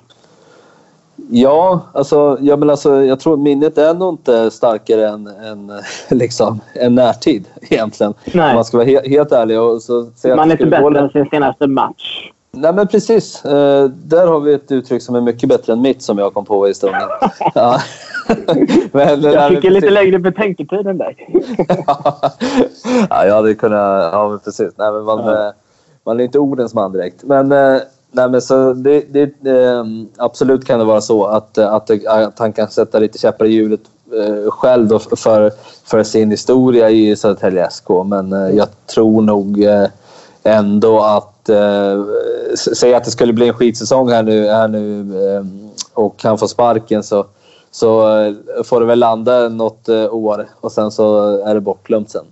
Ja, 1.30 1.80
alltså, 1.92 2.38
ja, 2.40 2.56
men 2.56 2.70
alltså, 2.70 3.04
jag 3.04 3.20
tror 3.20 3.36
minnet 3.36 3.78
är 3.78 3.94
nog 3.94 4.14
inte 4.14 4.50
starkare 4.50 5.08
än, 5.08 5.26
än, 5.26 5.72
liksom, 6.18 6.60
än 6.74 6.94
närtid 6.94 7.48
egentligen. 7.70 8.14
Nej. 8.34 8.48
Om 8.48 8.54
man 8.54 8.64
ska 8.64 8.76
vara 8.76 8.86
he 8.86 9.08
helt 9.08 9.32
ärlig. 9.32 9.60
Och 9.60 9.82
så 9.82 10.10
man 10.24 10.50
är 10.50 10.52
inte 10.52 10.66
bättre 10.66 11.00
än 11.00 11.10
sin 11.10 11.26
senaste 11.30 11.66
match. 11.66 12.30
Nej 12.56 12.72
men 12.72 12.88
precis. 12.88 13.44
Uh, 13.44 13.84
där 13.84 14.26
har 14.26 14.40
vi 14.40 14.54
ett 14.54 14.72
uttryck 14.72 15.02
som 15.02 15.14
är 15.14 15.20
mycket 15.20 15.48
bättre 15.48 15.72
än 15.72 15.80
mitt 15.80 16.02
som 16.02 16.18
jag 16.18 16.34
kom 16.34 16.44
på 16.44 16.68
i 16.68 16.74
stunden. 16.74 17.08
ja. 17.54 17.80
men, 18.92 19.22
jag 19.22 19.48
fick 19.48 19.64
lite 19.64 19.90
längre 19.90 20.18
betänketid 20.18 20.86
än 20.86 20.98
dig. 20.98 21.16
ja, 23.10 23.26
jag 23.26 23.34
hade 23.34 23.54
kunnat... 23.54 24.12
Ja, 24.12 24.28
men 24.28 24.38
precis. 24.38 24.72
Nej, 24.76 24.92
men 24.92 25.04
man, 25.04 25.18
ja. 25.18 25.46
Eh, 25.46 25.52
man 26.04 26.20
är 26.20 26.24
inte 26.24 26.38
ordens 26.38 26.74
man 26.74 26.92
direkt. 26.92 27.24
Men 27.24 27.52
uh, 27.52 27.80
Nej, 28.14 28.28
men 28.28 28.42
så 28.42 28.72
det, 28.72 29.00
det 29.12 29.46
eh, 29.46 29.84
absolut 30.16 30.66
kan 30.66 30.78
det 30.78 30.84
vara 30.84 31.00
så 31.00 31.24
att, 31.24 31.58
att, 31.58 31.90
att 32.06 32.38
han 32.38 32.52
kan 32.52 32.68
sätta 32.68 32.98
lite 32.98 33.18
käppar 33.18 33.44
i 33.44 33.48
hjulet 33.48 33.80
eh, 34.12 34.50
själv 34.50 34.88
då 34.88 34.98
för, 34.98 35.52
för 35.84 36.02
sin 36.02 36.30
historia 36.30 36.90
i 36.90 37.16
Södertälje 37.16 37.70
SK. 37.70 37.88
Men 38.06 38.32
eh, 38.32 38.56
jag 38.56 38.68
tror 38.86 39.22
nog 39.22 39.64
eh, 39.64 39.86
ändå 40.42 41.00
att... 41.02 41.33
Eh, 41.48 42.04
säg 42.54 42.94
att 42.94 43.04
det 43.04 43.10
skulle 43.10 43.32
bli 43.32 43.48
en 43.48 43.54
skitsäsong 43.54 44.08
här 44.08 44.22
nu, 44.22 44.46
här 44.48 44.68
nu 44.68 45.00
eh, 45.28 45.44
och 45.94 46.22
han 46.22 46.38
får 46.38 46.46
sparken 46.46 47.02
så, 47.02 47.26
så 47.70 48.18
eh, 48.18 48.34
får 48.64 48.80
det 48.80 48.86
väl 48.86 48.98
landa 48.98 49.48
något 49.48 49.88
år 50.10 50.46
och 50.60 50.72
sen 50.72 50.90
så 50.90 51.38
är 51.38 51.54
det 51.54 51.60
bortglömt 51.60 52.10
sen. 52.10 52.24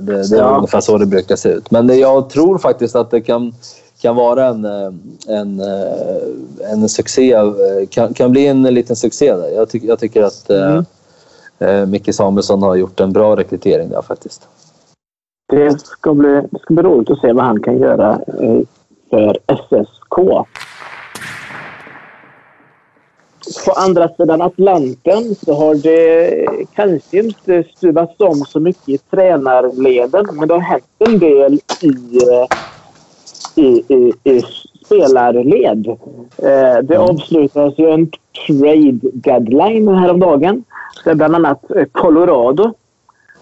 Det, 0.00 0.28
det 0.28 0.36
är 0.36 0.40
ja. 0.40 0.56
ungefär 0.56 0.80
så 0.80 0.98
det 0.98 1.06
brukar 1.06 1.36
se 1.36 1.48
ut. 1.48 1.70
Men 1.70 1.98
jag 1.98 2.30
tror 2.30 2.58
faktiskt 2.58 2.96
att 2.96 3.10
det 3.10 3.20
kan 3.20 3.52
kan 4.00 4.16
vara 4.16 4.46
en, 4.46 4.64
eh, 4.64 4.92
en, 5.26 5.60
eh, 5.60 6.72
en 6.72 6.88
succé, 6.88 7.32
eh, 7.32 7.46
kan, 7.90 8.14
kan 8.14 8.30
bli 8.30 8.46
en 8.46 8.62
liten 8.62 8.96
succé 8.96 9.36
där. 9.36 9.48
Jag, 9.48 9.70
ty, 9.70 9.80
jag 9.82 9.98
tycker 9.98 10.22
att 10.22 10.50
mm. 10.50 10.84
eh, 11.58 11.86
Micke 11.86 12.14
Samuelsson 12.14 12.62
har 12.62 12.74
gjort 12.74 13.00
en 13.00 13.12
bra 13.12 13.36
rekrytering 13.36 13.88
där 13.88 14.02
faktiskt. 14.02 14.42
Det 15.56 15.80
ska 15.80 16.14
bli, 16.14 16.42
det 16.50 16.58
ska 16.58 16.74
bli 16.74 16.82
roligt 16.82 17.10
att 17.10 17.20
se 17.20 17.32
vad 17.32 17.44
han 17.44 17.62
kan 17.62 17.78
göra 17.78 18.20
för 19.10 19.38
SSK. 19.46 20.16
På 23.66 23.72
andra 23.76 24.08
sidan 24.08 24.42
Atlanten 24.42 25.34
så 25.34 25.54
har 25.54 25.74
det 25.74 26.46
kanske 26.74 27.18
inte 27.18 27.64
stuvats 27.76 28.20
om 28.20 28.34
så 28.34 28.60
mycket 28.60 28.88
i 28.88 28.98
tränarleden 28.98 30.26
men 30.32 30.48
det 30.48 30.54
har 30.54 30.60
hänt 30.60 30.84
en 30.98 31.18
del 31.18 31.60
i 31.80 32.20
i, 33.54 33.94
i, 33.94 34.12
i 34.24 34.42
spelarled. 34.84 35.86
Eh, 35.88 36.82
det 36.82 36.94
mm. 36.94 37.00
avslutades 37.00 37.78
ju 37.78 37.90
en 37.90 38.10
trade 38.46 38.98
deadline 39.02 39.88
häromdagen. 39.88 40.64
Där 41.04 41.14
bland 41.14 41.34
annat 41.34 41.70
eh, 41.70 41.84
Colorado 41.92 42.74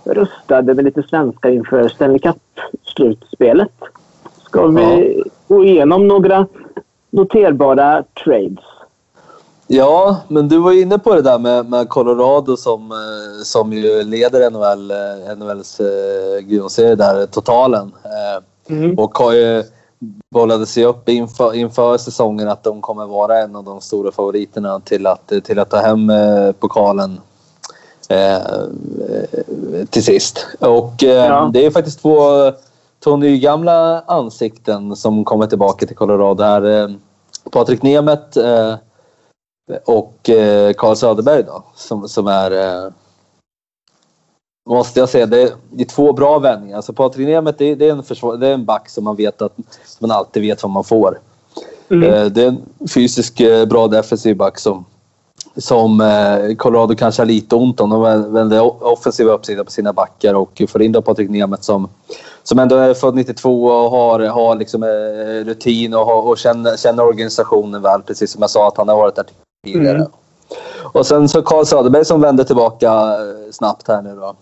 röstade 0.05 0.75
med 0.75 0.85
lite 0.85 1.03
svenskar 1.03 1.51
inför 1.51 1.89
Stanley 1.89 2.19
Cup-slutspelet. 2.19 3.73
Ska 4.45 4.67
vi 4.67 5.23
gå 5.49 5.65
igenom 5.65 6.09
några 6.09 6.47
noterbara 7.11 8.05
trades? 8.25 8.65
Ja, 9.67 10.17
men 10.29 10.49
du 10.49 10.59
var 10.59 10.73
inne 10.73 10.99
på 10.99 11.15
det 11.15 11.23
där 11.23 11.39
med, 11.39 11.67
med 11.67 11.89
Colorado 11.89 12.57
som, 12.57 12.91
eh, 12.93 13.43
som 13.43 13.73
ju 13.73 14.03
leder 14.03 14.51
NHL, 14.51 14.93
NHLs 15.37 15.81
grundserie 16.41 16.95
där, 16.95 17.27
totalen. 17.27 17.93
Mm. 18.69 18.99
Och 18.99 19.19
har 19.19 19.33
ju 19.33 19.63
bollade 20.31 20.67
sig 20.67 20.85
upp 20.85 21.09
inför, 21.09 21.55
inför 21.55 21.99
säsongen 21.99 22.49
att 22.49 22.63
de 22.63 22.81
kommer 22.81 23.07
vara 23.07 23.39
en 23.39 23.57
av 23.57 23.65
de 23.65 23.81
stora 23.81 24.13
favoriterna 24.13 24.81
till 24.81 25.07
att, 25.07 25.33
till 25.45 25.59
att 25.59 25.71
ta 25.71 25.77
hem 25.77 26.11
eh, 26.11 26.53
pokalen 26.53 27.13
eh, 27.13 27.19
till 29.91 30.05
sist. 30.05 30.47
Och 30.59 31.05
eh, 31.05 31.27
ja. 31.27 31.51
det 31.53 31.67
är 31.67 31.71
faktiskt 31.71 32.03
två, 32.03 32.21
två 33.05 33.17
nygamla 33.17 34.01
ansikten 34.01 34.97
som 34.97 35.25
kommer 35.25 35.47
tillbaka 35.47 35.87
till 35.87 35.97
Colorado 35.97 36.43
här. 36.43 36.83
Eh, 36.83 36.91
Patrik 37.51 37.83
Nemeth 37.83 38.39
eh, 38.39 38.75
och 39.85 40.31
eh, 40.31 40.73
Carl 40.73 40.97
Söderberg 40.97 41.43
då, 41.43 41.63
som, 41.75 42.09
som 42.09 42.27
är 42.27 42.93
måste 44.67 45.01
jag 45.01 45.09
säga. 45.09 45.27
Det 45.27 45.43
är, 45.43 45.51
det 45.71 45.83
är 45.83 45.89
två 45.89 46.13
bra 46.13 46.39
vändningar. 46.39 46.77
Alltså 46.77 46.93
Patrik 46.93 47.29
Nemeth 47.29 47.59
det, 47.59 47.75
det, 47.75 47.89
är 47.89 47.93
en 47.93 48.03
försvar, 48.03 48.37
det 48.37 48.49
är 48.49 48.55
en 48.55 48.65
back 48.65 48.89
som 48.89 49.05
man 49.05 49.17
vet 49.17 49.43
att 49.43 49.57
man 49.99 50.11
alltid 50.11 50.43
vet 50.43 50.63
vad 50.63 50.73
man 50.73 50.85
får. 50.85 51.19
Mm. 51.89 52.15
Eh, 52.15 52.25
det 52.25 52.43
är 52.43 52.49
en 52.49 52.89
fysisk 52.95 53.41
eh, 53.41 53.67
bra 53.67 53.89
defensiv 53.89 54.37
back 54.37 54.59
som, 54.59 54.85
som 55.57 56.01
eh, 56.01 56.55
Colorado 56.57 56.95
kanske 56.95 57.23
har 57.23 57.27
lite 57.27 57.57
ont 57.57 57.81
om. 57.81 57.91
De 57.91 58.33
vänder 58.33 58.85
offensiva 58.93 59.33
uppsidan 59.33 59.65
på 59.65 59.71
sina 59.71 59.93
backar 59.93 60.35
och 60.35 60.63
får 60.69 60.83
in 60.83 60.93
då 60.93 61.03
Patrik 61.03 61.31
Nemeth 61.31 61.63
som, 61.63 61.89
som 62.43 62.59
ändå 62.59 62.77
är 62.77 62.95
född 62.95 63.15
92 63.15 63.67
och 63.67 63.91
har, 63.91 64.21
har 64.21 64.57
liksom, 64.57 64.85
rutin 65.45 65.95
och, 65.95 66.07
har, 66.07 66.23
och 66.23 66.39
känner, 66.39 66.77
känner 66.77 67.07
organisationen 67.07 67.83
väl. 67.83 68.03
Precis 68.03 68.31
som 68.31 68.43
jag 68.43 68.51
sa 68.51 68.69
att 68.69 68.77
han 68.77 68.89
har 68.89 68.97
varit 68.97 69.15
där 69.15 69.27
tidigare. 69.65 69.97
Mm. 69.97 70.09
Och 70.83 71.07
sen 71.07 71.29
så 71.29 71.43
Carl 71.43 71.67
Söderberg 71.67 72.05
som 72.05 72.21
vände 72.21 72.45
tillbaka 72.45 73.17
snabbt 73.53 73.89
här 73.89 74.03
nu 74.03 74.17
då 74.17 74.35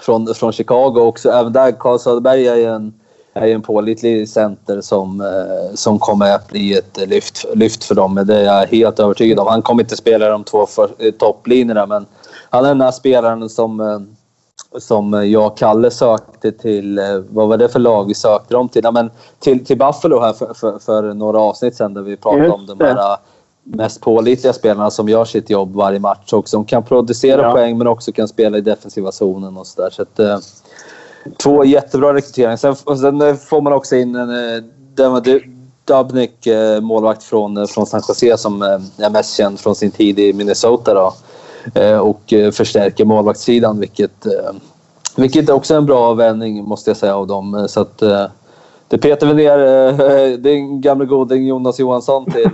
från, 0.00 0.34
från 0.34 0.52
Chicago 0.52 1.00
också. 1.00 1.30
Även 1.30 1.52
där, 1.52 1.72
Carl 1.72 1.98
Söderberg 1.98 2.48
är 2.48 2.68
en, 2.68 2.94
är 3.36 3.54
en 3.54 3.62
pålitlig 3.62 4.28
center 4.28 4.80
som, 4.80 5.20
eh, 5.20 5.74
som 5.74 5.98
kommer 5.98 6.34
att 6.34 6.48
bli 6.48 6.74
ett 6.74 7.08
lyft, 7.08 7.44
lyft 7.54 7.84
för 7.84 7.94
dem. 7.94 8.14
Det 8.26 8.36
är 8.36 8.44
jag 8.44 8.66
helt 8.66 8.98
övertygad 8.98 9.38
om. 9.38 9.46
Han 9.46 9.62
kommer 9.62 9.82
inte 9.82 9.96
spela 9.96 10.28
de 10.28 10.44
två 10.44 10.66
för, 10.66 10.90
eh, 10.98 11.10
topplinjerna 11.12 11.86
men 11.86 12.06
han 12.50 12.64
är 12.64 12.68
den 12.68 12.80
här 12.80 12.90
spelaren 12.90 13.48
som, 13.48 13.80
eh, 13.80 14.00
som 14.78 15.30
jag 15.30 15.46
och 15.46 15.58
Kalle 15.58 15.90
sökte 15.90 16.52
till, 16.52 17.00
vad 17.28 17.48
var 17.48 17.56
det 17.56 17.68
för 17.68 17.78
lag 17.78 18.04
vi 18.04 18.14
sökte 18.14 18.54
dem 18.54 18.68
till? 18.68 18.84
Ja, 18.84 18.90
men 18.90 19.10
till, 19.38 19.64
till 19.64 19.78
Buffalo 19.78 20.20
här 20.20 20.32
för, 20.32 20.54
för, 20.54 20.78
för 20.78 21.14
några 21.14 21.40
avsnitt 21.40 21.76
sedan 21.76 21.94
där 21.94 22.02
vi 22.02 22.16
pratade 22.16 22.50
om 22.50 22.66
de 22.66 22.84
här 22.84 23.16
mest 23.62 24.00
pålitliga 24.00 24.52
spelarna 24.52 24.90
som 24.90 25.08
gör 25.08 25.24
sitt 25.24 25.50
jobb 25.50 25.74
varje 25.74 25.98
match 25.98 26.32
och 26.32 26.48
som 26.48 26.64
kan 26.64 26.82
producera 26.82 27.42
ja. 27.42 27.52
poäng 27.52 27.78
men 27.78 27.86
också 27.86 28.12
kan 28.12 28.28
spela 28.28 28.58
i 28.58 28.60
defensiva 28.60 29.12
zonen 29.12 29.56
och 29.56 29.66
sådär. 29.66 29.90
Så 29.90 30.02
att, 30.02 30.20
två 31.36 31.64
jättebra 31.64 32.14
rekryteringar. 32.14 32.56
Sen, 32.56 32.76
sen, 32.76 33.20
eh, 33.20 33.34
får 33.34 33.60
man 33.60 33.72
också 33.72 33.96
in 33.96 34.14
en, 34.14 34.30
eh, 34.30 34.62
den 34.94 35.12
var 35.12 35.40
Dubnik, 35.84 36.46
eh, 36.46 36.80
målvakt 36.80 37.22
från, 37.22 37.68
från 37.68 37.86
San 37.86 38.02
Jose 38.08 38.36
som 38.38 38.62
är 38.62 39.10
mest 39.10 39.36
känd 39.36 39.60
från 39.60 39.74
sin 39.74 39.90
tid 39.90 40.18
i 40.18 40.32
Minnesota. 40.32 40.94
Då. 40.94 41.12
och 42.00 42.34
förstärker 42.52 43.04
målvaktssidan 43.04 43.80
vilket, 43.80 44.26
vilket 45.16 45.50
också 45.50 45.74
är 45.74 45.78
en 45.78 45.86
bra 45.86 46.14
vändning 46.14 46.64
måste 46.64 46.90
jag 46.90 46.96
säga 46.96 47.16
av 47.16 47.26
dem. 47.26 47.66
Så 47.68 47.80
att, 47.80 47.98
det 48.88 48.98
petar 48.98 49.26
väl 49.26 49.36
ner 49.36 50.36
din 50.36 50.80
gamle 50.80 51.04
goding 51.04 51.46
Jonas 51.46 51.78
Johansson 51.78 52.24
till, 52.24 52.50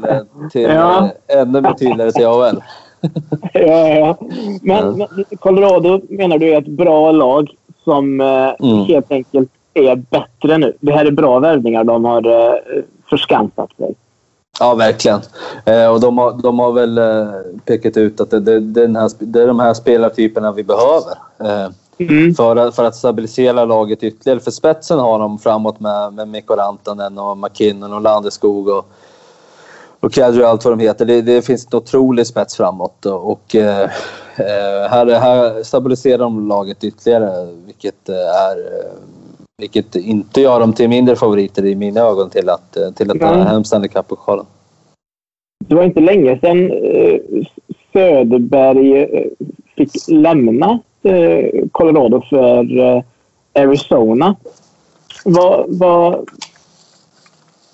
till 0.53 0.63
Ja. 0.63 1.09
ännu 1.29 1.75
tydligare 1.79 2.13
till 2.13 2.27
AHL. 2.27 2.63
Ja, 3.53 3.89
ja. 3.89 4.17
Men, 4.63 4.99
men 4.99 5.09
Colorado 5.39 6.01
menar 6.09 6.39
du 6.39 6.55
är 6.55 6.59
ett 6.59 6.69
bra 6.69 7.13
lag 7.13 7.51
som 7.85 8.21
eh, 8.21 8.27
Mm. 8.61 8.85
helt 8.85 9.13
enkelt 9.13 9.51
är 9.75 9.97
bättre 9.97 10.59
nu. 10.59 10.77
Det 10.81 10.93
här 10.93 11.05
är 11.05 11.11
bra 11.11 11.39
värvningar 11.39 11.85
de 11.85 12.05
har 12.05 12.27
eh, 12.27 12.55
förskansat 13.11 13.71
sig. 13.77 13.95
Ja, 14.61 14.75
verkligen. 14.75 15.21
Eh, 15.67 15.93
och 15.93 16.01
de 16.01 16.19
har, 16.19 16.33
de 16.43 16.59
har 16.59 16.73
väl 16.73 16.99
eh, 16.99 17.29
pekat 17.65 17.97
ut 17.97 18.21
att 18.21 18.31
det, 18.31 18.41
det, 18.41 18.61
det, 18.61 19.01
här, 19.01 19.11
det 19.19 19.43
är 19.43 19.47
de 19.47 19.61
här 19.61 19.75
spelartyperna 19.75 20.53
vi 20.53 20.65
behöver. 20.65 21.13
Eh, 21.41 21.71
Mm. 21.99 22.35
för, 22.35 22.57
att, 22.57 22.77
för 22.77 22.85
att 22.85 22.97
stabilisera 22.97 23.65
laget 23.65 24.03
ytterligare. 24.03 24.41
För 24.41 24.51
spetsen 24.51 24.99
har 24.99 25.19
de 25.19 25.39
framåt 25.39 25.81
med, 25.81 26.13
med 26.13 26.29
Mikko 26.29 26.55
Rantanen 26.55 27.19
och 27.19 27.39
McKinnon 27.39 27.93
och 27.93 28.01
Landeskog 28.01 28.69
och, 28.69 28.89
och 30.01 30.13
Kadri 30.13 30.43
och 30.45 30.49
allt 30.49 30.65
vad 30.65 30.79
de 30.79 30.81
heter. 30.83 31.05
Det, 31.23 31.43
finns 31.43 31.67
en 31.73 31.77
otrolig 31.77 32.27
spets 32.27 32.57
framåt. 32.57 33.07
Och, 33.07 33.33
och 33.33 33.57
här, 34.91 35.21
här 35.21 35.63
stabiliserar 35.63 36.19
de 36.19 36.49
laget 36.49 36.85
ytterligare 36.85 37.47
vilket 37.67 38.09
eh, 38.09 38.17
är 38.17 38.57
eh, 38.57 38.93
vilket 39.59 39.97
inte 39.97 40.41
gör 40.41 40.61
dem 40.61 40.73
till 40.73 40.89
mindre 40.89 41.17
favoriter 41.17 41.65
i 41.65 41.75
mina 41.75 42.01
ögon 42.01 42.31
till 42.31 42.49
att, 42.49 42.77
eh, 42.77 42.91
till 42.91 43.11
att 43.11 43.21
ta 43.21 43.35
hem 43.35 43.65
Stanley 43.65 43.89
Cup-pokalen. 43.89 44.47
Det 45.65 45.75
var 45.75 45.83
inte 45.83 46.01
länge 46.01 46.39
sedan 46.41 46.71
eh, 46.71 47.21
Söderberg 47.93 49.03
eh, 49.03 49.27
fick 49.77 49.91
lämna 50.09 50.79
eh, 51.03 51.65
Colorado 51.73 52.23
för 52.31 52.79
eh, 52.79 53.03
Arizona. 53.55 54.37
Vad, 55.25 55.65
vad, 55.69 56.29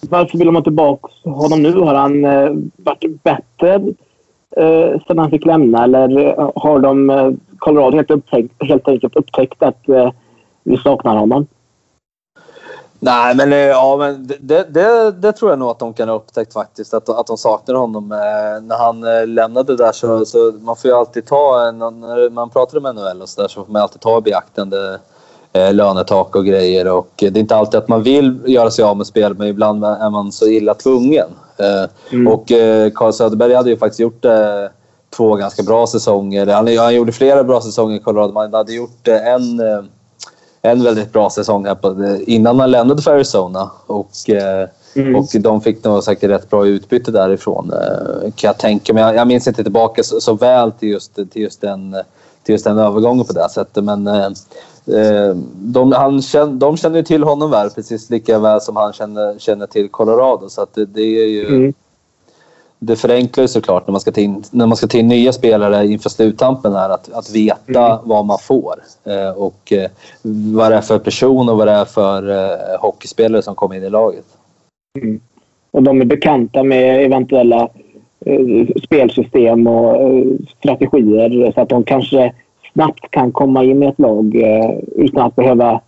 varför 0.01 0.39
vill 0.39 0.47
de 0.47 0.57
ha 0.57 0.63
tillbaka 0.63 1.09
honom 1.25 1.63
nu? 1.63 1.73
Har 1.73 1.95
han 1.95 2.25
eh, 2.25 2.51
varit 2.77 3.23
bättre 3.23 3.81
eh, 4.57 5.01
sedan 5.07 5.19
han 5.19 5.31
fick 5.31 5.47
lämna 5.47 5.85
eller 5.85 6.27
eh, 6.27 6.51
har 6.55 6.79
de 6.79 7.11
eh, 7.11 7.31
Colorado 7.59 7.97
helt, 7.97 8.11
upptäckt, 8.11 8.55
helt 8.61 8.89
enkelt 8.89 9.17
upptäckt 9.17 9.63
att 9.63 9.89
eh, 9.89 10.11
vi 10.63 10.77
saknar 10.77 11.17
honom? 11.17 11.47
Nej, 13.01 13.35
men, 13.37 13.53
eh, 13.53 13.59
ja, 13.59 13.97
men 13.97 14.27
det, 14.41 14.75
det, 14.75 15.11
det, 15.11 15.33
tror 15.33 15.51
jag 15.51 15.59
nog 15.59 15.69
att 15.69 15.79
de 15.79 15.93
kan 15.95 16.09
ha 16.09 16.17
upptäckt 16.17 16.53
faktiskt. 16.53 16.95
Att, 16.95 17.09
att 17.09 17.27
de 17.27 17.37
saknar 17.37 17.75
honom. 17.75 18.13
Eh, 18.13 18.63
när 18.63 18.79
han 18.79 19.05
eh, 19.05 19.27
lämnade 19.27 19.77
där 19.77 19.93
så, 19.93 20.25
så 20.25 20.53
man 20.61 20.77
får 20.77 20.91
ju 20.91 20.97
alltid 20.97 21.27
ta 21.27 21.69
en, 21.69 21.79
när 21.79 22.31
man 22.31 22.51
pratar 22.51 22.81
med 22.81 22.95
NHL 22.95 23.23
och 23.23 23.29
så 23.29 23.41
där 23.41 23.49
så 23.49 23.65
får 23.65 23.73
man 23.73 23.83
alltid 23.83 24.01
ta 24.01 24.19
i 24.19 24.21
beaktande 24.21 24.99
eh, 25.53 25.75
lönetak 25.75 26.37
och 26.37 26.45
grejer. 26.45 26.93
Och 26.93 27.23
eh, 27.23 27.33
det 27.33 27.39
är 27.39 27.41
inte 27.41 27.57
alltid 27.57 27.79
att 27.79 27.89
man 27.89 28.03
vill 28.03 28.39
göra 28.47 28.71
sig 28.71 28.85
av 28.85 28.97
med 28.97 29.07
spel 29.07 29.35
men 29.35 29.49
ibland 29.49 29.85
är 29.85 30.11
man 30.11 30.33
så 30.33 30.47
illa 30.47 30.75
tvungen. 30.75 31.29
Eh, 31.61 31.85
Mm. 32.13 32.27
Och 32.29 32.53
eh, 32.53 32.91
Carl 32.95 33.13
Söderberg 33.13 33.55
hade 33.55 33.71
ju 33.71 33.77
faktiskt 33.77 34.01
gjort 34.01 34.25
eh, 34.25 34.33
två 35.17 35.35
ganska 35.35 35.63
bra 35.63 35.87
säsonger. 35.87 36.47
Han, 36.47 36.77
han 36.77 36.95
gjorde 36.95 37.13
flera 37.13 37.45
bra 37.45 37.61
säsonger 37.61 37.97
i 37.97 37.99
Colorado 37.99 38.33
men 38.33 38.43
han 38.43 38.55
hade 38.55 38.73
gjort 38.75 39.09
eh, 39.09 39.27
en 39.27 39.61
eh, 39.61 39.83
en 40.63 40.83
väldigt 40.83 41.13
bra 41.13 41.31
säsong 41.31 41.67
här 41.67 41.75
på, 41.75 42.17
innan 42.27 42.61
han 42.61 42.71
lämnade 42.71 43.03
för 43.03 43.15
Arizona. 43.15 43.71
Och, 43.87 44.31
eh, 44.31 44.69
Mm. 44.95 45.17
och 45.17 45.27
de 45.41 45.61
fick 45.61 45.85
nog 45.85 46.05
säkert 46.05 46.31
rätt 46.31 46.51
bra 46.51 46.67
utbyte 46.67 47.11
därifrån 47.11 47.73
eh, 47.73 48.21
kan 48.21 48.49
jag 48.49 48.59
tänka 48.59 48.95
mig. 48.95 49.03
Jag, 49.03 49.17
jag 49.17 49.27
minns 49.29 49.49
inte 49.49 49.63
tillbaka 49.63 50.03
så, 50.03 50.21
så 50.21 50.35
väl 50.35 50.73
till 50.73 50.89
just, 50.89 51.15
till, 51.15 51.43
just 51.43 51.61
den, 51.61 51.97
till 52.49 52.53
just 52.53 52.65
den 52.65 52.79
övergången 52.79 53.25
på 53.25 53.33
det 53.33 53.49
sättet. 53.49 53.85
Men 53.85 54.07
eh, 54.07 54.27
eh, 54.87 55.37
de, 55.55 55.93
han 55.93 56.23
känner, 56.23 56.53
de 56.53 56.77
känner 56.77 56.97
ju 56.97 57.03
till 57.03 57.23
honom 57.23 57.51
väl 57.51 57.71
precis 57.71 58.11
lika 58.11 58.39
väl 58.39 58.61
som 58.61 58.77
han 58.77 58.93
känner, 58.93 59.39
känner 59.39 59.67
till 59.67 59.89
Colorado. 59.89 60.49
Så 60.49 60.63
att 60.63 60.75
det, 60.75 60.85
det 60.85 61.03
är 61.03 61.27
ju... 61.27 61.47
Mm. 61.47 61.73
Det 62.79 62.97
förenklar 62.97 63.43
ju 63.43 63.49
såklart 63.49 63.87
när 63.87 63.93
man 63.93 64.01
ska 64.01 64.13
ta 64.13 64.21
in, 64.21 64.45
när 64.51 64.67
man 64.67 64.77
ska 64.77 64.87
ta 64.87 64.99
in 64.99 65.09
nya 65.09 65.33
spelare 65.33 65.87
inför 65.87 66.11
sluttampen 66.11 66.73
här 66.73 66.91
att, 66.91 67.13
att 67.13 67.31
veta 67.31 67.87
Mm. 67.87 67.99
vad 68.05 68.25
man 68.25 68.39
får. 68.39 68.75
Eh, 69.05 69.31
och 69.31 69.73
eh, 69.73 69.91
vad 70.55 70.71
det 70.71 70.77
är 70.77 70.81
för 70.81 70.99
person 70.99 71.49
och 71.49 71.59
vad 71.59 71.67
det 71.67 71.73
är 71.73 71.85
för 71.85 72.29
eh, 72.31 72.81
hockeyspelare 72.81 73.43
som 73.43 73.55
kommer 73.55 73.77
in 73.77 73.83
i 73.83 73.91
laget. 73.91 74.25
Och 75.71 75.83
de 75.83 76.01
är 76.01 76.05
bekanta 76.05 76.63
med 76.63 77.05
eventuella 77.05 77.69
spelsystem 78.85 79.67
och 79.67 79.97
eh, 79.97 80.27
strategier 80.59 81.53
så 81.53 81.61
att 81.61 81.69
de 81.69 81.85
kanske 81.85 82.33
snabbt 82.73 83.11
kan 83.11 83.33
komma 83.33 83.65
in 83.65 83.83
i 83.83 83.87
ett 83.87 83.99
lag 83.99 84.37
eh, 84.37 84.79
utan 84.97 85.27
att 85.27 85.37
behöva 85.37 85.81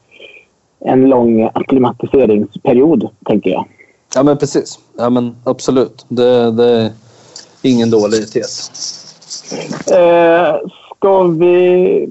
en 0.84 1.08
lång 1.08 1.50
akklimatiseringsperiod, 1.54 3.08
tänker 3.24 3.50
jag. 3.50 3.64
Ja 4.14 4.22
men 4.22 4.38
precis. 4.38 4.78
Ja 4.98 5.10
men 5.10 5.36
absolut. 5.44 6.06
Det, 6.08 6.50
det 6.50 6.72
är 6.72 6.90
ingen 7.62 7.90
dålig 7.90 8.32
tes. 8.32 8.70
Eh, 9.92 10.56
ska 10.96 11.22
vi 11.22 12.08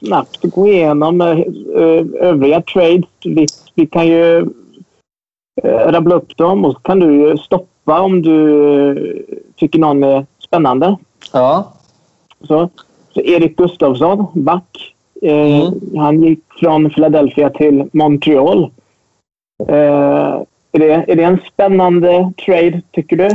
snabbt 0.00 0.42
gå 0.42 0.68
igenom 0.68 1.20
eh, 1.20 2.04
övriga 2.20 2.62
trades? 2.62 3.04
Vi, 3.24 3.46
vi 3.74 3.86
kan 3.86 4.06
ju 4.06 4.38
eh, 5.62 5.86
rabbla 5.86 6.14
upp 6.14 6.36
dem 6.36 6.64
och 6.64 6.72
så 6.72 6.78
kan 6.78 7.00
du 7.00 7.14
ju 7.14 7.36
stoppa 7.86 8.00
om 8.00 8.22
du 8.22 8.90
eh, 8.90 9.36
tycker 9.56 9.78
någon 9.78 10.04
är 10.04 10.26
spännande. 10.46 10.96
Ja. 11.32 11.72
Så, 12.48 12.68
så 13.14 13.20
Erik 13.20 13.56
Gustafsson, 13.56 14.26
back. 14.34 14.92
Eh, 15.22 15.36
Mm. 15.62 15.96
Han 15.98 16.22
gick 16.22 16.40
från 16.60 16.90
Philadelphia 16.90 17.50
till 17.50 17.88
Montreal. 17.92 18.70
Eh, 19.68 20.42
är, 20.72 20.78
det, 20.78 20.92
är 21.08 21.16
det 21.16 21.22
en 21.22 21.38
spännande 21.52 22.32
trade, 22.46 22.82
tycker 22.92 23.16
du? 23.16 23.28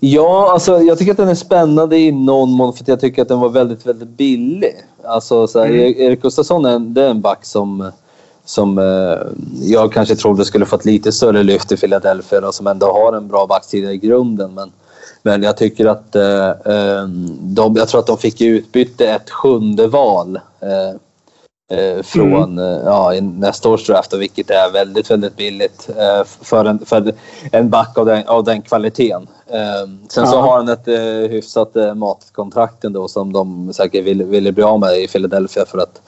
Ja, 0.00 0.50
alltså 0.52 0.78
jag 0.78 0.98
tycker 0.98 1.10
att 1.12 1.16
den 1.18 1.28
är 1.28 1.34
spännande 1.34 1.96
i 1.98 2.12
någon 2.12 2.50
mån 2.50 2.72
för 2.72 2.82
att 2.84 2.88
jag 2.88 3.00
tycker 3.00 3.22
att 3.22 3.28
den 3.28 3.40
var 3.40 3.48
väldigt, 3.48 3.86
väldigt 3.86 4.08
billig. 4.08 4.72
Alltså 5.04 5.46
så 5.46 5.58
här, 5.58 5.66
Mm. 5.66 5.80
Erik- 5.80 6.22
Gustafsson 6.22 6.64
är, 6.64 6.72
en- 6.76 6.94
det 6.94 7.02
är 7.04 7.10
en 7.10 7.20
back 7.20 7.44
som, 7.44 7.90
som 8.52 8.78
eh, 8.78 9.18
jag 9.62 9.92
kanske 9.92 10.16
trodde 10.16 10.44
skulle 10.44 10.66
fått 10.66 10.84
lite 10.84 11.12
större 11.12 11.42
lyft 11.42 11.72
i 11.72 11.76
Philadelphia 11.76 12.46
och 12.46 12.54
som 12.54 12.66
ändå 12.66 12.86
har 12.92 13.12
en 13.12 13.28
bra 13.28 13.46
backsida 13.46 13.92
i 13.92 13.96
grunden. 13.98 14.54
Men, 14.54 14.72
men 15.22 15.42
jag 15.42 15.56
tycker 15.56 15.86
att 15.86 16.16
eh, 16.16 16.48
eh, 16.48 17.06
de, 17.40 17.76
jag 17.76 17.88
tror 17.88 18.00
att 18.00 18.06
de 18.06 18.18
fick 18.18 18.40
i 18.40 18.46
utbyte 18.46 19.06
ett 19.06 19.30
sjunde 19.30 19.86
val. 19.86 20.40
Från 22.02 22.58
eh, 22.58 22.64
ja, 22.84 23.12
nästa 23.20 23.68
års 23.68 23.86
draft, 23.86 24.14
vilket 24.14 24.50
är 24.50 24.72
väldigt, 24.72 25.10
väldigt 25.10 25.36
billigt 25.36 25.90
för, 26.40 26.64
en, 26.64 26.78
för 26.78 27.12
en 27.52 27.70
back 27.70 27.98
av 27.98 28.06
den, 28.06 28.28
av 28.28 28.44
den 28.44 28.62
kvaliteten. 28.62 29.26
Sen 30.08 30.26
så 30.26 30.34
Ja. 30.36 30.40
har 30.40 30.56
han 30.56 30.68
ett 30.68 30.88
hyfsat 31.30 31.74
matkontrakt 31.94 32.84
ändå 32.84 33.08
som 33.08 33.32
de 33.32 33.72
säkert 33.72 34.04
ville, 34.04 34.24
ville 34.24 34.52
bli 34.52 34.62
av 34.62 34.80
med 34.80 34.98
i 34.98 35.08
Philadelphia 35.08 35.64
för 35.66 35.78
att, 35.78 36.01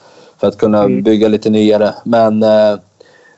för 0.45 0.49
att 0.49 0.57
kunna 0.57 0.83
Mm. 0.83 1.03
bygga 1.03 1.27
lite 1.27 1.49
nyare. 1.49 1.93
Men, 2.03 2.43
eh, 2.43 2.71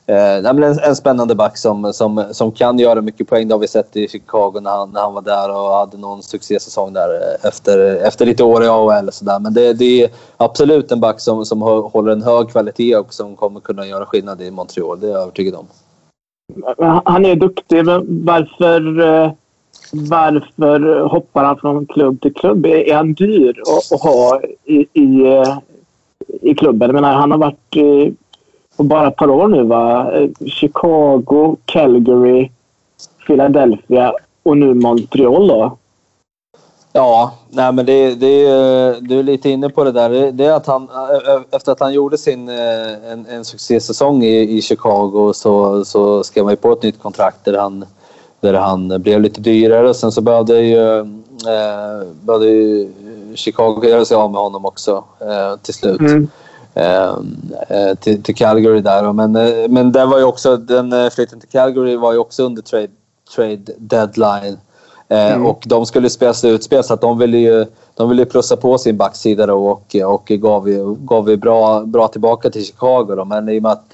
eh, 0.06 0.42
men 0.42 0.62
en, 0.62 0.78
en 0.78 0.96
spännande 0.96 1.34
back 1.34 1.58
som, 1.58 1.92
som, 1.92 2.24
som 2.32 2.52
kan 2.52 2.78
göra 2.78 3.00
mycket 3.00 3.28
poäng. 3.28 3.48
Det 3.48 3.54
har 3.54 3.58
vi 3.60 3.68
sett 3.68 3.96
i 3.96 4.08
Chicago 4.08 4.60
när 4.60 4.70
han, 4.70 4.90
när 4.90 5.00
han 5.00 5.14
var 5.14 5.22
där 5.22 5.50
och 5.50 5.70
hade 5.74 5.96
någon 5.96 6.22
succésäsong 6.22 6.92
där 6.92 7.08
eh, 7.14 7.48
efter, 7.48 8.06
efter 8.06 8.26
lite 8.26 8.44
år 8.44 8.64
i 8.64 8.68
AHL. 8.68 9.08
Och 9.08 9.14
så 9.14 9.24
där. 9.24 9.38
Men 9.40 9.54
det, 9.54 9.72
det 9.72 10.02
är 10.04 10.10
absolut 10.36 10.92
en 10.92 11.00
back 11.00 11.20
som, 11.20 11.44
som 11.44 11.62
hå- 11.62 11.90
håller 11.90 12.12
en 12.12 12.22
hög 12.22 12.48
kvalitet 12.48 12.96
och 12.96 13.14
som 13.14 13.36
kommer 13.36 13.60
kunna 13.60 13.86
göra 13.86 14.06
skillnad 14.06 14.42
i 14.42 14.50
Montreal. 14.50 15.00
Det 15.00 15.06
är 15.06 15.10
jag 15.10 15.22
övertygad 15.22 15.54
om. 15.54 15.66
Han 17.04 17.26
är 17.26 17.34
duktig, 17.36 17.84
men 17.84 18.24
varför, 18.24 19.00
eh, 19.00 19.30
varför 19.92 21.08
hoppar 21.08 21.44
han 21.44 21.56
från 21.56 21.86
klubb 21.86 22.20
till 22.20 22.34
klubb? 22.34 22.66
Är 22.66 22.94
han 22.94 23.12
dyr 23.14 23.62
att, 23.92 24.00
ha 24.00 24.40
i, 24.64 24.86
i, 24.92 25.26
i 26.40 26.54
klubben? 26.54 26.88
Jag 26.88 26.94
menar, 26.94 27.14
han 27.14 27.30
har 27.30 27.38
varit 27.38 27.76
eh, 27.76 28.12
på 28.76 28.82
bara 28.82 29.08
ett 29.08 29.16
par 29.16 29.30
år 29.30 29.48
nu. 29.48 29.62
Va? 29.62 30.12
Eh, 30.12 30.28
Chicago, 30.46 31.56
Calgary, 31.64 32.50
Philadelphia 33.26 34.12
och 34.42 34.56
nu 34.56 34.74
Montreal. 34.74 35.48
Då. 35.48 35.76
Ja, 36.92 37.34
nej 37.50 37.72
men 37.72 37.86
det, 37.86 38.14
det, 38.14 38.44
du 39.00 39.18
är 39.18 39.22
lite 39.22 39.50
inne 39.50 39.68
på 39.68 39.84
det 39.84 39.92
där. 39.92 40.32
Det, 40.32 40.44
är 40.44 40.52
att 40.52 40.66
han, 40.66 40.88
efter 41.50 41.72
att 41.72 41.80
han 41.80 41.92
gjorde 41.92 42.18
sin 42.18 42.48
eh, 42.48 43.10
en, 43.12 43.26
en 43.26 43.44
succésäsong 43.44 44.22
i, 44.22 44.58
i 44.58 44.62
Chicago 44.62 45.32
så, 45.34 45.84
så 45.84 46.24
skrev 46.24 46.44
han 46.44 46.52
ju 46.52 46.56
på 46.56 46.72
ett 46.72 46.82
nytt 46.82 47.02
kontrakt 47.02 47.44
där 47.44 47.58
han, 47.58 47.84
där 48.40 48.54
han 48.54 49.02
blev 49.02 49.20
lite 49.20 49.40
dyrare. 49.40 49.94
Sen 49.94 50.12
så 50.12 50.20
behövde 50.20 50.60
ju, 50.60 50.98
eh, 50.98 52.06
behövde 52.22 52.48
ju 52.48 52.92
Chicago 53.36 53.84
göra 53.84 54.04
sig 54.04 54.16
av 54.16 54.30
med 54.30 54.40
honom 54.40 54.64
också 54.64 55.04
eh, 55.20 55.56
till 55.62 55.74
slut. 55.74 56.00
Mm. 56.00 56.28
Eh, 56.74 57.14
eh, 57.68 57.94
till, 57.94 58.22
till 58.22 58.34
Calgary 58.34 58.80
där. 58.80 59.12
Men, 59.12 59.32
men 59.72 59.92
det 59.92 60.06
var 60.06 60.18
ju 60.18 60.24
också, 60.24 60.56
den 60.56 61.10
flytten 61.10 61.40
till 61.40 61.48
Calgary 61.48 61.96
var 61.96 62.12
ju 62.12 62.18
också 62.18 62.42
under 62.42 62.62
trade, 62.62 62.88
trade 63.34 63.72
deadline. 63.78 64.58
Mm. 65.08 65.46
Och 65.46 65.62
de 65.66 65.86
skulle 65.86 66.10
spela 66.10 66.34
slutspel 66.34 66.84
så 66.84 66.94
att 66.94 67.00
de 67.00 67.18
ville 67.18 67.38
ju, 67.38 67.66
de 67.94 68.08
ville 68.08 68.24
plussa 68.24 68.56
på 68.56 68.78
sin 68.78 68.96
backsida 68.96 69.46
då 69.46 69.66
och, 69.66 69.96
och 70.04 70.26
gav, 70.26 70.68
ju, 70.68 70.94
gav 70.94 71.30
ju 71.30 71.36
bra, 71.36 71.80
bra 71.80 72.08
tillbaka 72.08 72.50
till 72.50 72.64
Chicago. 72.64 73.14
Då. 73.16 73.24
Men 73.24 73.48
i 73.48 73.58
och 73.58 73.62
med 73.62 73.72
att 73.72 73.90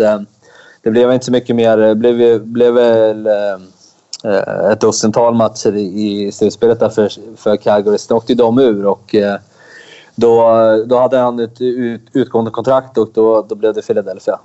det 0.83 0.91
blev 0.91 1.13
inte 1.13 1.27
så 1.27 1.33
mycket 1.33 1.57
mer, 1.57 1.77
det 1.77 1.95
blev, 1.95 2.41
blev 2.45 2.75
väl 2.75 3.29
ett 4.73 4.81
dussintal 4.81 5.35
matcher 5.35 5.77
i, 5.77 6.33
slutspelet 6.33 6.81
där 6.81 6.89
för, 6.89 7.11
för 7.37 7.57
Calgary. 7.57 7.99
Sen 7.99 8.17
åkte 8.17 8.35
de 8.35 8.59
ur 8.59 8.87
och 8.87 9.15
eh, 9.15 9.37
då, 10.15 10.45
då 10.87 10.99
hade 10.99 11.19
han 11.19 11.39
ett 11.39 11.61
ut, 11.61 12.03
utgående 12.13 12.51
kontrakt 12.51 12.99
och 12.99 13.11
då, 13.15 13.47
då 13.49 13.55
blev 13.55 13.75
det 13.75 13.83
Philadelphia. 13.83 14.39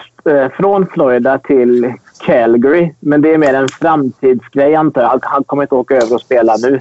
från 0.57 0.87
Florida 0.87 1.37
till 1.37 1.93
Calgary. 2.19 2.93
Men 2.99 3.21
det 3.21 3.33
är 3.33 3.37
mer 3.37 3.53
en 3.53 3.67
framtidsgrej 3.67 4.75
antar 4.75 5.01
jag. 5.01 5.19
Han 5.21 5.43
kommer 5.43 5.63
inte 5.63 5.75
åka 5.75 5.95
över 5.95 6.15
och 6.15 6.21
spela 6.21 6.55
nu. 6.57 6.79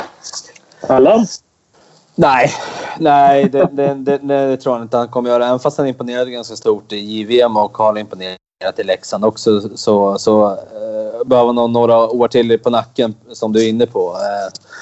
Eller? 0.89 1.27
Nej, 2.15 2.51
nej 2.99 3.49
det, 3.49 3.69
det, 3.73 3.95
det, 3.95 4.19
det, 4.19 4.57
tror 4.57 4.77
jag 4.77 4.85
inte 4.85 4.97
han 4.97 5.09
kommer 5.09 5.31
göra. 5.31 5.47
Även 5.47 5.59
fast 5.59 5.79
han 5.79 5.87
imponerade 5.87 6.31
ganska 6.31 6.57
stort 6.57 6.93
i 6.93 6.97
JVM 6.97 7.57
och 7.57 7.77
har 7.77 7.99
imponerat 7.99 8.39
i 8.77 8.85
Leksand 8.85 9.25
också 9.25 9.61
så, 9.77 10.19
så 10.19 10.51
uh, 10.51 11.27
behöver 11.27 11.53
han 11.53 11.73
några 11.73 11.99
år 11.99 12.29
till 12.29 12.59
på 12.59 12.71
nacken 12.71 13.15
som 13.33 13.53
du 13.53 13.65
är 13.65 13.69
inne 13.69 13.87
på. 13.87 14.17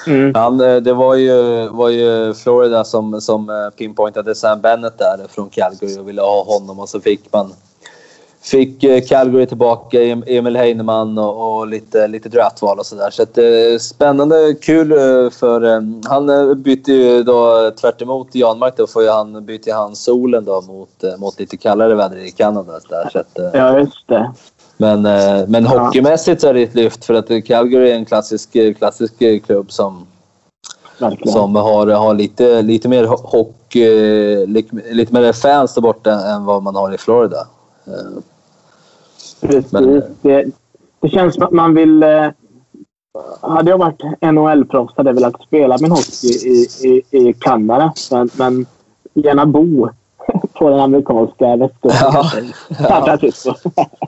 Uh, 0.07 0.13
mm. 0.13 0.35
han, 0.35 0.61
eh, 0.61 0.75
det 0.75 0.93
var 0.93 1.15
ju, 1.15 1.67
var 1.67 1.89
ju 1.89 2.33
Florida 2.33 2.83
som, 2.83 3.21
som 3.21 3.71
pinpointade 3.77 4.35
Sam 4.35 4.61
Bennett 4.61 4.97
där 4.97 5.27
från 5.29 5.49
Calgary 5.49 5.99
och 5.99 6.07
ville 6.07 6.21
ha 6.21 6.43
honom 6.43 6.79
och 6.79 6.89
så 6.89 6.99
fick 6.99 7.33
man 7.33 7.53
Fick 8.51 8.83
eh, 8.83 9.01
Calgary 9.01 9.45
tillbaka 9.45 10.03
Emil 10.03 10.55
Heinemann 10.55 11.17
och, 11.17 11.57
och 11.57 11.67
lite, 11.67 12.07
lite 12.07 12.29
draftval 12.29 12.79
och 12.79 12.85
sådär. 12.85 13.09
Så 13.09 13.23
att, 13.23 13.37
eh, 13.37 13.79
spännande, 13.79 14.55
kul 14.61 14.91
eh, 14.91 15.29
för 15.29 15.63
eh, 15.63 15.81
han 16.05 16.55
bytte 16.61 16.93
ju 16.93 17.23
då 17.23 17.71
tvärt 17.81 18.01
emot 18.01 18.35
Janmark 18.35 18.77
då 18.77 18.87
får 18.87 19.03
ju 19.03 19.09
han, 19.09 19.45
bytte 19.45 19.73
han 19.73 19.95
solen 19.95 20.45
då 20.45 20.61
mot, 20.61 21.19
mot 21.19 21.39
lite 21.39 21.57
kallare 21.57 21.95
väder 21.95 22.17
i 22.17 22.31
Kanada. 22.31 22.79
Där, 22.89 23.09
så 23.11 23.19
att, 23.19 23.53
ja, 23.53 23.79
just 23.79 24.07
det. 24.07 24.31
Men, 24.77 25.01
men 25.51 25.63
ja. 25.63 25.79
hockeymässigt 25.79 26.41
så 26.41 26.47
är 26.47 26.53
det 26.53 26.63
ett 26.63 26.75
lyft 26.75 27.05
för 27.05 27.13
att 27.13 27.45
Calgary 27.45 27.89
är 27.91 27.95
en 27.95 28.05
klassisk, 28.05 28.57
klassisk 28.77 29.13
klubb 29.45 29.71
som, 29.71 30.07
som 31.25 31.55
har, 31.55 31.87
har 31.87 32.13
lite, 32.13 32.61
lite 32.61 32.87
mer 32.87 33.03
hockey, 33.03 34.45
lite, 34.45 34.75
lite 34.91 35.13
mer 35.13 35.33
fans 35.33 35.73
där 35.73 35.81
borta 35.81 36.11
än 36.11 36.45
vad 36.45 36.63
man 36.63 36.75
har 36.75 36.93
i 36.93 36.97
Florida. 36.97 37.47
Precis. 39.41 39.71
Men, 39.71 40.03
det, 40.21 40.45
det, 41.01 41.09
känns 41.09 41.35
som 41.35 41.43
att 41.43 41.51
man 41.51 41.75
vill... 41.75 42.03
Eh, 42.03 42.27
hade 43.41 43.71
jag 43.71 43.77
varit 43.77 44.01
NHL-proffs 44.21 44.93
hade 44.97 45.09
jag 45.09 45.15
velat 45.15 45.41
spela 45.41 45.77
min 45.81 45.91
hockey 45.91 46.27
i, 46.27 46.67
i, 46.83 47.03
i 47.17 47.33
Kanada. 47.33 47.93
Men, 48.11 48.29
men 48.37 48.65
gärna 49.13 49.45
bo 49.45 49.89
på 50.53 50.69
den 50.69 50.79
amerikanska 50.79 51.55
västkusten. 51.55 52.11
Ja, 52.79 53.17
ja. 53.45 53.55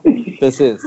Precis. 0.40 0.82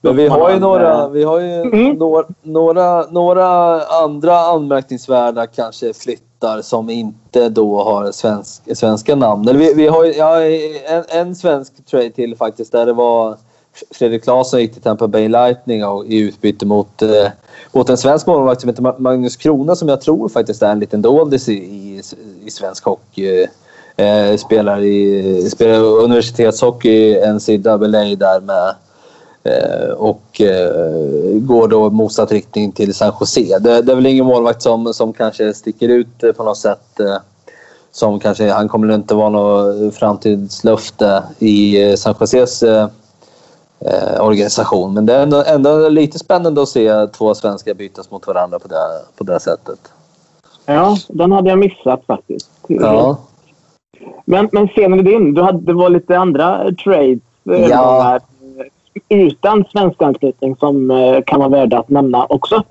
Men 0.00 0.16
vi 0.16 0.28
har 0.28 0.50
ju 0.50 0.58
några, 0.58 1.08
vi 1.08 1.24
har 1.24 1.40
ju 1.40 1.60
mm. 1.60 1.96
några, 1.96 2.24
några, 2.42 3.06
några 3.06 3.80
andra 3.80 4.36
anmärkningsvärda 4.36 5.46
kanske 5.46 5.94
båtar 6.42 6.62
som 6.62 6.90
inte 6.90 7.48
då 7.48 7.82
har 7.82 8.12
svensk, 8.12 8.76
svenska 8.76 9.14
namn. 9.14 9.48
Eller 9.48 9.58
vi, 9.58 9.74
vi 9.74 9.86
har 9.86 10.04
ja, 10.04 10.42
en, 10.86 11.04
en 11.08 11.34
svensk 11.34 11.86
trade 11.86 12.10
till 12.10 12.36
faktiskt 12.36 12.72
där 12.72 12.86
det 12.86 12.92
var 12.92 13.36
Fredrik 13.90 14.22
Claesson 14.22 14.60
gick 14.60 14.72
till 14.72 14.82
Tampa 14.82 15.08
Bay 15.08 15.28
Lightning 15.28 15.84
och, 15.84 16.06
i 16.06 16.18
utbyte 16.18 16.66
mot, 16.66 17.02
eh, 17.02 17.28
mot 17.72 17.88
en 17.88 17.96
svensk 17.98 18.26
målvakt 18.26 18.60
som 18.60 18.70
heter 18.70 19.00
Magnus 19.00 19.36
Krona 19.36 19.76
som 19.76 19.88
jag 19.88 20.00
tror 20.00 20.28
faktiskt 20.28 20.62
är 20.62 20.72
en 20.72 20.78
liten 20.78 21.02
doldis 21.02 21.48
i, 21.48 21.52
i, 21.52 22.02
i 22.44 22.50
svensk 22.50 22.84
hockey. 22.84 23.46
Eh, 23.96 24.36
spelar, 24.36 24.80
i, 24.80 25.50
spelar 25.50 25.80
universitetshockey 25.82 26.90
i 26.90 27.32
NCAA 27.32 27.76
där 28.16 28.40
med 28.40 28.68
Eh, 28.68 28.91
och 29.96 30.40
eh, 30.40 31.38
går 31.40 31.68
då 31.68 31.90
motsatt 31.90 32.32
riktning 32.32 32.72
till 32.72 32.94
San 32.94 33.12
Jose. 33.20 33.58
Det, 33.58 33.82
det 33.82 33.92
är 33.92 33.96
väl 33.96 34.06
ingen 34.06 34.26
målvakt 34.26 34.62
som, 34.62 34.94
som 34.94 35.12
kanske 35.12 35.54
sticker 35.54 35.88
ut 35.88 36.36
på 36.36 36.44
något 36.44 36.58
sätt. 36.58 37.00
Eh, 37.00 37.16
som 37.90 38.20
kanske, 38.20 38.50
han 38.50 38.68
kommer 38.68 38.94
inte 38.94 39.14
vara 39.14 39.28
något 39.28 39.94
framtidslöfte 39.94 41.22
i 41.38 41.76
San 41.96 42.14
Joses 42.20 42.62
eh, 42.62 42.88
organisation. 44.20 44.94
Men 44.94 45.06
det 45.06 45.14
är 45.14 45.22
ändå, 45.22 45.44
ändå, 45.46 45.88
lite 45.88 46.18
spännande 46.18 46.62
att 46.62 46.68
se 46.68 47.06
två 47.06 47.34
svenskar 47.34 47.74
bytas 47.74 48.10
mot 48.10 48.26
varandra 48.26 48.58
på 48.58 48.68
det, 48.68 48.76
på 49.16 49.24
det 49.24 49.40
sättet. 49.40 49.78
Ja, 50.66 50.96
den 51.08 51.32
hade 51.32 51.50
jag 51.50 51.58
missat 51.58 52.04
faktiskt. 52.06 52.50
Ja. 52.66 53.18
Men, 54.24 54.48
men 54.52 54.68
scenen 54.68 55.04
din, 55.04 55.34
du 55.34 55.42
hade, 55.42 55.60
det 55.60 55.72
var 55.72 55.90
lite 55.90 56.18
andra 56.18 56.64
trades. 56.84 57.20
Ja 57.44 58.20
utan 59.08 59.64
svensk 59.72 60.02
anknytning 60.02 60.56
som 60.56 60.90
eh, 60.90 61.22
kan 61.26 61.38
vara 61.38 61.48
värda 61.48 61.78
att 61.78 61.88
nämna 61.88 62.26
också. 62.26 62.62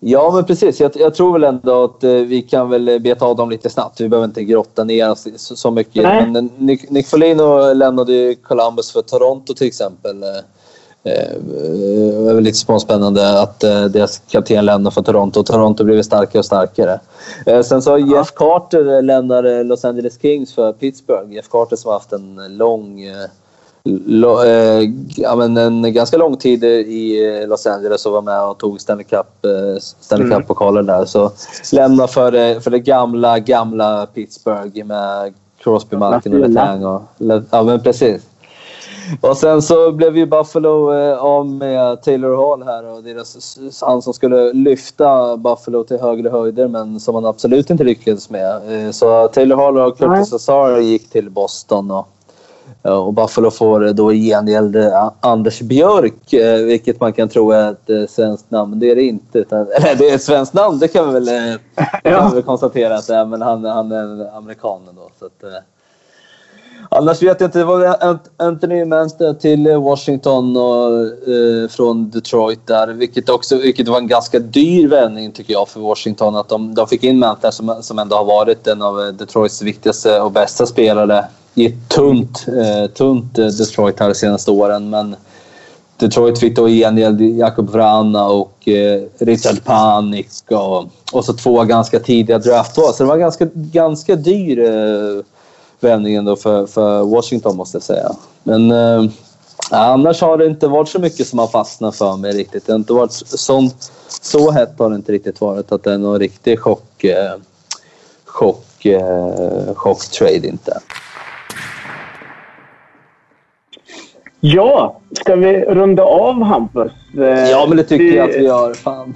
Ja, 0.00 0.30
men 0.34 0.44
precis. 0.44 0.80
Jag, 0.80 0.90
jag, 0.94 1.14
tror 1.14 1.32
väl 1.32 1.44
ändå 1.44 1.84
att 1.84 2.04
eh, 2.04 2.10
vi 2.10 2.42
kan 2.42 2.70
väl 2.70 3.00
beta 3.00 3.24
av 3.24 3.36
dem 3.36 3.50
lite 3.50 3.70
snabbt. 3.70 4.00
Vi 4.00 4.08
behöver 4.08 4.28
inte 4.28 4.44
grotta 4.44 4.84
ner 4.84 5.10
oss 5.10 5.28
så, 5.36 5.56
så 5.56 5.70
mycket. 5.70 6.02
Nej. 6.02 6.26
Men 6.26 6.36
eh, 6.36 6.52
Nick, 6.58 6.90
Nick 6.90 7.06
Folino 7.06 7.72
lämnade 7.74 8.34
Columbus 8.34 8.92
för 8.92 9.02
Toronto 9.02 9.54
till 9.54 9.66
exempel. 9.66 10.20
Det 11.02 11.10
är 11.10 12.34
väl 12.34 12.44
lite 12.44 12.58
småspännande 12.58 13.40
att 13.40 13.60
deras 13.60 14.18
kapten 14.18 14.64
lämnar 14.64 14.90
för 14.90 15.02
Toronto. 15.02 15.42
Toronto 15.42 15.84
blir 15.84 16.02
starkare 16.02 16.38
och 16.38 16.44
starkare. 16.44 17.00
Sen 17.64 17.82
så 17.82 17.98
Jeff 17.98 18.32
Carter 18.34 19.02
lämnar 19.02 19.64
Los 19.64 19.84
Angeles 19.84 20.18
Kings 20.22 20.54
för 20.54 20.72
Pittsburgh. 20.72 21.32
Jeff 21.32 21.48
Carter 21.48 21.76
som 21.76 21.88
har 21.88 21.98
haft 21.98 22.12
en 22.12 22.56
lång 22.56 23.00
lo, 23.84 24.42
eh, 24.44 24.82
ja, 25.16 25.36
men 25.36 25.56
en 25.56 25.92
ganska 25.94 26.16
lång 26.16 26.36
tid 26.36 26.64
i 26.64 27.24
eh, 27.42 27.48
Los 27.48 27.66
Angeles 27.66 28.06
och 28.06 28.12
var 28.12 28.22
med 28.22 28.42
och 28.42 28.58
tog 28.58 28.80
Stanley 28.80 29.04
Cup, 29.04 29.44
eh, 29.44 29.80
Stanley 29.80 30.26
Mm. 30.26 30.38
Cup-pokalen 30.40 30.86
där. 30.86 31.04
Så 31.04 31.30
lämna 31.72 32.06
för, 32.06 32.30
det- 32.32 32.60
för 32.60 32.70
det 32.70 32.78
gamla, 32.78 33.38
gamla 33.38 34.06
Pittsburgh 34.06 34.84
med 34.84 35.34
Crosby, 35.58 35.96
Malkin 35.96 36.32
och. 36.42 36.48
Letang. 36.48 36.84
Och, 36.84 37.02
ja, 37.50 37.62
men 37.62 37.80
precis. 37.82 38.22
Och 39.20 39.36
sen 39.36 39.62
så 39.62 39.92
blev 39.92 40.16
ju 40.16 40.26
Buffalo 40.26 40.92
eh, 40.94 41.18
av 41.18 41.46
med 41.46 42.02
Taylor 42.02 42.36
Hall 42.36 42.62
här 42.62 42.86
och 42.86 43.02
deras, 43.02 43.58
han 43.82 44.02
som 44.02 44.14
skulle 44.14 44.52
lyfta 44.52 45.36
Buffalo 45.36 45.84
till 45.84 46.00
högre 46.00 46.28
höjder 46.28 46.68
men 46.68 47.00
som 47.00 47.14
han 47.14 47.26
absolut 47.26 47.70
inte 47.70 47.84
lyckades 47.84 48.30
med. 48.30 48.84
Eh, 48.86 48.90
Så 48.90 49.28
Taylor 49.28 49.56
Hall 49.56 49.78
och. 49.78 49.98
Curtis 49.98 50.32
Lazar 50.32 50.78
gick 50.78 51.10
till 51.10 51.30
Boston 51.30 51.90
och, 51.90 52.08
och 52.82 53.14
Buffalo 53.14 53.50
får 53.50 53.92
då 53.92 54.12
i 54.12 54.28
gengäld 54.28 54.76
eh, 54.76 55.10
Anders 55.20 55.60
Björk, 55.60 56.32
eh, 56.32 56.64
vilket 56.64 57.00
man 57.00 57.12
kan 57.12 57.28
tro 57.28 57.50
är 57.50 57.70
ett 57.70 57.90
eh, 57.90 58.06
svenskt 58.06 58.50
namn, 58.50 58.78
det 58.78 58.90
är 58.90 58.96
det 58.96 59.02
inte. 59.02 59.38
Utan, 59.38 59.60
eller 59.76 59.94
det 59.94 60.10
är 60.10 60.14
ett 60.14 60.22
svenskt 60.22 60.54
namn, 60.54 60.78
det 60.78 60.88
kan 60.88 61.06
vi 61.06 61.20
väl, 61.20 61.28
eh, 61.28 61.58
kan 62.02 62.28
vi 62.28 62.34
väl 62.34 62.42
konstatera 62.42 62.96
att 62.96 63.06
det 63.06 63.14
är, 63.14 63.24
men 63.24 63.42
han, 63.42 63.64
han 63.64 63.92
är 63.92 64.36
amerikan 64.36 64.80
då. 64.96 65.10
Så 65.18 65.26
att, 65.26 65.42
eh, 65.42 65.62
Annars 66.94 67.22
vet 67.22 67.40
jag 67.40 67.48
inte. 67.48 67.58
Det 67.58 67.64
var 67.64 68.18
Anthony 68.36 68.84
Manta 68.84 69.34
till 69.34 69.66
eh, 69.66 69.82
Washington 69.82 70.56
och, 70.56 71.00
eh, 71.28 71.68
från 71.68 72.10
Detroit 72.10 72.66
där. 72.66 72.88
Vilket, 72.88 73.28
också, 73.28 73.56
vilket 73.56 73.88
var 73.88 73.98
en 73.98 74.06
ganska 74.06 74.38
dyr 74.38 74.88
vändning 74.88 75.32
tycker 75.32 75.52
jag 75.52 75.68
för 75.68 75.80
Washington. 75.80 76.36
Att 76.36 76.48
de, 76.48 76.74
de 76.74 76.88
fick 76.88 77.04
in 77.04 77.18
Manta 77.18 77.52
som, 77.52 77.82
som 77.82 77.98
ändå 77.98 78.16
har 78.16 78.24
varit 78.24 78.66
en 78.66 78.82
av 78.82 79.00
eh, 79.00 79.06
Detroits 79.06 79.62
viktigaste 79.62 80.20
och 80.20 80.32
bästa 80.32 80.66
spelare 80.66 81.24
i 81.54 81.66
ett 81.66 81.88
tunt, 81.88 82.46
eh, 82.48 82.90
tunt 82.90 83.38
eh, 83.38 83.46
Detroit 83.46 84.00
här 84.00 84.08
de 84.08 84.14
senaste 84.14 84.50
åren. 84.50 84.90
Men 84.90 85.16
Detroit 85.96 86.38
fick 86.38 86.56
då 86.56 86.68
i 86.68 86.78
gengäld 86.78 87.20
Jakob 87.20 87.70
Vrana 87.70 88.26
och 88.26 88.68
eh, 88.68 89.02
Richard 89.18 89.64
Panik 89.64 90.28
och, 90.50 90.84
och 91.12 91.24
så 91.24 91.32
två 91.32 91.64
ganska 91.64 92.00
tidiga 92.00 92.38
draftval. 92.38 92.94
Så 92.94 93.02
det 93.02 93.08
var 93.08 93.16
ganska, 93.16 93.48
ganska 93.54 94.16
dyr 94.16 94.58
eh, 94.58 95.24
vändningen 95.84 96.24
då 96.24 96.36
för, 96.36 96.66
för 96.66 97.04
Washington 97.04 97.56
måste 97.56 97.76
jag 97.76 97.82
säga. 97.82 98.10
Men 98.42 98.70
eh, 98.70 99.04
annars 99.70 100.20
har 100.20 100.36
det 100.38 100.46
inte 100.46 100.66
varit 100.68 100.88
så 100.88 100.98
mycket 100.98 101.26
som 101.26 101.38
har 101.38 101.46
fastnat 101.46 101.96
för 101.96 102.16
mig 102.16 102.32
riktigt. 102.32 102.66
Det 102.66 102.72
har 102.72 102.78
inte 102.78 102.92
varit 102.92 103.12
sån, 103.12 103.70
så 104.22 104.50
hett 104.50 104.74
har 104.78 104.90
det 104.90 104.96
inte 104.96 105.12
riktigt 105.12 105.40
varit 105.40 105.72
att 105.72 105.82
det 105.84 105.92
är 105.92 105.98
någon 105.98 106.18
riktig 106.18 106.58
chock, 106.60 107.04
eh, 107.04 107.32
chock, 108.24 108.84
eh, 108.86 109.74
chocktrade 109.74 110.48
inte. 110.48 110.78
Ja, 114.40 115.00
ska 115.12 115.36
vi 115.36 115.60
runda 115.64 116.02
av 116.02 116.42
Hampus? 116.42 116.92
Eh, 117.18 117.50
Ja, 117.50 117.64
men 117.68 117.76
det 117.76 117.84
tycker 117.84 118.04
vi- 118.04 118.16
jag 118.16 118.30
att 118.30 118.36
vi 118.36 118.44
gör. 118.44 118.74
Fan. 118.74 119.14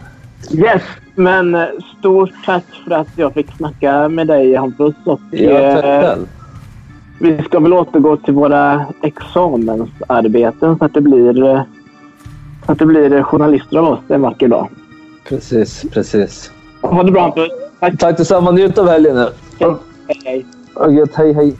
Yes, 0.53 0.83
men 1.15 1.55
eh, 1.55 1.65
stort 1.99 2.31
tack 2.45 2.65
för 2.85 2.95
att 2.95 3.07
jag 3.17 3.35
fick 3.35 3.47
snacka 3.57 4.09
med 4.09 4.27
dig 4.27 4.55
Hampus. 4.55 4.95
Och, 5.07 5.21
Ja, 5.31 5.51
tack 5.75 5.85
eh, 5.85 6.01
själv. 6.01 6.27
Vi 7.19 7.43
ska 7.43 7.61
väl 7.61 7.73
återgå 7.73 8.17
till 8.17 8.35
våra 8.35 8.87
examensarbeten 9.03 10.79
så 10.79 10.85
att 10.85 10.95
det 10.95 11.01
blir, 11.01 11.45
eh, 11.45 11.63
så 12.67 12.73
att 12.73 12.79
det 12.79 12.87
blir 12.87 13.23
journalister 13.23 13.77
av 13.79 13.85
oss 13.85 14.01
en 14.09 14.23
vacker 14.23 14.49
dag. 14.49 14.69
Precis, 15.29 15.85
precis. 15.93 16.51
Ha 16.81 17.03
det 17.03 17.13
bra 17.13 17.23
Hampus. 17.23 17.49
Tack. 17.81 17.99
Tack 17.99 18.17
detsamma. 18.17 18.51
Njut 18.51 18.79
av 18.79 18.89
helgen 18.89 19.17
nu. 19.17 19.29
Hej. 19.59 19.77
Hej. 20.25 20.47
Hej, 21.15 21.33
hej. 21.33 21.57